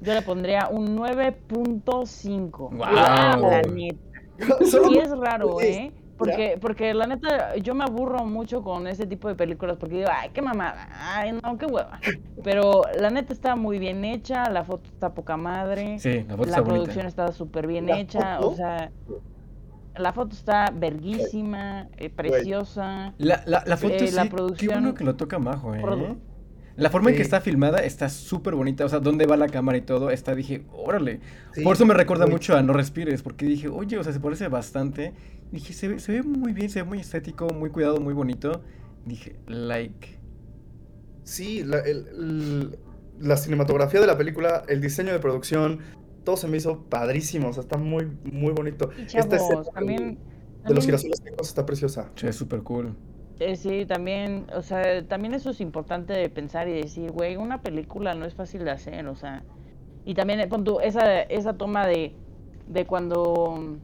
Yo 0.00 0.14
le 0.14 0.22
pondría 0.22 0.68
un 0.70 0.96
9.5. 0.96 2.70
Guau. 2.76 3.50
La 3.50 3.62
neta. 3.62 3.98
Y 4.82 4.98
es 4.98 5.10
raro, 5.16 5.60
¿eh? 5.60 5.92
Porque, 6.16 6.58
porque 6.60 6.94
la 6.94 7.06
neta, 7.06 7.56
yo 7.56 7.74
me 7.74 7.82
aburro 7.84 8.24
mucho 8.24 8.62
con 8.62 8.86
ese 8.86 9.06
tipo 9.06 9.26
de 9.28 9.34
películas 9.34 9.76
porque 9.78 9.96
digo, 9.96 10.08
ay, 10.12 10.30
qué 10.32 10.40
mamada, 10.42 10.88
ay, 10.92 11.32
no, 11.32 11.58
qué 11.58 11.66
hueva. 11.66 11.98
Pero 12.44 12.82
la 13.00 13.10
neta 13.10 13.32
está 13.32 13.56
muy 13.56 13.78
bien 13.80 14.04
hecha, 14.04 14.48
la 14.50 14.64
foto 14.64 14.88
está 14.90 15.12
poca 15.12 15.36
madre, 15.36 15.98
Sí, 15.98 16.24
la 16.28 16.36
foto 16.36 16.44
la 16.50 16.56
está 16.58 16.64
producción 16.64 16.96
bonita. 17.06 17.08
está 17.08 17.32
súper 17.32 17.66
bien 17.66 17.86
¿La 17.86 17.98
hecha, 17.98 18.36
foto? 18.36 18.48
o 18.50 18.54
sea, 18.54 18.92
la 19.96 20.12
foto 20.12 20.34
está 20.34 20.70
verguísima, 20.72 21.88
eh, 21.96 22.10
preciosa. 22.10 23.14
La, 23.18 23.42
la, 23.46 23.62
la 23.66 23.76
foto 23.76 23.94
Eh, 23.94 24.08
sí, 24.08 24.14
la 24.14 24.22
qué 24.24 24.30
producción- 24.30 24.72
bueno 24.82 24.94
que 24.94 25.04
lo 25.04 25.16
toca 25.16 25.38
Majo, 25.38 25.74
¿eh? 25.74 25.80
La 26.76 26.90
forma 26.90 27.10
en 27.10 27.14
que 27.16 27.22
Sí. 27.22 27.26
está 27.26 27.40
filmada 27.40 27.78
está 27.78 28.08
súper 28.08 28.54
bonita, 28.56 28.84
o 28.84 28.88
sea, 28.88 28.98
dónde 28.98 29.26
va 29.26 29.36
la 29.36 29.48
cámara 29.48 29.78
y 29.78 29.82
todo, 29.82 30.10
está, 30.10 30.34
dije, 30.34 30.64
órale. 30.72 31.20
Sí, 31.52 31.62
Por 31.62 31.76
eso 31.76 31.86
me 31.86 31.94
recuerda 31.94 32.26
mucho 32.26 32.56
a 32.56 32.62
No 32.62 32.72
Respires, 32.72 33.22
porque 33.22 33.46
dije, 33.46 33.68
oye, 33.68 33.96
o 33.96 34.02
sea, 34.02 34.12
se 34.12 34.18
parece 34.20 34.48
bastante. 34.48 35.12
Dije, 35.52 35.72
se 35.72 35.86
ve, 35.88 35.98
se 36.00 36.12
ve 36.12 36.22
muy 36.24 36.52
bien, 36.52 36.68
se 36.70 36.82
ve 36.82 36.88
muy 36.88 36.98
estético, 36.98 37.46
muy 37.54 37.70
cuidado, 37.70 38.00
muy 38.00 38.12
bonito. 38.12 38.62
Dije, 39.06 39.36
like. 39.46 40.18
Sí, 41.22 41.62
la, 41.64 41.78
el- 41.78 42.06
el- 42.08 42.78
la 43.20 43.36
cinematografía 43.36 44.00
de 44.00 44.06
la 44.08 44.18
película, 44.18 44.64
el 44.68 44.80
diseño 44.80 45.12
de 45.12 45.20
producción, 45.20 45.78
todo 46.24 46.36
se 46.36 46.48
me 46.48 46.56
hizo 46.56 46.82
padrísimo. 46.84 47.48
O 47.48 47.52
sea, 47.52 47.62
está 47.62 47.76
muy, 47.78 48.08
muy 48.24 48.52
bonito. 48.52 48.90
Y 48.98 49.02
Esta 49.16 49.36
escena 49.36 49.48
chavos, 49.48 49.66
de- 49.66 49.72
también... 49.72 49.98
De 50.66 50.74
los 50.74 50.86
también- 50.86 50.98
girasoles 50.98 51.48
está 51.48 51.64
preciosa. 51.66 52.10
Se 52.16 52.26
ve 52.26 52.32
súper 52.32 52.62
cool. 52.62 52.96
Eh, 53.40 53.56
sí, 53.56 53.84
también, 53.86 54.46
o 54.54 54.62
sea, 54.62 55.04
también 55.08 55.34
eso 55.34 55.50
es 55.50 55.60
importante 55.60 56.12
de 56.12 56.28
pensar 56.28 56.68
y 56.68 56.72
decir, 56.72 57.10
güey, 57.10 57.36
una 57.36 57.62
película 57.62 58.14
no 58.14 58.24
es 58.26 58.34
fácil 58.34 58.64
de 58.64 58.70
hacer, 58.70 59.06
o 59.08 59.16
sea, 59.16 59.42
y 60.04 60.14
también 60.14 60.38
eh, 60.40 60.46
pon 60.46 60.62
tú, 60.62 60.78
esa, 60.80 61.22
esa 61.22 61.54
toma 61.54 61.86
de, 61.86 62.12
de 62.68 62.86
cuando 62.86 63.76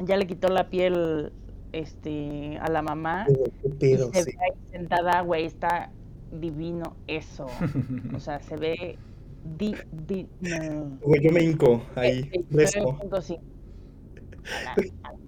ya 0.00 0.16
le 0.16 0.26
quitó 0.26 0.48
la 0.48 0.68
piel, 0.70 1.32
este, 1.72 2.58
a 2.60 2.68
la 2.70 2.82
mamá 2.82 3.26
Qué 3.62 3.68
y 3.68 3.72
pedo, 3.74 4.10
se 4.12 4.22
sí. 4.24 4.30
ve 4.32 4.36
ahí 4.44 4.70
sentada, 4.72 5.20
güey, 5.20 5.44
está 5.44 5.90
divino 6.32 6.96
eso, 7.06 7.46
o 8.14 8.18
sea, 8.20 8.40
se 8.40 8.56
ve 8.56 8.98
divino. 9.44 10.98
Güey, 11.02 11.22
yo 11.22 11.30
me 11.30 11.44
hinco 11.44 11.82
ahí. 11.94 12.28
Eh, 12.32 12.44
Beso. 12.50 12.80
9.5. 12.80 13.40
A 14.50 14.64
la- 14.64 14.72
a 14.72 15.12
la- 15.12 15.18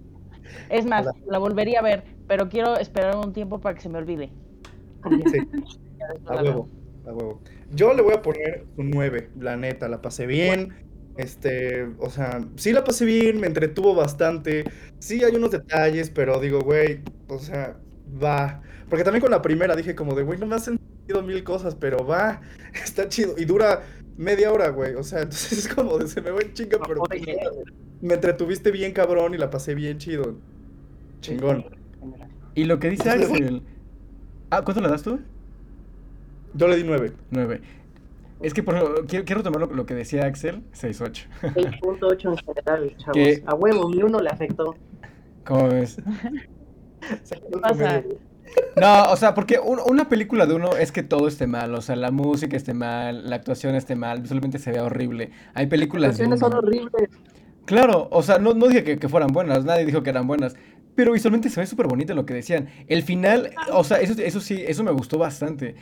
Es 0.69 0.85
más, 0.85 1.05
la 1.27 1.37
volvería 1.37 1.79
a 1.79 1.83
ver, 1.83 2.03
pero 2.31 2.47
quiero 2.47 2.77
esperar 2.77 3.17
un 3.17 3.33
tiempo 3.33 3.59
para 3.59 3.75
que 3.75 3.81
se 3.81 3.89
me 3.89 3.97
olvide. 3.97 4.31
Sí, 5.29 5.37
a 6.27 6.41
huevo, 6.41 6.69
a 7.05 7.11
huevo. 7.11 7.41
Yo 7.73 7.93
le 7.93 8.01
voy 8.01 8.13
a 8.13 8.21
poner 8.21 8.63
un 8.77 8.89
9, 8.89 9.31
la 9.41 9.57
neta, 9.57 9.89
la 9.89 10.01
pasé 10.01 10.27
bien. 10.27 10.73
Este, 11.17 11.89
o 11.99 12.09
sea, 12.09 12.39
sí 12.55 12.71
la 12.71 12.85
pasé 12.85 13.03
bien, 13.03 13.41
me 13.41 13.47
entretuvo 13.47 13.93
bastante. 13.95 14.63
Sí 14.99 15.21
hay 15.25 15.35
unos 15.35 15.51
detalles, 15.51 16.09
pero 16.09 16.39
digo, 16.39 16.61
güey, 16.61 17.01
o 17.27 17.37
sea, 17.37 17.75
va. 18.23 18.61
Porque 18.87 19.03
también 19.03 19.19
con 19.19 19.31
la 19.31 19.41
primera 19.41 19.75
dije 19.75 19.93
como 19.93 20.15
de, 20.15 20.23
güey, 20.23 20.39
no 20.39 20.45
me 20.45 20.55
hacen 20.55 20.79
sentido 20.79 21.23
mil 21.23 21.43
cosas, 21.43 21.75
pero 21.75 22.05
va, 22.07 22.39
está 22.81 23.09
chido. 23.09 23.35
Y 23.37 23.43
dura 23.43 23.83
media 24.15 24.53
hora, 24.53 24.69
güey. 24.69 24.95
O 24.95 25.03
sea, 25.03 25.19
entonces 25.23 25.65
es 25.65 25.67
como 25.67 25.97
de 25.97 26.07
se 26.07 26.21
me 26.21 26.31
va 26.31 26.39
en 26.39 26.53
chinga, 26.53 26.79
pero 26.87 27.01
Oye. 27.11 27.37
me 27.99 28.13
entretuviste 28.13 28.71
bien 28.71 28.93
cabrón 28.93 29.33
y 29.33 29.37
la 29.37 29.49
pasé 29.49 29.75
bien 29.75 29.97
chido. 29.97 30.37
Chingón. 31.19 31.80
Y 32.55 32.65
lo 32.65 32.79
que 32.79 32.89
dice 32.89 33.09
Axel. 33.09 33.61
Ah, 34.49 34.61
¿cuánto 34.63 34.81
le 34.81 34.89
das 34.89 35.03
tú? 35.03 35.19
Yo 36.53 36.67
le 36.67 36.75
di 36.77 36.83
9. 36.83 37.13
9. 37.29 37.61
Es 38.41 38.53
que 38.53 38.63
por 38.63 38.75
ejemplo, 38.75 39.05
quiero, 39.07 39.23
quiero 39.25 39.43
tomar 39.43 39.61
lo, 39.61 39.67
lo 39.67 39.85
que 39.85 39.93
decía 39.93 40.25
Axel, 40.25 40.63
6-8. 40.73 41.27
6.8 41.41 42.31
en 42.31 42.37
general, 42.37 42.95
chavos. 42.97 43.13
¿Qué? 43.13 43.43
A 43.45 43.53
huevo, 43.55 43.89
ni 43.89 44.01
uno 44.03 44.19
le 44.19 44.29
afectó. 44.29 44.75
¿Cómo 45.45 45.69
ves? 45.69 45.97
¿Qué 47.29 47.57
pasa? 47.61 48.03
No, 48.75 49.03
o 49.11 49.15
sea, 49.15 49.33
porque 49.33 49.59
un- 49.59 49.79
una 49.87 50.09
película 50.09 50.45
de 50.45 50.55
uno 50.55 50.75
es 50.75 50.91
que 50.91 51.03
todo 51.03 51.27
esté 51.27 51.47
mal, 51.47 51.73
o 51.73 51.81
sea, 51.81 51.95
la 51.95 52.11
música 52.11 52.57
esté 52.57 52.73
mal, 52.73 53.29
la 53.29 53.37
actuación 53.37 53.75
esté 53.75 53.95
mal, 53.95 54.21
visualmente 54.21 54.59
se 54.59 54.71
vea 54.71 54.83
horrible. 54.83 55.31
Hay 55.53 55.67
películas 55.67 56.17
de 56.17 56.27
Las 56.27 56.39
son 56.39 56.49
uno- 56.53 56.59
horribles. 56.59 57.09
Claro, 57.65 58.09
o 58.11 58.21
sea, 58.23 58.39
no, 58.39 58.53
no 58.53 58.67
dije 58.67 58.83
que, 58.83 58.97
que 58.97 59.07
fueran 59.07 59.29
buenas, 59.31 59.63
nadie 59.63 59.85
dijo 59.85 60.03
que 60.03 60.09
eran 60.09 60.27
buenas, 60.27 60.55
pero 60.95 61.11
visualmente 61.11 61.49
se 61.49 61.59
ve 61.59 61.65
súper 61.65 61.87
bonito 61.87 62.13
lo 62.13 62.25
que 62.25 62.33
decían. 62.33 62.69
El 62.87 63.03
final, 63.03 63.51
o 63.71 63.83
sea, 63.83 63.99
eso, 64.01 64.13
eso 64.21 64.39
sí, 64.39 64.63
eso 64.67 64.83
me 64.83 64.91
gustó 64.91 65.17
bastante. 65.17 65.75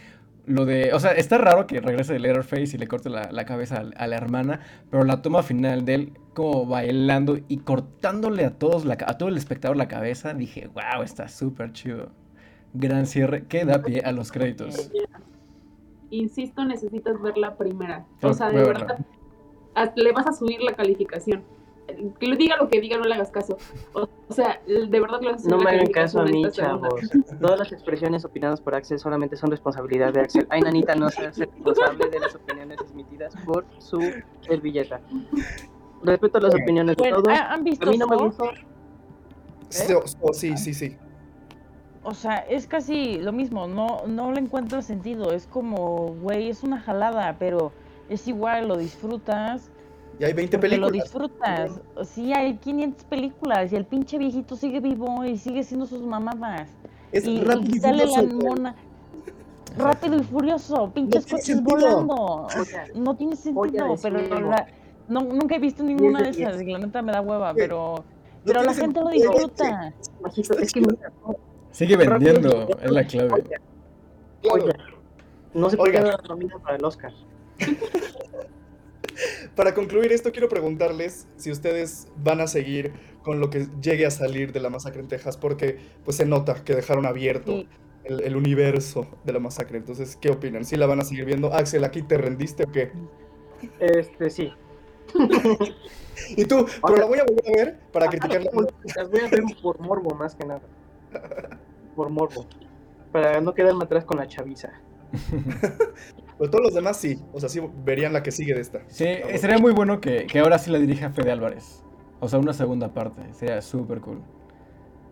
Lo 0.46 0.66
de, 0.66 0.94
o 0.94 1.00
sea, 1.00 1.12
está 1.12 1.38
raro 1.38 1.68
que 1.68 1.80
regrese 1.80 2.14
de 2.14 2.20
Letterface 2.20 2.76
y 2.76 2.80
le 2.80 2.88
corte 2.88 3.10
la, 3.10 3.32
la 3.32 3.46
cabeza 3.46 3.78
a, 3.78 4.04
a 4.04 4.08
la 4.08 4.16
hermana, 4.16 4.62
pero 4.90 5.04
la 5.04 5.22
toma 5.22 5.44
final 5.44 5.86
de 5.86 5.94
él 5.94 6.14
como 6.34 6.66
bailando 6.66 7.38
y 7.48 7.58
cortándole 7.58 8.46
a 8.46 8.52
todos 8.58 8.86
la, 8.86 8.98
a 9.06 9.18
todo 9.18 9.30
el 9.30 9.38
espectador 9.38 9.78
la 9.78 9.88
cabeza, 9.88 10.34
dije, 10.34 10.68
wow, 10.74 11.04
está 11.04 11.28
súper 11.28 11.74
chido. 11.74 12.10
Gran 12.74 13.06
cierre 13.06 13.46
que 13.46 13.66
da 13.66 13.84
pie 13.84 14.02
a 14.02 14.12
los 14.12 14.32
créditos. 14.32 14.92
Insisto, 16.12 16.66
necesitas 16.66 17.22
ver 17.22 17.38
la 17.38 17.56
primera. 17.56 18.06
O 18.22 18.34
sea, 18.34 18.50
de 18.50 18.64
verdad, 18.64 19.06
le 19.96 20.12
vas 20.12 20.28
a 20.28 20.34
subir 20.34 20.62
la 20.62 20.74
calificación. 20.74 21.44
Que 22.20 22.28
le 22.28 22.36
diga 22.36 22.58
lo 22.58 22.68
que 22.68 22.80
diga, 22.82 22.98
no 22.98 23.04
le 23.06 23.16
hagas 23.16 23.32
caso. 23.32 23.58
O, 23.94 24.08
o 24.28 24.34
sea, 24.34 24.62
de 24.68 25.00
verdad 25.00 25.20
subir 25.38 25.50
No 25.50 25.58
me 25.58 25.70
hagan 25.72 25.88
caso 25.88 26.20
a 26.22 26.24
mí, 26.24 26.32
segunda. 26.32 26.52
chavos. 26.52 26.94
Todas 27.42 27.60
las 27.60 27.72
expresiones 27.72 28.26
opinadas 28.26 28.62
por 28.62 28.76
Axel 28.76 29.00
solamente 29.00 29.36
son 29.36 29.52
responsabilidad 29.52 30.14
de 30.14 30.22
Axel. 30.22 30.48
Ay, 30.50 30.62
Nanita 30.62 30.96
no 30.96 31.10
se 31.10 31.28
hace 31.28 31.46
responsable 31.46 32.10
de 32.10 32.20
las 32.20 32.36
opiniones 32.36 32.78
emitidas 32.92 33.34
por 33.46 33.66
su 33.80 34.00
servilleta. 34.42 35.02
Respeto 36.04 36.40
las 36.40 36.56
opiniones 36.56 36.96
de 36.98 37.10
todos. 37.12 37.28
¿ha- 37.28 37.54
¿han 37.54 37.64
visto 37.64 37.88
A 37.88 37.92
mí 37.92 37.98
no 37.98 38.08
me 38.08 38.18
gustó. 38.18 38.46
Sí, 39.70 39.94
oh, 40.22 40.34
sí, 40.34 40.58
sí, 40.58 40.74
sí. 40.74 40.98
O 42.04 42.14
sea, 42.14 42.38
es 42.38 42.66
casi 42.66 43.20
lo 43.20 43.32
mismo, 43.34 43.68
no, 43.68 44.04
no 44.08 44.32
le 44.32 44.40
encuentro 44.40 44.82
sentido, 44.82 45.34
es 45.34 45.46
como, 45.48 46.14
güey, 46.22 46.50
es 46.50 46.64
una 46.64 46.80
jalada, 46.80 47.36
pero 47.38 47.74
es 48.08 48.26
igual, 48.28 48.70
lo 48.70 48.78
disfrutas, 48.78 49.70
Y 50.20 50.24
hay 50.26 50.34
20 50.34 50.60
porque 50.60 50.78
lo 50.78 50.92
disfrutas. 50.92 51.80
Sí, 52.04 52.34
hay 52.34 52.58
500 52.58 53.06
películas 53.06 53.72
y 53.72 53.76
el 53.78 53.86
pinche 53.86 54.18
viejito 54.18 54.56
sigue 54.58 54.82
vivo 54.82 55.24
y 55.24 55.38
sigue 55.38 55.62
haciendo 55.62 55.86
sus 55.86 56.02
mamadas. 56.02 56.70
Es 57.12 57.26
y, 57.26 57.42
rápido 57.42 57.76
y 57.76 57.80
sale 57.80 58.06
la 58.06 58.24
mona. 58.24 58.76
Rápido 59.78 60.18
y 60.18 60.24
furioso, 60.24 60.92
pinches 60.94 61.26
tiene 61.26 61.40
coches 61.40 61.64
volando. 61.64 62.48
Oiga, 62.58 62.86
No 62.96 63.16
tiene 63.16 63.36
sentido, 63.36 63.96
pero 64.02 64.40
la- 64.42 64.68
no, 65.08 65.22
nunca 65.22 65.56
he 65.56 65.60
visto 65.60 65.84
ninguna 65.84 66.22
de 66.22 66.30
es 66.30 66.38
de 66.38 66.44
esas, 66.44 66.62
y 66.62 66.66
la 66.66 66.80
neta 66.80 67.02
me 67.02 67.12
da 67.12 67.22
hueva, 67.22 67.54
pero, 67.54 68.04
pero 68.44 68.62
la 68.62 68.74
gente 68.74 69.00
lo 69.00 69.10
disfruta. 69.10 69.94
Majito, 70.22 70.58
es 70.60 70.72
que 70.72 70.84
Sigue 71.72 71.96
vendiendo, 71.96 72.68
es 72.82 72.92
la 72.92 73.06
clave. 73.06 73.44
Oiga, 74.52 74.74
no 75.54 75.70
se 75.70 75.78
puede 75.78 75.98
Oiga. 75.98 76.12
dar 76.12 76.22
la 76.22 76.28
nomina 76.28 76.58
para 76.60 76.76
el 76.76 76.84
Oscar. 76.86 77.14
Para 79.60 79.74
concluir 79.74 80.14
esto, 80.14 80.32
quiero 80.32 80.48
preguntarles 80.48 81.28
si 81.36 81.52
ustedes 81.52 82.08
van 82.24 82.40
a 82.40 82.48
seguir 82.48 82.94
con 83.24 83.42
lo 83.42 83.50
que 83.50 83.68
llegue 83.82 84.06
a 84.06 84.10
salir 84.10 84.54
de 84.54 84.62
la 84.62 84.70
masacre 84.70 85.02
en 85.02 85.10
Texas, 85.10 85.36
porque 85.36 85.78
pues 86.06 86.16
se 86.16 86.26
nota 86.26 86.64
que 86.64 86.74
dejaron 86.74 87.06
abierto 87.06 87.52
Sí. 87.52 87.68
el, 88.06 88.22
el 88.22 88.38
universo 88.38 89.06
de 89.26 89.34
la 89.34 89.40
masacre. 89.40 89.78
Entonces, 89.78 90.16
¿qué 90.16 90.30
opinan? 90.30 90.64
¿Sí 90.64 90.78
la 90.78 90.86
van 90.86 91.02
a 91.02 91.04
seguir 91.04 91.26
viendo? 91.26 91.54
Axel, 91.54 91.84
¿aquí 91.84 92.02
te 92.04 92.18
rendiste 92.18 92.64
o 92.64 92.72
qué? 92.72 92.94
Este, 93.82 94.30
sí. 94.30 94.54
Y 96.38 96.46
tú, 96.46 96.66
pero 96.82 96.96
la 96.96 97.06
voy 97.06 97.20
a 97.20 97.26
volver 97.26 97.46
a 97.48 97.52
ver 97.66 97.80
para 97.92 98.08
criticarla. 98.08 98.52
Las 98.96 99.10
voy 99.10 99.20
a 99.20 99.28
ver 99.28 99.44
por 99.62 99.78
morbo, 99.82 100.16
más 100.16 100.36
que 100.36 100.46
nada. 100.46 100.62
Por 101.98 102.10
morbo. 102.10 102.46
Para 103.12 103.42
no 103.42 103.54
quedarme 103.54 103.84
atrás 103.84 104.06
con 104.06 104.20
la 104.20 104.26
chaviza. 104.28 104.72
Pero 106.40 106.50
todos 106.50 106.64
los 106.64 106.74
demás 106.74 106.98
sí, 106.98 107.20
o 107.34 107.40
sea, 107.40 107.50
sí 107.50 107.62
verían 107.84 108.14
la 108.14 108.24
que 108.24 108.32
sigue 108.32 108.56
de 108.56 108.62
esta. 108.62 108.82
Sí, 108.88 109.06
sería 109.38 109.58
muy 109.58 109.74
bueno 109.74 110.00
que, 110.00 110.26
que 110.26 110.40
ahora 110.40 110.58
sí 110.58 110.72
la 110.72 110.80
dirija 110.80 111.12
Fede 111.12 111.32
Álvarez. 111.32 111.84
O 112.22 112.30
sea, 112.30 112.40
una 112.40 112.54
segunda 112.54 112.94
parte. 112.94 113.22
Sería 113.34 113.62
súper 113.62 114.00
cool. 114.00 114.22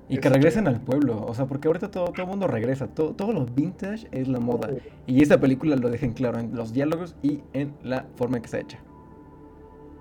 Y 0.09 0.19
que 0.19 0.29
regresen 0.29 0.67
al 0.67 0.79
pueblo. 0.79 1.25
O 1.25 1.33
sea, 1.33 1.45
porque 1.45 1.67
ahorita 1.67 1.91
todo, 1.91 2.05
todo 2.05 2.21
el 2.21 2.27
mundo 2.27 2.47
regresa. 2.47 2.87
Todo, 2.87 3.13
todo 3.13 3.33
lo 3.33 3.45
vintage 3.45 4.07
es 4.11 4.29
la 4.29 4.39
moda. 4.39 4.69
Y 5.05 5.21
esta 5.21 5.37
película 5.39 5.75
lo 5.75 5.89
dejen 5.89 6.13
claro 6.13 6.39
en 6.39 6.55
los 6.55 6.71
diálogos 6.71 7.17
y 7.21 7.41
en 7.51 7.73
la 7.83 8.05
forma 8.15 8.37
en 8.37 8.43
que 8.43 8.49
se 8.49 8.61
echa. 8.61 8.79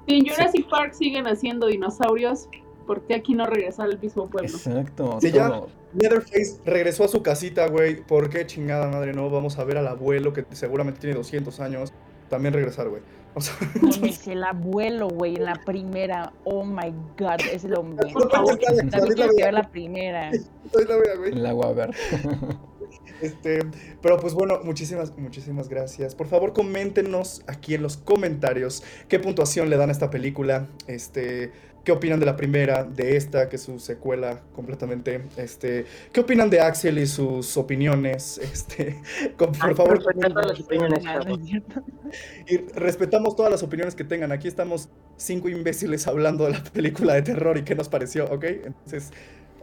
Si 0.06 0.14
en 0.14 0.26
Jurassic 0.28 0.68
Park 0.70 0.92
siguen 0.92 1.26
haciendo 1.26 1.66
dinosaurios, 1.66 2.48
¿por 2.86 3.02
qué 3.02 3.14
aquí 3.14 3.34
no 3.34 3.46
regresar 3.46 3.86
al 3.86 3.98
mismo 3.98 4.28
pueblo? 4.28 4.48
Exacto. 4.48 5.18
Sí, 5.20 5.32
ya. 5.32 5.48
todo. 5.48 5.68
Leatherface 5.94 6.58
regresó 6.64 7.04
a 7.04 7.08
su 7.08 7.22
casita, 7.22 7.68
güey. 7.68 8.02
¿Por 8.02 8.30
qué 8.30 8.46
chingada 8.46 8.88
madre 8.88 9.12
no? 9.12 9.28
Vamos 9.30 9.58
a 9.58 9.64
ver 9.64 9.78
al 9.78 9.88
abuelo 9.88 10.32
que 10.32 10.44
seguramente 10.52 11.00
tiene 11.00 11.16
200 11.16 11.58
años. 11.60 11.92
También 12.28 12.54
regresar, 12.54 12.88
güey. 12.88 13.02
O 13.34 13.40
sea, 13.40 13.54
Es 14.02 14.26
el 14.28 14.42
abuelo, 14.42 15.08
güey, 15.08 15.36
en 15.36 15.44
la 15.44 15.60
primera. 15.64 16.32
Oh 16.44 16.64
my 16.64 16.92
god, 17.18 17.40
es 17.52 17.64
lo 17.64 17.82
mismo. 17.82 18.12
Por 18.12 18.30
favor, 18.30 18.58
También 18.58 18.88
quiero 19.14 19.34
ver 19.36 19.54
la 19.54 19.70
primera. 19.70 20.30
Soy 20.72 20.86
la 20.86 20.96
wea, 20.96 21.16
güey. 21.16 21.32
El 21.32 21.46
agua 21.46 21.72
verde. 21.72 21.94
Este, 23.20 23.60
pero 24.02 24.18
pues 24.18 24.34
bueno, 24.34 24.60
muchísimas, 24.62 25.16
muchísimas 25.16 25.68
gracias. 25.68 26.14
Por 26.14 26.26
favor, 26.26 26.52
coméntenos 26.52 27.42
aquí 27.46 27.74
en 27.74 27.82
los 27.82 27.96
comentarios 27.96 28.82
qué 29.08 29.18
puntuación 29.18 29.70
le 29.70 29.76
dan 29.76 29.88
a 29.88 29.92
esta 29.92 30.10
película. 30.10 30.66
Este, 30.86 31.52
qué 31.86 31.92
opinan 31.92 32.18
de 32.18 32.26
la 32.26 32.34
primera, 32.34 32.82
de 32.82 33.16
esta, 33.16 33.48
que 33.48 33.54
es 33.54 33.62
su 33.62 33.78
secuela 33.78 34.40
completamente. 34.52 35.22
Este, 35.36 35.86
qué 36.12 36.18
opinan 36.20 36.50
de 36.50 36.60
Axel 36.60 36.98
y 36.98 37.06
sus 37.06 37.56
opiniones. 37.56 38.40
Este, 38.56 39.00
con- 39.36 39.52
por 39.52 39.76
favor, 39.76 39.96
Respetar 39.98 40.32
todas 40.32 40.46
las 40.48 40.60
opiniones, 40.60 41.04
y 42.48 42.56
respetamos 42.78 43.36
todas 43.36 43.52
las 43.52 43.62
opiniones 43.62 43.94
que 43.94 44.02
tengan. 44.02 44.32
Aquí 44.32 44.48
estamos 44.48 44.88
cinco 45.16 45.48
imbéciles 45.48 46.08
hablando 46.08 46.44
de 46.46 46.50
la 46.52 46.62
película 46.64 47.14
de 47.14 47.22
terror 47.22 47.56
y 47.56 47.62
qué 47.62 47.76
nos 47.76 47.88
pareció, 47.88 48.24
¿ok? 48.24 48.44
Entonces, 48.44 49.12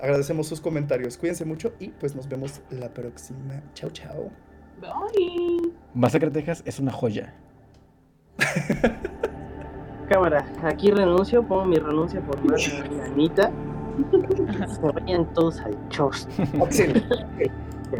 agradecemos 0.01 0.47
sus 0.47 0.61
comentarios. 0.61 1.17
Cuídense 1.17 1.43
mucho 1.43 1.73
y 1.79 1.89
pues 1.89 2.15
nos 2.15 2.29
vemos 2.29 2.61
la 2.69 2.93
próxima. 2.93 3.61
Chao, 3.73 3.89
chao. 3.89 4.31
Bye. 4.79 5.73
Masacre 5.93 6.31
Texas 6.31 6.63
es 6.65 6.79
una 6.79 6.93
joya. 6.93 7.35
Cámara, 10.09 10.45
aquí 10.63 10.91
renuncio, 10.91 11.43
pongo 11.43 11.65
mi 11.65 11.77
renuncia 11.77 12.21
por 12.21 12.43
más 12.43 12.61
de 12.61 13.01
Anita. 13.03 13.51
Se 14.67 14.81
vayan 14.81 15.25
todos 15.33 15.59
al 15.61 15.77
chos. 15.89 16.27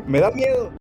Me 0.08 0.20
da 0.20 0.32
miedo. 0.32 0.72